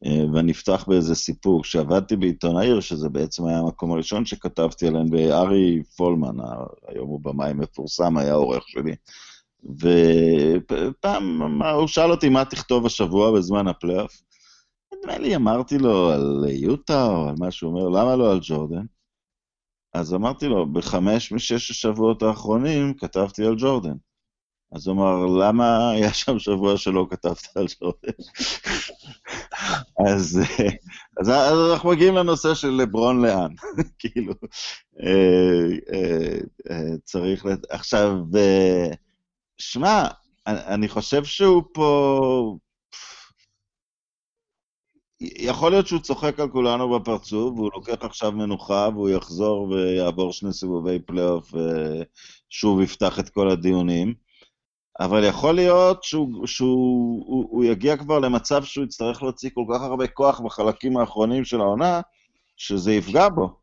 אה, 0.07 0.25
ואני 0.33 0.53
אפתח 0.53 0.85
באיזה 0.89 1.15
סיפור. 1.15 1.63
כשעבדתי 1.63 2.17
בעיתון 2.17 2.57
העיר, 2.57 2.81
שזה 2.81 3.09
בעצם 3.09 3.47
היה 3.47 3.59
המקום 3.59 3.93
הראשון 3.93 4.25
שכתבתי 4.25 4.87
עליהם, 4.87 5.07
וארי 5.13 5.83
פולמן, 5.97 6.37
היום 6.89 7.09
הוא 7.09 7.21
במאי 7.23 7.53
מפורסם, 7.53 8.17
היה 8.17 8.35
עורך 8.35 8.69
שלי. 8.69 8.95
ופעם 9.65 11.43
הוא 11.63 11.87
שאל 11.87 12.11
אותי 12.11 12.29
מה 12.29 12.45
תכתוב 12.45 12.87
השבוע 12.87 13.39
בזמן 13.39 13.69
הפלייאוף. 13.69 14.23
נדמה 14.95 15.19
לי 15.19 15.37
אמרתי 15.37 15.79
לו 15.79 16.11
על 16.11 16.45
יוטה 16.49 17.07
או 17.07 17.29
על 17.29 17.35
מה 17.39 17.51
שהוא 17.51 17.71
אומר, 17.71 17.89
למה 17.89 18.17
לא 18.17 18.33
על 18.33 18.39
ג'ורדן? 18.43 18.85
אז 19.95 20.15
אמרתי 20.15 20.47
לו, 20.49 20.73
בחמש 20.73 21.33
משש 21.33 21.71
השבועות 21.71 22.23
האחרונים 22.23 22.95
כתבתי 22.95 23.45
על 23.47 23.55
ג'ורדן. 23.59 23.95
אז 24.73 24.87
הוא 24.87 24.95
אמר, 24.95 25.27
למה 25.27 25.91
היה 25.91 26.13
שם 26.13 26.39
שבוע 26.39 26.77
שלא 26.77 27.07
כתבת 27.11 27.57
על 27.57 27.67
ג'ורדן? 27.81 28.13
אז, 30.15 30.41
אנחנו 31.73 31.91
מגיעים 31.91 32.15
לנושא 32.15 32.55
של 32.55 32.71
לברון 32.71 33.23
לאן, 33.23 33.53
כאילו, 33.99 34.33
אה, 35.03 35.69
אה, 35.93 36.39
אה, 36.71 36.97
צריך, 37.05 37.45
לת... 37.45 37.71
עכשיו, 37.71 38.17
שמע, 39.59 40.09
אני 40.47 40.89
חושב 40.89 41.25
שהוא 41.25 41.63
פה... 41.75 42.57
יכול 45.21 45.71
להיות 45.71 45.87
שהוא 45.87 46.01
צוחק 46.01 46.41
על 46.41 46.49
כולנו 46.49 46.99
בפרצוף, 46.99 47.55
והוא 47.55 47.71
לוקח 47.75 47.97
עכשיו 48.01 48.33
מנוחה, 48.33 48.89
והוא 48.95 49.09
יחזור 49.09 49.69
ויעבור 49.69 50.33
שני 50.33 50.53
סיבובי 50.53 50.99
פלייאוף, 50.99 51.55
ושוב 51.55 52.81
יפתח 52.81 53.19
את 53.19 53.29
כל 53.29 53.51
הדיונים. 53.51 54.15
אבל 55.01 55.25
יכול 55.25 55.55
להיות 55.55 56.05
שהוא, 56.05 56.47
שהוא 56.47 57.25
הוא, 57.27 57.49
הוא 57.51 57.65
יגיע 57.65 57.97
כבר 57.97 58.19
למצב 58.19 58.65
שהוא 58.65 58.85
יצטרך 58.85 59.23
להוציא 59.23 59.51
כל 59.55 59.65
כך 59.75 59.83
הרבה 59.83 60.07
כוח 60.07 60.41
בחלקים 60.41 60.97
האחרונים 60.97 61.45
של 61.45 61.61
העונה, 61.61 62.01
שזה 62.57 62.93
יפגע 62.93 63.29
בו. 63.29 63.57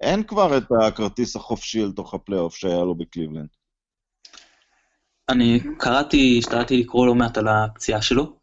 אין 0.00 0.22
כבר 0.22 0.56
את 0.58 0.64
הכרטיס 0.82 1.36
החופשי 1.36 1.82
אל 1.82 1.92
תוך 1.92 2.14
הפלייאוף 2.14 2.56
שהיה 2.56 2.84
לו 2.84 2.94
בקליבלנד. 2.94 3.48
אני 5.28 5.60
קראתי, 5.78 6.36
השתדלתי 6.38 6.76
לקרוא 6.76 7.06
לא 7.06 7.14
מעט 7.14 7.38
על 7.38 7.48
הפציעה 7.48 8.02
שלו. 8.02 8.36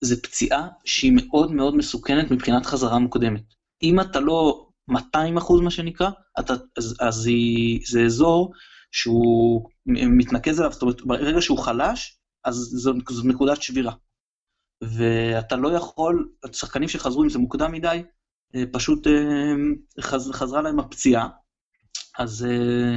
זו 0.00 0.16
פציעה 0.22 0.68
שהיא 0.84 1.12
מאוד 1.16 1.52
מאוד 1.52 1.76
מסוכנת 1.76 2.30
מבחינת 2.30 2.66
חזרה 2.66 2.98
מוקדמת. 2.98 3.42
אם 3.82 4.00
אתה 4.00 4.20
לא 4.20 4.68
200 4.88 5.36
אחוז, 5.36 5.60
מה 5.60 5.70
שנקרא, 5.70 6.10
אתה, 6.40 6.54
אז, 6.76 6.96
אז 7.00 7.26
היא, 7.26 7.80
זה 7.86 8.02
אזור 8.04 8.52
שהוא 8.92 9.68
מתנקז 9.86 10.60
אליו, 10.60 10.72
זאת 10.72 10.82
אומרת, 10.82 11.02
ברגע 11.02 11.40
שהוא 11.40 11.58
חלש, 11.58 12.18
אז 12.44 12.54
זו, 12.54 12.92
זו 13.10 13.28
נקודת 13.28 13.62
שבירה. 13.62 13.92
ואתה 14.82 15.56
לא 15.56 15.68
יכול, 15.68 16.28
שחקנים 16.52 16.88
שחזרו 16.88 17.24
אם 17.24 17.28
זה 17.28 17.38
מוקדם 17.38 17.72
מדי, 17.72 18.02
אה, 18.54 18.64
פשוט 18.72 19.06
אה, 19.06 19.12
חז, 20.00 20.30
חזרה 20.30 20.62
להם 20.62 20.80
הפציעה. 20.80 21.28
אז 22.18 22.46
אה, 22.46 22.96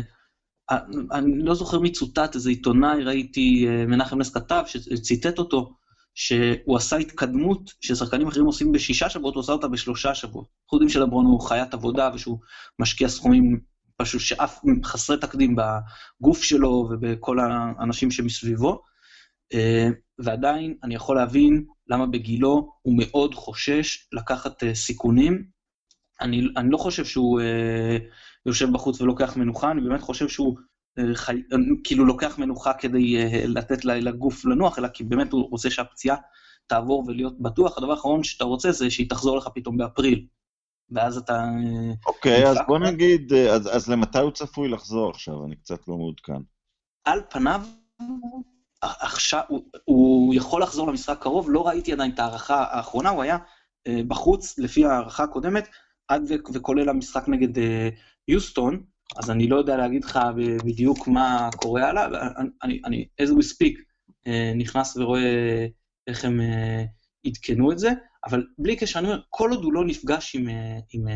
אני 1.11 1.43
לא 1.43 1.55
זוכר 1.55 1.79
מי 1.79 1.91
צוטט, 1.91 2.35
איזה 2.35 2.49
עיתונאי, 2.49 3.03
ראיתי, 3.03 3.65
מנחם 3.87 4.19
נס 4.19 4.33
כתב, 4.33 4.63
שציטט 4.67 5.39
אותו, 5.39 5.73
שהוא 6.15 6.77
עשה 6.77 6.95
התקדמות 6.95 7.73
ששחקנים 7.81 8.27
אחרים 8.27 8.45
עושים 8.45 8.71
בשישה 8.71 9.09
שבועות, 9.09 9.35
הוא 9.35 9.41
עשה 9.41 9.51
אותה 9.51 9.67
בשלושה 9.67 10.15
שבועות. 10.15 10.47
אנחנו 10.65 10.75
יודעים 10.75 10.89
שלברון 10.89 11.25
הוא 11.25 11.41
חיית 11.41 11.73
עבודה 11.73 12.09
ושהוא 12.13 12.39
משקיע 12.79 13.09
סכומים 13.09 13.59
פשוט 13.97 14.21
שאף 14.21 14.59
חסרי 14.83 15.17
תקדים 15.17 15.55
בגוף 15.55 16.43
שלו 16.43 16.89
ובכל 16.91 17.39
האנשים 17.39 18.11
שמסביבו, 18.11 18.81
אה, 19.53 19.87
ועדיין 20.19 20.75
אני 20.83 20.95
יכול 20.95 21.15
להבין 21.15 21.65
למה 21.87 22.05
בגילו 22.05 22.71
הוא 22.81 22.93
מאוד 22.97 23.35
חושש 23.35 24.07
לקחת 24.13 24.63
אה, 24.63 24.75
סיכונים. 24.75 25.43
אני, 26.21 26.41
אני 26.57 26.69
לא 26.69 26.77
חושב 26.77 27.05
שהוא 27.05 27.41
אה, 27.41 27.97
יושב 28.45 28.71
בחוץ 28.73 29.01
ולוקח 29.01 29.37
מנוחה, 29.37 29.71
אני 29.71 29.81
באמת 29.81 30.01
חושב 30.01 30.27
שהוא 30.27 30.57
חי, 31.13 31.41
כאילו 31.83 32.05
לוקח 32.05 32.39
מנוחה 32.39 32.73
כדי 32.73 33.15
לתת 33.47 33.85
לגוף 33.85 34.45
לנוח, 34.45 34.79
אלא 34.79 34.87
כי 34.87 35.03
באמת 35.03 35.31
הוא 35.31 35.49
רוצה 35.49 35.69
שהפציעה 35.69 36.15
תעבור 36.67 37.03
ולהיות 37.07 37.41
בטוח. 37.41 37.77
הדבר 37.77 37.91
האחרון 37.91 38.23
שאתה 38.23 38.43
רוצה 38.43 38.71
זה 38.71 38.89
שהיא 38.89 39.09
תחזור 39.09 39.37
לך 39.37 39.47
פתאום 39.55 39.77
באפריל. 39.77 40.25
ואז 40.91 41.17
אתה... 41.17 41.45
אוקיי, 42.05 42.47
אז 42.47 42.57
בוא 42.67 42.79
נגיד, 42.79 43.33
אז, 43.33 43.75
אז 43.75 43.89
למתי 43.89 44.19
הוא 44.19 44.31
צפוי 44.31 44.69
לחזור 44.69 45.09
עכשיו? 45.09 45.45
אני 45.45 45.55
קצת 45.55 45.87
לא 45.87 45.97
מעודכן. 45.97 46.41
על 47.05 47.21
פניו, 47.29 47.61
עכשיו, 48.81 49.41
הוא, 49.47 49.63
הוא 49.85 50.33
יכול 50.35 50.61
לחזור 50.61 50.87
למשחק 50.87 51.17
קרוב, 51.21 51.49
לא 51.49 51.67
ראיתי 51.67 51.93
עדיין 51.93 52.11
את 52.11 52.19
ההערכה 52.19 52.63
האחרונה, 52.69 53.09
הוא 53.09 53.23
היה 53.23 53.37
אה, 53.87 54.01
בחוץ, 54.07 54.59
לפי 54.59 54.85
ההערכה 54.85 55.23
הקודמת, 55.23 55.67
עד 56.07 56.23
ו- 56.29 56.53
וכולל 56.53 56.89
המשחק 56.89 57.27
נגד 57.27 57.57
אה, 57.57 57.89
יוסטון, 58.27 58.83
אז 59.17 59.31
אני 59.31 59.47
לא 59.47 59.55
יודע 59.55 59.77
להגיד 59.77 60.03
לך 60.03 60.19
בדיוק 60.65 61.07
מה 61.07 61.49
קורה 61.55 61.89
עליו, 61.89 62.09
אני, 62.63 62.81
אני, 62.85 63.07
as 63.21 63.25
we 63.25 63.43
speak, 63.43 63.81
אה, 64.27 64.51
נכנס 64.55 64.97
ורואה 64.97 65.67
איך 66.07 66.25
הם 66.25 66.41
אה, 66.41 66.83
עדכנו 67.25 67.71
את 67.71 67.79
זה. 67.79 67.89
אבל 68.25 68.47
בלי 68.57 68.75
קשר, 68.75 68.99
אני 68.99 69.07
אומר, 69.07 69.21
כל 69.29 69.49
עוד 69.51 69.63
הוא 69.63 69.73
לא 69.73 69.85
נפגש 69.85 70.35
עם... 70.35 70.49
אה, 70.49 70.79
עם 70.93 71.07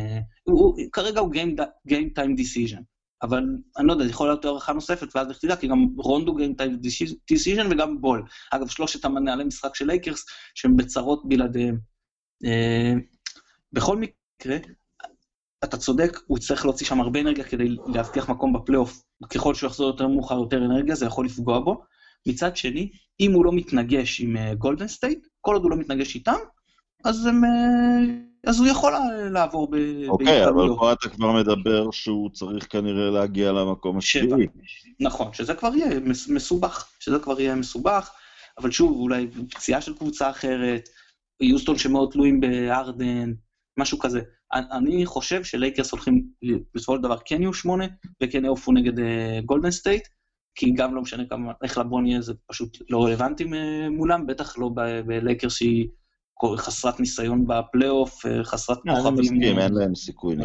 הוא, 0.44 0.78
כרגע 0.92 1.20
הוא 1.20 1.34
Game, 1.34 1.60
game 1.88 2.18
Time 2.18 2.40
Decision, 2.40 2.82
אבל 3.22 3.44
אני 3.78 3.86
לא 3.86 3.92
יודע, 3.92 4.04
זה 4.04 4.10
יכול 4.10 4.28
להיות 4.28 4.44
הערכה 4.44 4.72
נוספת, 4.72 5.16
ואז 5.16 5.28
לך 5.28 5.38
תדע, 5.38 5.56
כי 5.56 5.68
גם 5.68 5.86
רונדו 5.96 6.36
Game 6.38 6.62
Time 6.62 6.86
Decision 7.32 7.66
וגם 7.70 8.00
בול. 8.00 8.24
אגב, 8.50 8.68
שלושת 8.68 9.04
המנהלי 9.04 9.44
משחק 9.44 9.74
של 9.74 9.86
לייקרס, 9.86 10.24
שהם 10.54 10.76
בצרות 10.76 11.28
בלעדיהם. 11.28 11.78
בכל 13.72 13.96
מקרה, 13.96 14.56
אתה 15.64 15.76
צודק, 15.76 16.20
הוא 16.26 16.38
יצטרך 16.38 16.64
להוציא 16.64 16.86
שם 16.86 17.00
הרבה 17.00 17.20
אנרגיה 17.20 17.44
כדי 17.44 17.76
להבטיח 17.86 18.28
מקום 18.28 18.52
בפלייאוף. 18.52 19.02
ככל 19.28 19.54
שהוא 19.54 19.68
יחזור 19.68 19.86
יותר 19.86 20.08
מאוחר, 20.08 20.34
יותר 20.34 20.64
אנרגיה, 20.64 20.94
זה 20.94 21.06
יכול 21.06 21.26
לפגוע 21.26 21.60
בו. 21.60 21.82
מצד 22.28 22.56
שני, 22.56 22.90
אם 23.20 23.32
הוא 23.32 23.44
לא 23.44 23.52
מתנגש 23.52 24.20
עם 24.20 24.36
גולדן 24.58 24.84
אה, 24.84 24.88
סטייט, 24.88 25.26
כל 25.40 25.54
עוד 25.54 25.62
הוא 25.62 25.70
לא 25.70 25.76
מתנגש 25.76 26.14
איתם, 26.14 26.36
אז, 27.04 27.26
הם, 27.26 27.44
אה, 27.44 28.14
אז 28.46 28.60
הוא 28.60 28.68
יכול 28.68 28.92
לעבור 29.30 29.70
ב... 29.70 29.76
אוקיי, 30.08 30.48
אבל 30.48 30.68
פה 30.78 30.92
אתה 30.92 31.08
כבר 31.08 31.32
מדבר 31.32 31.90
שהוא 31.90 32.30
צריך 32.30 32.66
כנראה 32.70 33.10
להגיע 33.10 33.52
למקום 33.52 33.98
השביעי. 33.98 34.46
נכון, 35.00 35.32
שזה 35.32 35.54
כבר 35.54 35.74
יהיה 35.74 36.00
מסובך, 36.28 36.86
שזה 37.00 37.18
כבר 37.18 37.40
יהיה 37.40 37.54
מסובך, 37.54 38.10
אבל 38.58 38.70
שוב, 38.70 38.96
אולי 38.96 39.26
פציעה 39.50 39.80
של 39.80 39.94
קבוצה 39.94 40.30
אחרת, 40.30 40.88
יוסטון 41.40 41.78
שמאוד 41.78 42.10
תלויים 42.12 42.40
בהארדן, 42.40 43.32
משהו 43.78 43.98
כזה. 43.98 44.20
אני 44.52 45.06
חושב 45.06 45.44
שלייקרס 45.44 45.92
הולכים, 45.92 46.28
בסופו 46.74 46.96
של 46.96 47.02
דבר 47.02 47.16
כן 47.24 47.42
יהיו 47.42 47.54
שמונה, 47.54 47.84
וכן 48.22 48.44
יעופו 48.44 48.72
נגד 48.72 48.92
גולדן 49.44 49.68
אה, 49.68 49.70
סטייט, 49.70 50.08
כי 50.54 50.70
גם 50.70 50.94
לא 50.94 51.02
משנה 51.02 51.24
כמה, 51.30 51.52
איך 51.62 51.78
לברון 51.78 52.06
יהיה, 52.06 52.20
זה 52.20 52.32
פשוט 52.46 52.78
לא 52.90 53.04
רלוונטי 53.04 53.44
אה, 53.44 53.90
מולם, 53.90 54.26
בטח 54.26 54.58
לא 54.58 54.70
בלייקרס 55.06 55.54
שהיא 55.54 55.88
חסרת 56.56 57.00
ניסיון 57.00 57.46
בפלייאוף, 57.46 58.26
אה, 58.26 58.44
חסרת 58.44 58.78
כוכבים. 58.78 59.06
אני 59.06 59.20
מסכים, 59.20 59.58
אין 59.58 59.74
להם 59.74 59.94
סיכוי 59.94 60.36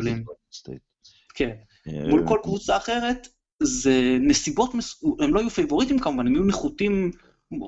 כן. 1.34 1.50
אה, 1.88 2.10
מול 2.10 2.28
כל 2.28 2.40
קבוצה 2.44 2.78
אחרת, 2.78 3.28
זה 3.64 4.18
נסיבות, 4.22 4.72
הם 5.20 5.34
לא 5.34 5.40
יהיו 5.40 5.50
פייבוריטים 5.50 6.00
כמובן, 6.00 6.28
הם 6.28 6.34
יהיו 6.34 6.46
נחותים, 6.46 7.12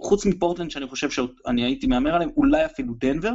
חוץ 0.03 0.26
מפורטלנד 0.26 0.72
שאני 0.72 0.88
חושב 0.88 1.09
שאני 1.09 1.64
הייתי 1.64 1.88
מהמר 1.88 2.16
עליהם, 2.16 2.30
אולי 2.38 2.66
אפילו 2.66 2.93
דנבר, 2.99 3.34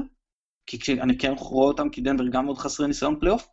כי 0.66 0.92
אני 1.00 1.18
כן 1.18 1.32
רואה 1.38 1.68
אותם, 1.68 1.88
כי 1.88 2.00
דנבר 2.00 2.26
גם 2.26 2.44
מאוד 2.44 2.58
חסרי 2.58 2.86
ניסיון 2.86 3.20
פלייאוף, 3.20 3.46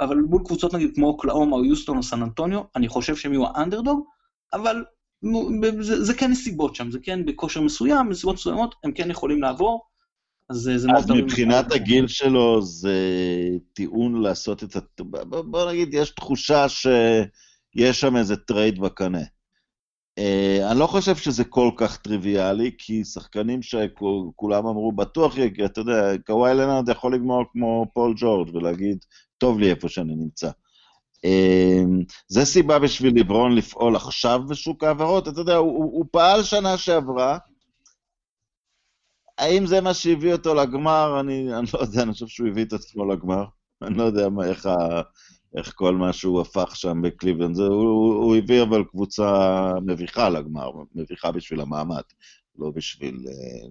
אבל 0.00 0.16
מול 0.16 0.42
קבוצות 0.44 0.74
נגיד 0.74 0.90
כמו 0.94 1.06
אוקלהומה 1.06 1.56
או 1.56 1.64
יוסטון 1.64 1.96
או 1.96 2.02
סן 2.02 2.22
אנטוניו, 2.22 2.62
אני 2.76 2.88
חושב 2.88 3.16
שהם 3.16 3.32
יהיו 3.32 3.46
האנדרדוג, 3.46 4.04
אבל 4.52 4.84
זה, 5.80 6.04
זה 6.04 6.14
כן 6.14 6.30
נסיבות 6.30 6.74
שם, 6.74 6.90
זה 6.90 6.98
כן 7.02 7.24
בכושר 7.24 7.60
מסוים, 7.60 8.08
נסיבות 8.08 8.34
מסוימות, 8.34 8.74
הם 8.84 8.92
כן 8.92 9.10
יכולים 9.10 9.42
לעבור. 9.42 9.86
אז 10.50 10.70
זה 10.76 10.88
מאוד... 10.88 11.04
אז 11.04 11.10
מבחינת 11.10 11.72
הגיל 11.72 12.06
שלו 12.06 12.62
זה 12.62 12.98
טיעון 13.72 14.22
לעשות 14.22 14.64
את 14.64 14.76
ה... 14.76 15.04
בוא 15.24 15.70
נגיד, 15.70 15.94
יש 15.94 16.10
תחושה 16.10 16.68
שיש 16.68 18.00
שם 18.00 18.16
איזה 18.16 18.36
טרייד 18.36 18.80
בקנה. 18.80 19.22
Uh, 20.20 20.70
אני 20.70 20.78
לא 20.78 20.86
חושב 20.86 21.16
שזה 21.16 21.44
כל 21.44 21.70
כך 21.76 21.96
טריוויאלי, 21.96 22.70
כי 22.78 23.04
שחקנים 23.04 23.62
שכולם 23.62 24.66
אמרו, 24.66 24.92
בטוח 24.92 25.38
יגיע, 25.38 25.66
אתה 25.66 25.80
יודע, 25.80 26.12
קוואי 26.26 26.54
לנארד 26.54 26.88
יכול 26.88 27.14
לגמור 27.14 27.44
כמו 27.52 27.86
פול 27.94 28.14
ג'ורג' 28.16 28.54
ולהגיד, 28.54 29.04
טוב 29.38 29.58
לי 29.58 29.70
איפה 29.70 29.88
שאני 29.88 30.14
נמצא. 30.14 30.50
Uh, 31.26 32.04
זה 32.28 32.44
סיבה 32.44 32.78
בשביל 32.78 33.20
לברון 33.20 33.54
לפעול 33.54 33.96
עכשיו 33.96 34.40
בשוק 34.48 34.84
ההעברות, 34.84 35.28
אתה 35.28 35.40
יודע, 35.40 35.56
הוא, 35.56 35.84
הוא 35.84 36.04
פעל 36.10 36.42
שנה 36.42 36.76
שעברה, 36.76 37.38
האם 39.38 39.66
זה 39.66 39.80
מה 39.80 39.94
שהביא 39.94 40.32
אותו 40.32 40.54
לגמר? 40.54 41.20
אני, 41.20 41.54
אני 41.58 41.66
לא 41.74 41.78
יודע, 41.80 42.02
אני 42.02 42.12
חושב 42.12 42.26
שהוא 42.26 42.48
הביא 42.48 42.64
את 42.64 42.72
עצמו 42.72 43.12
לגמר. 43.12 43.44
אני 43.82 43.98
לא 43.98 44.02
יודע 44.02 44.28
מה, 44.28 44.44
איך, 44.44 44.66
ה, 44.66 45.02
איך 45.56 45.72
כל 45.74 45.94
מה 45.94 46.12
שהוא 46.12 46.40
הפך 46.40 46.76
שם 46.76 47.02
בקליבלנד. 47.02 47.58
הוא, 47.58 47.66
הוא, 47.68 48.14
הוא 48.14 48.36
הביא 48.36 48.62
אבל 48.62 48.84
קבוצה 48.84 49.70
מביכה 49.86 50.28
לגמר, 50.28 50.70
מביכה 50.94 51.32
בשביל 51.32 51.60
המעמד, 51.60 52.02
לא 52.58 52.70
בשביל... 52.70 53.24
אה, 53.28 53.68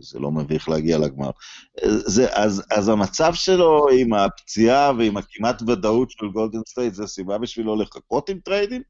זה 0.00 0.18
לא 0.18 0.30
מביך 0.30 0.68
להגיע 0.68 0.98
לגמר. 0.98 1.30
זה, 1.86 2.36
אז, 2.36 2.62
אז 2.70 2.88
המצב 2.88 3.34
שלו 3.34 3.86
עם 3.88 4.14
הפציעה 4.14 4.92
ועם 4.98 5.16
הכמעט 5.16 5.62
ודאות 5.62 6.10
של 6.10 6.26
גולדן 6.28 6.60
סטייט, 6.68 6.94
זה 6.94 7.06
סיבה 7.06 7.38
בשבילו 7.38 7.76
לחכות 7.76 8.28
עם 8.28 8.38
טריידים? 8.38 8.82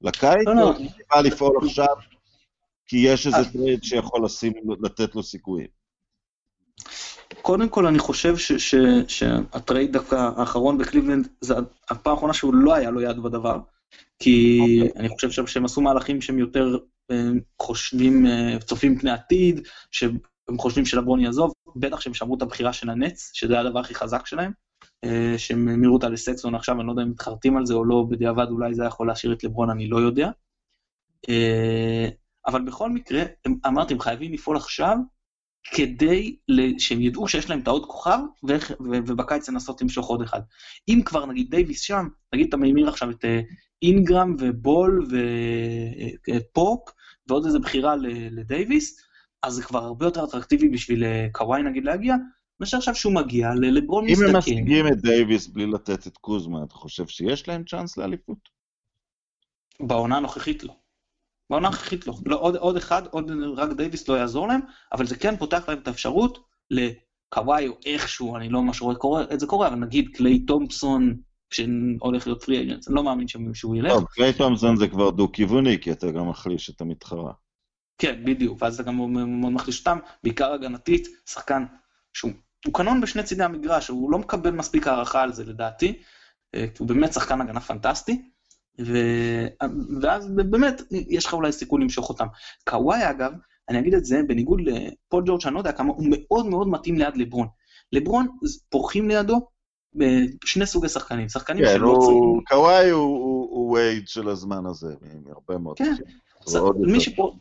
לקיץ? 0.00 0.46
לא, 0.46 0.54
לא. 0.54 0.72
סיבה 0.76 1.20
לפעול 1.24 1.56
עכשיו? 1.62 1.94
כי 2.86 2.96
יש 2.96 3.26
איזה 3.26 3.52
טרייד 3.52 3.84
שיכול 3.84 4.24
לשים, 4.24 4.52
לתת 4.82 5.14
לו 5.14 5.22
סיכויים. 5.22 5.68
קודם 7.42 7.68
כל 7.68 7.86
אני 7.86 7.98
חושב 7.98 8.34
שהטרייד 9.08 9.92
דווקא 9.92 10.30
האחרון 10.36 10.78
בקליבלנד, 10.78 11.28
זה 11.40 11.54
הפעם 11.90 12.12
האחרונה 12.12 12.34
שהוא 12.34 12.54
לא 12.54 12.74
היה 12.74 12.90
לו 12.90 13.00
יד 13.00 13.18
בדבר. 13.18 13.58
כי 14.18 14.88
אוקיי. 14.88 14.94
אוקיי. 14.94 15.00
אני 15.00 15.08
חושב 15.08 15.46
שהם 15.46 15.64
עשו 15.64 15.80
מהלכים 15.80 16.20
שהם 16.20 16.38
יותר 16.38 16.78
אה, 17.10 17.30
חושבים, 17.62 18.26
אה, 18.26 18.58
צופים 18.58 18.98
פני 18.98 19.10
עתיד, 19.10 19.60
שהם 19.90 20.18
חושבים 20.58 20.86
שלברון 20.86 21.20
יעזוב, 21.20 21.52
בטח 21.76 22.00
שהם 22.00 22.14
שמרו 22.14 22.36
את 22.36 22.42
הבחירה 22.42 22.72
של 22.72 22.90
הנץ, 22.90 23.30
שזה 23.34 23.60
הדבר 23.60 23.80
הכי 23.80 23.94
חזק 23.94 24.26
שלהם, 24.26 24.52
אה, 25.04 25.34
שהם 25.38 25.68
המירו 25.68 25.94
אותה 25.94 26.08
לסקסון 26.08 26.54
עכשיו, 26.54 26.80
אני 26.80 26.86
לא 26.86 26.92
יודע 26.92 27.02
אם 27.02 27.10
מתחרטים 27.10 27.56
על 27.56 27.66
זה 27.66 27.74
או 27.74 27.84
לא, 27.84 28.06
בדיעבד 28.10 28.46
אולי 28.50 28.74
זה 28.74 28.84
יכול 28.84 29.06
להשאיר 29.06 29.32
את 29.32 29.44
לברון, 29.44 29.70
אני 29.70 29.88
לא 29.88 29.96
יודע. 29.96 30.30
אבל 32.46 32.62
בכל 32.62 32.90
מקרה, 32.90 33.22
הם, 33.44 33.54
אמרתי, 33.66 33.94
הם 33.94 34.00
חייבים 34.00 34.32
לפעול 34.32 34.56
עכשיו, 34.56 34.96
כדי 35.64 36.36
שהם 36.78 37.00
ידעו 37.00 37.28
שיש 37.28 37.50
להם 37.50 37.60
את 37.60 37.68
העוד 37.68 37.86
כוכב, 37.86 38.18
ובקיץ 38.88 39.48
לנסות 39.48 39.82
למשוך 39.82 40.06
עוד 40.06 40.22
אחד. 40.22 40.40
אם 40.88 41.00
כבר 41.04 41.26
נגיד 41.26 41.50
דייוויס 41.50 41.80
שם, 41.80 42.08
נגיד 42.34 42.46
אתה 42.48 42.56
ממיר 42.56 42.88
עכשיו 42.88 43.10
את 43.10 43.24
אינגרם 43.82 44.36
ובול 44.38 45.06
ופופ, 46.28 46.88
ועוד 47.28 47.44
איזה 47.46 47.58
בחירה 47.58 47.94
לדייוויס, 48.30 49.00
אז 49.42 49.54
זה 49.54 49.62
כבר 49.62 49.84
הרבה 49.84 50.06
יותר 50.06 50.24
אטרקטיבי 50.24 50.68
בשביל 50.68 51.04
אה, 51.04 51.26
קוואי 51.32 51.62
נגיד 51.62 51.84
להגיע, 51.84 52.14
מאשר 52.60 52.76
עכשיו 52.76 52.94
שהוא 52.94 53.14
מגיע, 53.14 53.48
לברון 53.54 54.04
מסתכל. 54.04 54.24
אם 54.24 54.30
הם 54.30 54.36
משיגים 54.36 54.86
את 54.86 55.00
דייוויס 55.02 55.46
בלי 55.46 55.66
לתת 55.66 56.06
את 56.06 56.16
קוזמה, 56.16 56.64
אתה 56.64 56.74
חושב 56.74 57.06
שיש 57.06 57.48
להם 57.48 57.64
צ'אנס 57.64 57.96
לאליפות? 57.96 58.48
בעונה 59.80 60.16
הנוכחית 60.16 60.64
לא. 60.64 60.76
בעונה 61.50 61.68
הנוכחית 61.68 62.06
לא. 62.06 62.14
לא 62.26 62.40
עוד, 62.40 62.56
עוד 62.56 62.76
אחד, 62.76 63.02
עוד 63.10 63.30
רק 63.56 63.72
דייוויס 63.72 64.08
לא 64.08 64.14
יעזור 64.14 64.48
להם, 64.48 64.60
אבל 64.92 65.06
זה 65.06 65.16
כן 65.16 65.36
פותח 65.36 65.68
להם 65.68 65.78
את 65.78 65.88
האפשרות 65.88 66.38
לקוואי 66.70 67.68
או 67.68 67.74
איכשהו, 67.86 68.36
אני 68.36 68.48
לא 68.48 68.62
ממש 68.62 68.82
רואה 68.82 69.24
את 69.32 69.40
זה 69.40 69.46
קורה, 69.46 69.68
אבל 69.68 69.76
נגיד 69.76 70.08
קליי 70.14 70.38
תומפסון, 70.38 71.16
שהולך 71.50 72.26
להיות 72.26 72.44
פרי 72.44 72.62
אגנס, 72.62 72.88
אני 72.88 72.96
לא 72.96 73.04
מאמין 73.04 73.26
שהוא 73.54 73.76
ילך. 73.76 73.92
טוב, 73.92 74.04
קליי 74.04 74.32
תומפסון 74.32 74.76
זה 74.76 74.88
כבר 74.88 75.10
דו-כיווני, 75.10 75.78
כי 75.80 75.92
אתה 75.92 76.10
גם 76.10 76.28
מחליש 76.28 76.70
את 76.70 76.80
המתחרה. 76.80 77.32
כן, 77.98 78.24
בדיוק, 78.24 78.62
ואז 78.62 78.74
אתה 78.74 78.82
גם 78.82 78.96
מאוד 79.40 79.52
מחליש 79.52 79.78
אותם, 79.78 79.98
בעיקר 80.22 80.52
הגנתית, 80.52 81.08
שחקן 81.26 81.64
שהוא 82.12 82.32
קנון 82.72 83.00
בשני 83.00 83.22
צידי 83.22 83.44
המגרש, 83.44 83.88
הוא 83.88 84.12
לא 84.12 84.18
מקבל 84.18 84.50
מספיק 84.50 84.86
הערכה 84.86 85.22
על 85.22 85.32
זה 85.32 85.44
לדעתי, 85.44 86.02
אה, 86.54 86.66
הוא 86.78 86.88
באמת 86.88 87.12
שחקן 87.12 87.40
הגנה 87.40 87.60
פנטסטי, 87.60 88.22
ו... 88.78 88.98
ואז 90.02 90.28
באמת 90.50 90.82
יש 90.90 91.26
לך 91.26 91.34
אולי 91.34 91.52
סיכוי 91.52 91.82
למשוך 91.82 92.08
אותם. 92.08 92.26
קוואי 92.68 93.10
אגב, 93.10 93.32
אני 93.68 93.78
אגיד 93.78 93.94
את 93.94 94.04
זה, 94.04 94.20
בניגוד 94.28 94.60
לפול 94.60 95.24
ג'ורג' 95.26 95.40
שאני 95.40 95.54
לא 95.54 95.60
יודע 95.60 95.72
כמה, 95.72 95.92
הוא 95.92 96.06
מאוד 96.10 96.46
מאוד 96.46 96.68
מתאים 96.68 96.98
ליד 96.98 97.16
לברון. 97.16 97.46
לברון, 97.92 98.26
פורחים 98.68 99.08
לידו 99.08 99.48
שני 100.44 100.66
סוגי 100.66 100.88
שחקנים, 100.88 101.28
שחקנים 101.28 101.64
כן, 101.64 101.74
שלא 101.74 101.96
צריכים... 102.00 102.40
קוואי 102.48 102.90
הוא 102.90 103.72
וייד 103.72 104.08
של 104.08 104.28
הזמן 104.28 104.66
הזה, 104.66 104.94
מהרבה 105.24 105.58
מאוד. 105.58 105.78
כן, 105.78 105.94
מי, 106.76 107.00
שפור... 107.00 107.38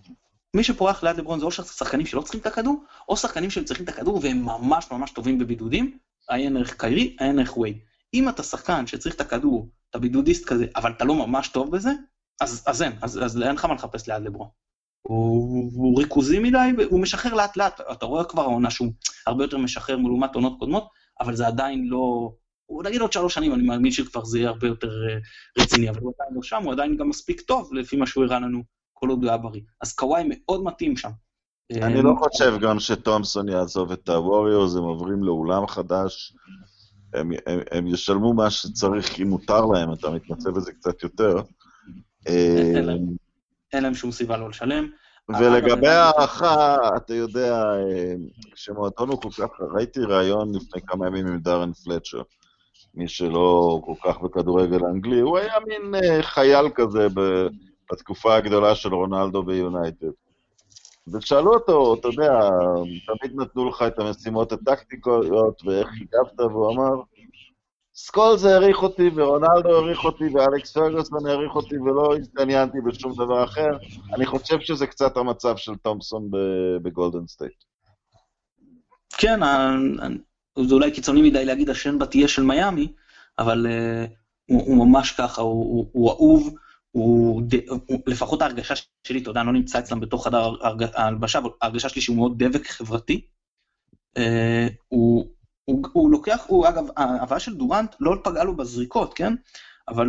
מי 0.53 0.63
שפורח 0.63 1.03
ליד 1.03 1.17
לברון 1.17 1.39
זה 1.39 1.45
או 1.45 1.51
שחקנים 1.51 2.05
שלא 2.05 2.21
צריכים 2.21 2.41
את 2.41 2.45
הכדור, 2.45 2.83
או 3.09 3.17
שחקנים 3.17 3.49
שהם 3.49 3.63
צריכים 3.63 3.83
את 3.83 3.89
הכדור 3.89 4.19
והם 4.23 4.45
ממש 4.45 4.91
ממש 4.91 5.11
טובים 5.11 5.39
בבידודים, 5.39 5.97
עיין 6.29 6.57
ערך 6.57 6.75
קיירי, 6.77 7.15
עיין 7.19 7.39
ערך 7.39 7.57
וייד. 7.57 7.77
אם 8.13 8.29
אתה 8.29 8.43
שחקן 8.43 8.87
שצריך 8.87 9.15
את 9.15 9.21
הכדור, 9.21 9.67
אתה 9.89 9.99
בידודיסט 9.99 10.45
כזה, 10.45 10.65
אבל 10.75 10.91
אתה 10.91 11.05
לא 11.05 11.15
ממש 11.15 11.47
טוב 11.47 11.71
בזה, 11.71 11.91
אז, 12.41 12.63
אז 12.67 12.81
אין, 12.81 12.91
אז, 13.01 13.23
אז 13.23 13.41
אין 13.41 13.55
לך 13.55 13.65
מה 13.65 13.73
לחפש 13.73 14.09
ליד 14.09 14.23
לברון. 14.23 14.47
הוא, 15.01 15.71
הוא 15.75 15.99
ריכוזי 15.99 16.39
מדי, 16.39 16.69
הוא 16.89 17.01
משחרר 17.01 17.33
לאט 17.33 17.57
לאט, 17.57 17.81
אתה 17.91 18.05
רואה 18.05 18.23
כבר 18.23 18.41
העונה 18.41 18.71
שהוא 18.71 18.91
הרבה 19.27 19.43
יותר 19.43 19.57
משחרר 19.57 19.97
מלעומת 19.97 20.35
עונות 20.35 20.59
קודמות, 20.59 20.89
אבל 21.19 21.35
זה 21.35 21.47
עדיין 21.47 21.87
לא... 21.87 22.31
הוא 22.65 22.83
נגיד 22.83 23.01
עוד 23.01 23.13
שלוש 23.13 23.33
שנים, 23.33 23.53
אני 23.53 23.63
מאמין 23.63 23.91
שכבר 23.91 24.25
זה 24.25 24.39
יהיה 24.39 24.49
הרבה 24.49 24.67
יותר 24.67 24.87
אה, 24.87 25.17
רציני, 25.63 25.89
אבל 25.89 25.99
הוא 26.01 26.13
עדיין 26.17 26.35
לא 26.35 26.41
שם, 26.43 26.63
הוא 26.63 26.73
עדיין 26.73 26.97
גם 26.97 27.09
מספיק 27.09 27.41
טוב, 27.41 27.73
לפי 27.73 27.95
מה 27.95 28.07
שהוא 28.07 28.23
הראה 28.23 28.39
לנו 28.39 28.63
כל 28.93 29.09
עוד 29.09 29.23
הוא 29.23 29.29
היה 29.29 29.37
בריא. 29.37 29.61
אז 29.81 29.93
קוואי 29.93 30.23
מאוד 30.29 30.63
מתאים 30.63 30.97
שם. 30.97 31.09
אני 31.71 32.01
לא 32.01 32.13
חושב 32.19 32.59
גם 32.61 32.79
שתומסון 32.79 33.49
יעזוב 33.49 33.91
את 33.91 34.09
הווריורס, 34.09 34.75
הם 34.75 34.83
עוברים 34.83 35.23
לאולם 35.23 35.67
חדש, 35.67 36.33
הם, 37.13 37.31
הם, 37.45 37.59
הם 37.71 37.87
ישלמו 37.87 38.33
מה 38.33 38.49
שצריך, 38.49 39.19
אם 39.19 39.27
מותר 39.29 39.65
להם, 39.65 39.93
אתה 39.93 40.09
מתמצא 40.09 40.51
בזה 40.51 40.71
קצת 40.71 41.03
יותר. 41.03 41.41
אין 42.25 42.85
להם, 42.85 42.99
להם 43.73 43.93
שום 43.93 44.11
סיבה 44.11 44.37
לא 44.37 44.49
לשלם. 44.49 44.87
ולגבי 45.29 45.87
הערכה, 45.87 46.75
אתה 46.97 47.13
יודע, 47.13 47.63
כשמועדון 48.51 49.09
הוא 49.09 49.21
כל 49.21 49.29
כך, 49.31 49.49
ראיתי 49.75 49.99
ראיון 49.99 50.55
לפני 50.55 50.81
כמה 50.87 51.07
ימים 51.07 51.27
עם 51.27 51.39
דארן 51.39 51.73
פלצ'ר, 51.73 52.21
מי 52.93 53.07
שלא 53.07 53.79
כל 53.85 53.93
כך 54.03 54.21
בכדורגל 54.21 54.85
אנגלי, 54.85 55.19
הוא 55.19 55.37
היה 55.37 55.53
מין 55.67 55.95
אה, 55.95 56.23
חייל 56.23 56.69
כזה 56.75 57.07
בתקופה 57.91 58.35
הגדולה 58.35 58.75
של 58.75 58.93
רונלדו 58.93 59.43
ביונייטד. 59.43 60.07
ושאלו 61.07 61.53
אותו, 61.53 61.95
אתה 61.99 62.07
יודע, 62.07 62.49
תמיד 63.07 63.35
נתנו 63.35 63.69
לך 63.69 63.83
את 63.87 63.99
המשימות 63.99 64.51
הטקטיקות 64.51 65.63
ואיך 65.65 65.87
הגבת, 66.01 66.39
והוא 66.39 66.71
אמר, 66.71 67.01
סקולס 67.95 68.45
העריך 68.45 68.83
אותי, 68.83 69.09
ורונלדו 69.15 69.75
העריך 69.75 70.05
אותי, 70.05 70.23
ואלכס 70.33 70.73
פרגוסון 70.73 71.27
העריך 71.27 71.55
אותי, 71.55 71.77
ולא 71.77 72.15
התעניינתי 72.15 72.77
בשום 72.85 73.13
דבר 73.13 73.43
אחר. 73.43 73.69
אני 74.13 74.25
חושב 74.25 74.59
שזה 74.59 74.87
קצת 74.87 75.17
המצב 75.17 75.57
של 75.57 75.75
תומפסון 75.75 76.29
בגולדן 76.81 77.27
סטייט. 77.27 77.63
כן, 79.17 79.39
זה 80.65 80.73
אולי 80.75 80.91
קיצוני 80.91 81.21
מדי 81.21 81.45
להגיד 81.45 81.69
השיין 81.69 81.99
באטייה 81.99 82.27
של 82.27 82.43
מיאמי, 82.43 82.93
אבל 83.39 83.65
uh, 83.67 84.09
הוא, 84.49 84.87
ממש 84.87 85.11
ככה, 85.11 85.41
הוא 85.41 86.09
אהוב, 86.11 86.53
הוא, 86.91 87.41
הוא, 87.87 87.99
לפחות 88.07 88.41
ההרגשה 88.41 88.73
שלי, 89.07 89.19
אתה 89.19 89.29
יודע, 89.29 89.39
אני 89.39 89.47
לא 89.47 89.53
נמצא 89.53 89.79
אצלם 89.79 89.99
בתוך 89.99 90.27
חדר 90.27 90.51
ההלבשה, 90.93 91.39
אבל 91.39 91.49
ההרגשה 91.61 91.89
שלי 91.89 92.01
שהוא 92.01 92.15
מאוד 92.17 92.43
דבק 92.43 92.67
חברתי. 92.67 93.21
Uh, 94.17 94.21
הוא, 94.87 95.25
הוא, 95.65 95.83
הוא 95.93 96.11
לוקח, 96.11 96.45
הוא 96.47 96.67
אגב, 96.67 96.85
ההבאה 96.97 97.39
של 97.39 97.55
דורנט 97.55 97.95
לא 97.99 98.15
פגעה 98.23 98.43
לו 98.43 98.57
בזריקות, 98.57 99.13
כן? 99.13 99.33
אבל 99.89 100.07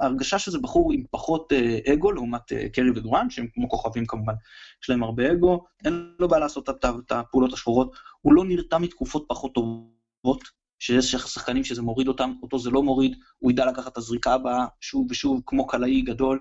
ההרגשה 0.00 0.38
שזה 0.38 0.58
בחור 0.58 0.92
עם 0.92 1.04
פחות 1.10 1.52
אה, 1.52 1.78
אגו 1.92 2.12
לעומת 2.12 2.52
אה, 2.52 2.68
קרי 2.68 2.90
ודורנט, 2.90 3.30
שהם 3.30 3.46
כמו 3.54 3.68
כוכבים 3.68 4.06
כמובן, 4.06 4.34
יש 4.82 4.90
להם 4.90 5.02
הרבה 5.02 5.32
אגו, 5.32 5.64
אין 5.84 6.14
לו 6.18 6.28
בעיה 6.28 6.40
לעשות 6.40 6.70
את 6.70 7.12
הפעולות 7.12 7.52
השחורות, 7.52 7.96
הוא 8.20 8.34
לא 8.34 8.44
נרתע 8.44 8.78
מתקופות 8.78 9.24
פחות 9.28 9.54
טובות, 9.54 10.42
שיש 10.78 11.10
שחקנים 11.10 11.64
שזה 11.64 11.82
מוריד 11.82 12.08
אותם, 12.08 12.32
אותו 12.42 12.58
זה 12.58 12.70
לא 12.70 12.82
מוריד, 12.82 13.16
הוא 13.38 13.50
ידע 13.50 13.66
לקחת 13.66 13.92
את 13.92 13.96
הזריקה 13.96 14.32
הבאה 14.32 14.66
שוב 14.80 15.06
ושוב, 15.10 15.40
כמו 15.46 15.66
קלעי 15.66 16.02
גדול. 16.02 16.40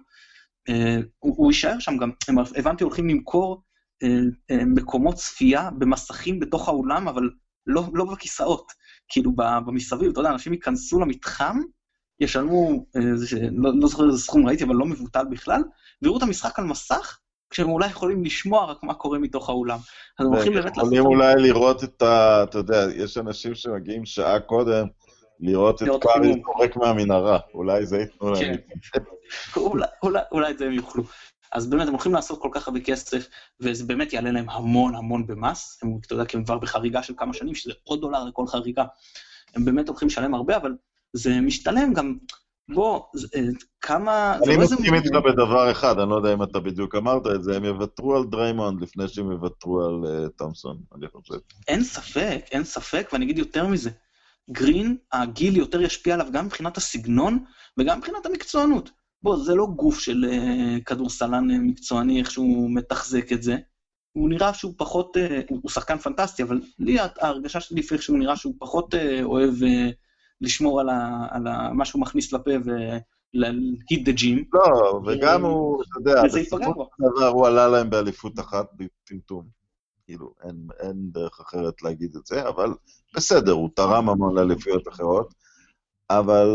אה, 0.69 0.97
הוא, 1.19 1.33
הוא 1.37 1.51
יישאר 1.51 1.79
שם 1.79 1.97
גם, 1.97 2.11
הם 2.27 2.35
הבנתי 2.39 2.83
הולכים 2.83 3.09
למכור 3.09 3.63
אה, 4.03 4.09
אה, 4.51 4.65
מקומות 4.65 5.15
צפייה 5.15 5.69
במסכים 5.77 6.39
בתוך 6.39 6.67
האולם, 6.67 7.07
אבל 7.07 7.29
לא, 7.67 7.83
לא 7.93 8.05
בכיסאות, 8.05 8.71
כאילו 9.09 9.31
במסביב, 9.35 10.09
אתה 10.11 10.19
יודע, 10.19 10.29
אנשים 10.29 10.53
ייכנסו 10.53 10.99
למתחם, 10.99 11.57
ישלמו, 12.19 12.85
לא, 13.51 13.71
לא 13.79 13.87
זוכר 13.87 14.07
איזה 14.07 14.17
סכום 14.17 14.47
ראיתי, 14.47 14.63
אבל 14.63 14.75
לא 14.75 14.85
מבוטל 14.85 15.25
בכלל, 15.31 15.61
ויראו 16.01 16.17
את 16.17 16.23
המשחק 16.23 16.59
על 16.59 16.65
מסך, 16.65 17.19
כשהם 17.49 17.69
אולי 17.69 17.87
יכולים 17.87 18.23
לשמוע 18.23 18.65
רק 18.65 18.83
מה 18.83 18.93
קורה 18.93 19.19
מתוך 19.19 19.49
האולם. 19.49 19.77
אז 20.19 20.25
הם 20.25 20.33
הולכים 20.33 20.53
באמת 20.53 20.77
לעשות... 20.77 20.93
יכולים 20.93 21.05
אולי 21.05 21.33
לראות 21.37 21.83
את 21.83 22.01
ה... 22.01 22.43
אתה 22.43 22.57
יודע, 22.57 22.85
יש 22.95 23.17
אנשים 23.17 23.55
שמגיעים 23.55 24.05
שעה 24.05 24.39
קודם 24.39 24.87
לראות 25.39 25.83
את 25.83 25.87
פאריס 26.01 26.35
זורק 26.45 26.75
מהמנהרה, 26.75 27.39
אולי 27.53 27.85
זה 27.85 27.97
ייתנו 27.97 28.31
להם. 28.31 28.55
כן. 28.93 28.99
אולי 30.31 30.51
את 30.51 30.57
זה 30.57 30.65
הם 30.65 30.71
יוכלו. 30.73 31.03
אז 31.51 31.69
באמת, 31.69 31.87
הם 31.87 31.93
הולכים 31.93 32.13
לעשות 32.13 32.41
כל 32.41 32.49
כך 32.51 32.67
הרבה 32.67 32.79
כסף, 32.79 33.27
וזה 33.59 33.85
באמת 33.85 34.13
יעלה 34.13 34.31
להם 34.31 34.49
המון 34.49 34.95
המון 34.95 35.27
במס. 35.27 35.79
הם, 35.83 35.97
אתה 36.05 36.13
יודע, 36.13 36.25
כי 36.25 36.37
הם 36.37 36.43
כבר 36.43 36.57
בחריגה 36.57 37.03
של 37.03 37.13
כמה 37.17 37.33
שנים, 37.33 37.55
שזה 37.55 37.71
עוד 37.83 38.01
דולר 38.01 38.23
לכל 38.23 38.47
חריגה. 38.47 38.85
הם 39.55 39.65
באמת 39.65 39.87
הולכים 39.87 40.07
לשלם 40.07 40.33
הרבה, 40.33 40.57
אבל 40.57 40.75
זה 41.13 41.41
משתלם 41.41 41.93
גם, 41.93 42.17
בוא, 42.69 43.01
אה, 43.35 43.41
כמה... 43.81 44.37
אני 44.45 44.57
מסכים 44.57 44.93
איתך 44.93 45.15
בדבר 45.25 45.71
אחד, 45.71 45.99
אני 45.99 46.09
לא 46.09 46.15
יודע 46.15 46.33
אם 46.33 46.43
אתה 46.43 46.59
בדיוק 46.59 46.95
אמרת 46.95 47.27
את 47.35 47.43
זה, 47.43 47.55
הם 47.55 47.65
יוותרו 47.65 48.15
על 48.15 48.23
דריימונד 48.23 48.81
לפני 48.81 49.07
שהם 49.07 49.31
יוותרו 49.31 49.85
על 49.85 50.01
אה, 50.03 50.29
תומסון, 50.37 50.77
אני 50.95 51.07
חושב. 51.07 51.35
אין 51.67 51.83
ספק, 51.83 52.45
אין 52.51 52.63
ספק, 52.63 53.09
ואני 53.13 53.25
אגיד 53.25 53.37
יותר 53.37 53.67
מזה. 53.67 53.89
גרין, 54.51 54.97
הגיל 55.11 55.57
יותר 55.57 55.81
ישפיע 55.81 56.13
עליו 56.13 56.27
גם 56.31 56.45
מבחינת 56.45 56.77
הסגנון 56.77 57.43
וגם 57.77 57.97
מבחינת 57.97 58.25
המקצוענות. 58.25 58.89
בוא, 59.23 59.37
זה 59.43 59.55
לא 59.55 59.67
גוף 59.75 59.99
של 59.99 60.25
אה, 60.29 60.83
כדורסלן 60.83 61.47
מקצועני, 61.47 62.19
איך 62.19 62.31
שהוא 62.31 62.69
מתחזק 62.75 63.31
את 63.33 63.43
זה. 63.43 63.57
הוא 64.11 64.29
נראה 64.29 64.53
שהוא 64.53 64.73
פחות, 64.77 65.17
אה, 65.17 65.19
הוא 65.49 65.69
שחקן 65.69 65.97
פנטסטי, 65.97 66.43
אבל 66.43 66.61
לי 66.79 66.97
ההרגשה 66.99 67.59
שלי 67.59 67.79
לפי 67.79 67.95
איך 67.95 68.03
שהוא 68.03 68.17
נראה 68.19 68.35
שהוא 68.35 68.53
פחות 68.59 68.93
אה, 68.93 68.97
אוהב 69.23 69.53
אה, 69.53 70.06
לשמור 70.41 70.79
על, 70.81 70.89
ה, 70.89 71.27
על 71.29 71.47
ה, 71.47 71.69
מה 71.73 71.85
שהוא 71.85 72.01
מכניס 72.01 72.33
לפה 72.33 72.51
ול-hit 72.51 74.01
the 74.05 74.19
gym. 74.19 74.43
לא, 74.53 75.01
וגם 75.05 75.45
הוא, 75.45 75.83
אתה 75.83 75.99
יודע, 75.99 76.23
בסופו 76.23 76.63
של 76.63 77.03
דבר 77.15 77.27
הוא 77.27 77.47
עלה 77.47 77.67
להם 77.67 77.89
באליפות 77.89 78.39
אחת 78.39 78.65
בטמטום. 78.73 79.47
כאילו, 80.05 80.33
אין, 80.43 80.67
אין 80.79 80.95
דרך 81.11 81.39
אחרת 81.39 81.81
להגיד 81.81 82.15
את 82.15 82.25
זה, 82.25 82.47
אבל 82.47 82.73
בסדר, 83.15 83.51
הוא 83.51 83.69
תרם 83.75 84.09
המון 84.09 84.35
לאליפויות 84.35 84.87
אחרות. 84.87 85.33
אבל 86.09 86.49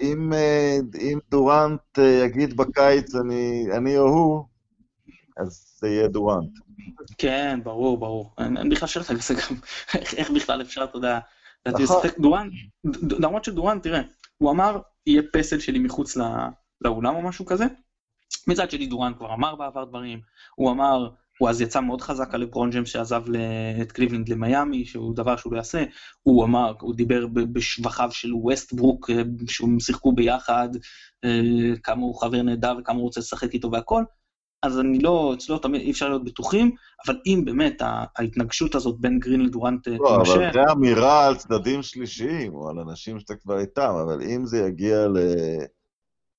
אם, 0.00 0.32
אה, 0.32 0.78
אם 1.00 1.18
דורנט 1.30 1.98
אה, 1.98 2.24
יגיד 2.24 2.56
בקיץ 2.56 3.14
אני, 3.14 3.66
אני 3.76 3.98
או 3.98 4.04
הוא, 4.04 4.44
אז 5.36 5.76
זה 5.80 5.88
יהיה 5.88 6.08
דורנט. 6.08 6.50
כן, 7.18 7.60
ברור, 7.62 7.98
ברור. 7.98 8.34
אין 8.38 8.68
בכלל 8.68 8.88
שאלה, 8.88 9.04
זה 9.28 9.34
גם, 9.34 9.56
איך 10.16 10.30
בכלל 10.30 10.62
אפשר, 10.62 10.84
אתה 10.84 10.98
יודע, 10.98 11.18
נכון. 11.68 12.02
דורנט, 12.18 12.52
למרות 13.18 13.44
שדורנט, 13.44 13.82
תראה, 13.82 14.00
הוא 14.38 14.50
אמר, 14.50 14.80
יהיה 15.06 15.22
פסל 15.32 15.58
שלי 15.58 15.78
מחוץ 15.78 16.16
לאולם 16.80 17.14
או 17.14 17.22
משהו 17.22 17.46
כזה. 17.46 17.64
מצד 18.46 18.70
שני, 18.70 18.86
דורנט 18.86 19.16
כבר 19.16 19.34
אמר 19.34 19.54
בעבר 19.54 19.84
דברים, 19.84 20.20
הוא 20.54 20.70
אמר, 20.70 21.08
הוא 21.38 21.48
אז 21.48 21.60
יצא 21.60 21.80
מאוד 21.80 22.00
חזק 22.00 22.34
על 22.34 22.40
לברון 22.40 22.70
ג'יימס 22.70 22.88
שעזב 22.88 23.24
את 23.82 23.92
קליבלנד 23.92 24.28
למיאמי, 24.28 24.84
שהוא 24.84 25.16
דבר 25.16 25.36
שהוא 25.36 25.52
לא 25.52 25.58
יעשה, 25.58 25.84
הוא 26.22 26.44
אמר, 26.44 26.72
הוא 26.80 26.94
דיבר 26.94 27.26
בשבחיו 27.26 28.12
של 28.12 28.34
ווסטברוק, 28.34 29.10
אה, 29.10 29.22
שהם 29.48 29.80
שיחקו 29.80 30.12
ביחד, 30.12 30.68
אה, 31.24 31.40
כמה 31.82 32.02
הוא 32.02 32.20
חבר 32.20 32.42
נהדר 32.42 32.76
וכמה 32.80 32.96
הוא 32.96 33.04
רוצה 33.04 33.20
לשחק 33.20 33.54
איתו 33.54 33.70
והכל, 33.72 34.04
אז 34.62 34.80
אני 34.80 34.98
לא, 34.98 35.34
אצלו 35.34 35.58
תמיד 35.58 35.80
אי 35.80 35.90
אפשר 35.90 36.08
להיות 36.08 36.24
בטוחים, 36.24 36.70
אבל 37.06 37.20
אם 37.26 37.42
באמת 37.44 37.82
ההתנגשות 38.16 38.74
הזאת 38.74 39.00
בין 39.00 39.18
גרין 39.18 39.40
לדורנט 39.40 39.88
אה, 39.88 39.96
לא, 39.98 40.14
תימשך... 40.16 40.36
לא, 40.36 40.44
אבל 40.44 40.52
זה 40.52 40.72
אמירה 40.72 41.26
על 41.26 41.36
צדדים 41.36 41.82
שלישיים, 41.82 42.54
או 42.54 42.68
על 42.68 42.78
אנשים 42.78 43.20
שאתה 43.20 43.34
כבר 43.36 43.58
איתם, 43.58 43.94
אבל 44.02 44.22
אם 44.22 44.46
זה 44.46 44.58
יגיע 44.58 45.08
ל... 45.08 45.18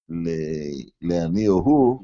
ל... 0.09 0.29
לאני 1.01 1.47
או 1.47 1.53
הוא, 1.53 2.03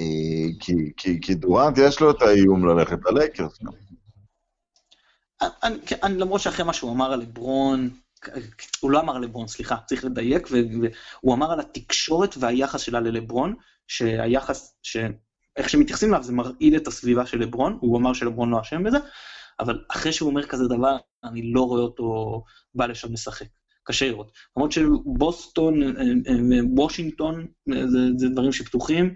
אה, 0.00 0.46
כי, 0.60 0.92
כי, 0.96 1.20
כי 1.20 1.34
דורנט 1.34 1.78
יש 1.78 2.00
לו 2.00 2.10
את 2.10 2.22
האיום 2.22 2.68
ללכת 2.68 2.98
ללייקרס 3.04 3.62
גם. 3.62 3.72
אני, 5.62 5.78
אני, 6.02 6.18
למרות 6.18 6.40
שאחרי 6.40 6.64
מה 6.64 6.72
שהוא 6.72 6.92
אמר 6.92 7.12
על 7.12 7.20
לברון, 7.20 7.90
הוא 8.80 8.90
לא 8.90 9.00
אמר 9.00 9.18
לברון, 9.18 9.46
סליחה, 9.46 9.76
צריך 9.86 10.04
לדייק, 10.04 10.48
והוא 10.50 11.34
אמר 11.34 11.52
על 11.52 11.60
התקשורת 11.60 12.34
והיחס 12.40 12.80
שלה 12.80 13.00
ללברון, 13.00 13.54
שהיחס, 13.88 14.74
שאיך 14.82 15.68
שמתייחסים 15.68 16.08
אליו 16.14 16.22
זה 16.22 16.32
מרעיל 16.32 16.76
את 16.76 16.86
הסביבה 16.86 17.26
של 17.26 17.38
לברון, 17.38 17.78
הוא 17.80 17.98
אמר 17.98 18.12
שלברון 18.12 18.50
לא 18.50 18.60
אשם 18.60 18.82
בזה, 18.82 18.98
אבל 19.60 19.84
אחרי 19.88 20.12
שהוא 20.12 20.30
אומר 20.30 20.46
כזה 20.46 20.68
דבר, 20.68 20.96
אני 21.24 21.52
לא 21.52 21.60
רואה 21.60 21.80
אותו 21.80 22.42
בא 22.74 22.86
לשם 22.86 23.12
לשחק. 23.12 23.46
קשה 23.86 24.08
לראות. 24.08 24.32
למרות 24.56 24.72
שבוסטון, 24.72 25.82
אה, 25.82 25.88
אה, 26.28 26.64
וושינגטון, 26.76 27.46
זה, 27.66 27.98
זה 28.16 28.28
דברים 28.28 28.52
שפתוחים, 28.52 29.14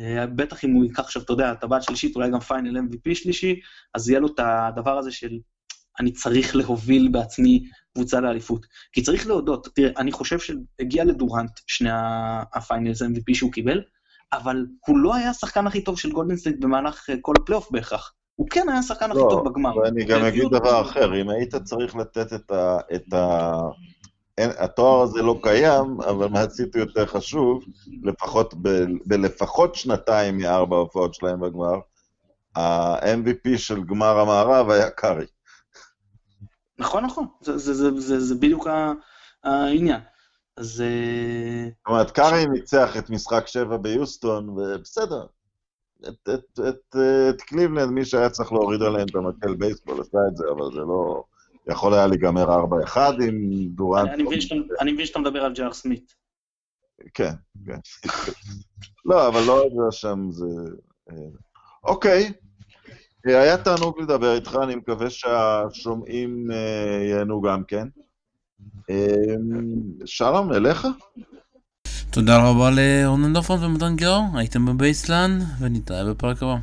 אה, 0.00 0.26
בטח 0.26 0.64
אם 0.64 0.72
הוא 0.72 0.84
ייקח 0.84 1.00
עכשיו, 1.00 1.22
אתה 1.22 1.32
יודע, 1.32 1.54
טבעת 1.54 1.82
שלישית, 1.82 2.16
אולי 2.16 2.30
גם 2.30 2.40
פיינל 2.40 2.78
MVP 2.78 3.14
שלישי, 3.14 3.60
אז 3.94 4.10
יהיה 4.10 4.20
לו 4.20 4.26
את 4.34 4.40
הדבר 4.42 4.98
הזה 4.98 5.10
של 5.10 5.38
אני 6.00 6.12
צריך 6.12 6.56
להוביל 6.56 7.08
בעצמי 7.12 7.64
קבוצה 7.94 8.20
לאליפות. 8.20 8.66
כי 8.92 9.02
צריך 9.02 9.26
להודות, 9.26 9.68
תראה, 9.74 9.90
אני 9.96 10.12
חושב 10.12 10.38
שהגיע 10.38 11.04
לדורנט 11.04 11.50
שני 11.66 11.90
ה 12.54 12.61
finals 12.61 13.02
MVP 13.02 13.34
שהוא 13.34 13.52
קיבל, 13.52 13.82
אבל 14.32 14.66
הוא 14.86 14.98
לא 14.98 15.14
היה 15.14 15.30
השחקן 15.30 15.66
הכי 15.66 15.80
טוב 15.80 15.98
של 15.98 16.12
גולדן 16.12 16.34
סטייט 16.34 16.56
במהלך 16.60 17.10
אה, 17.10 17.14
כל 17.20 17.32
הפלייאוף 17.42 17.70
בהכרח. 17.70 18.12
הוא 18.34 18.46
כן 18.50 18.68
היה 18.68 18.78
השחקן 18.78 19.10
הכי 19.10 19.20
לא, 19.20 19.26
טוב 19.30 19.48
בגמר. 19.48 19.76
ואני 19.76 20.04
גם 20.04 20.24
אגיד 20.24 20.48
דבר 20.50 20.80
אחר, 20.80 21.20
אם 21.20 21.30
היית 21.30 21.54
צריך 21.54 21.96
לתת 21.96 22.32
את 22.32 22.50
ה... 22.50 22.78
את 22.94 23.14
ה... 23.14 23.52
אין, 24.38 24.50
התואר 24.58 25.02
הזה 25.02 25.22
לא 25.22 25.38
קיים, 25.42 26.00
אבל 26.00 26.28
מה 26.28 26.40
שהייתי 26.40 26.78
יותר 26.78 27.06
חשוב, 27.06 27.64
לפחות 28.02 28.54
ב, 28.62 28.84
בלפחות 29.06 29.74
שנתיים 29.74 30.38
מארבע 30.38 30.76
ההופעות 30.76 31.14
שלהם 31.14 31.40
בגמר, 31.40 31.78
ה-MVP 32.56 33.58
של 33.58 33.84
גמר 33.84 34.18
המערב 34.18 34.70
היה 34.70 34.90
קארי. 34.90 35.26
נכון, 36.78 37.04
נכון, 37.04 37.26
זה, 37.40 37.58
זה, 37.58 37.74
זה, 37.74 38.00
זה, 38.00 38.20
זה 38.20 38.34
בדיוק 38.34 38.66
העניין. 39.44 40.00
אז... 40.56 40.80
אה, 40.80 41.64
זאת 41.64 41.86
אומרת, 41.86 42.10
קארי 42.10 42.46
ניצח 42.46 42.96
את 42.96 43.10
משחק 43.10 43.46
שבע 43.46 43.76
ביוסטון, 43.76 44.48
ובסדר. 44.48 45.26
את, 46.08 46.28
את, 46.34 46.60
את, 46.68 46.96
את 47.30 47.42
קליבלנד, 47.42 47.90
מי 47.90 48.04
שהיה 48.04 48.30
צריך 48.30 48.52
להוריד 48.52 48.82
עליהם 48.82 49.06
את 49.10 49.14
המקל 49.14 49.54
בייסבול 49.54 50.00
עשה 50.00 50.18
את 50.28 50.36
זה, 50.36 50.44
אבל 50.50 50.72
זה 50.74 50.80
לא... 50.80 51.22
יכול 51.68 51.94
היה 51.94 52.06
להיגמר 52.06 52.64
4-1 52.94 52.98
עם 53.28 53.68
דורנט. 53.68 54.10
אני 54.80 54.92
מבין 54.92 55.06
שאתה 55.06 55.18
מדבר 55.18 55.44
על 55.44 55.54
ג'אר 55.54 55.72
סמית. 55.72 56.14
כן, 57.14 57.32
כן. 57.66 57.78
לא, 59.10 59.28
אבל 59.28 59.40
לא 59.46 59.62
היה 59.62 59.92
שם, 59.92 60.30
זה... 60.30 60.46
אה, 61.10 61.16
אוקיי, 61.84 62.32
היה 63.24 63.56
תענוג 63.56 64.00
לדבר 64.00 64.34
איתך, 64.34 64.58
אני 64.62 64.74
מקווה 64.74 65.10
שהשומעים 65.10 66.50
אה, 66.50 67.04
ייהנו 67.04 67.40
גם 67.40 67.64
כן. 67.64 67.88
אה, 68.90 69.06
שלום, 70.04 70.52
אליך? 70.52 70.86
תודה 72.10 72.38
רבה 72.38 72.70
לאורנן 72.70 73.32
דופון 73.32 73.64
ומתן 73.64 73.96
גיאור, 73.96 74.24
הייתם 74.34 74.66
בבייסלנד, 74.66 75.42
ונתראה 75.60 76.04
בפרק 76.10 76.42
הבא. 76.42 76.56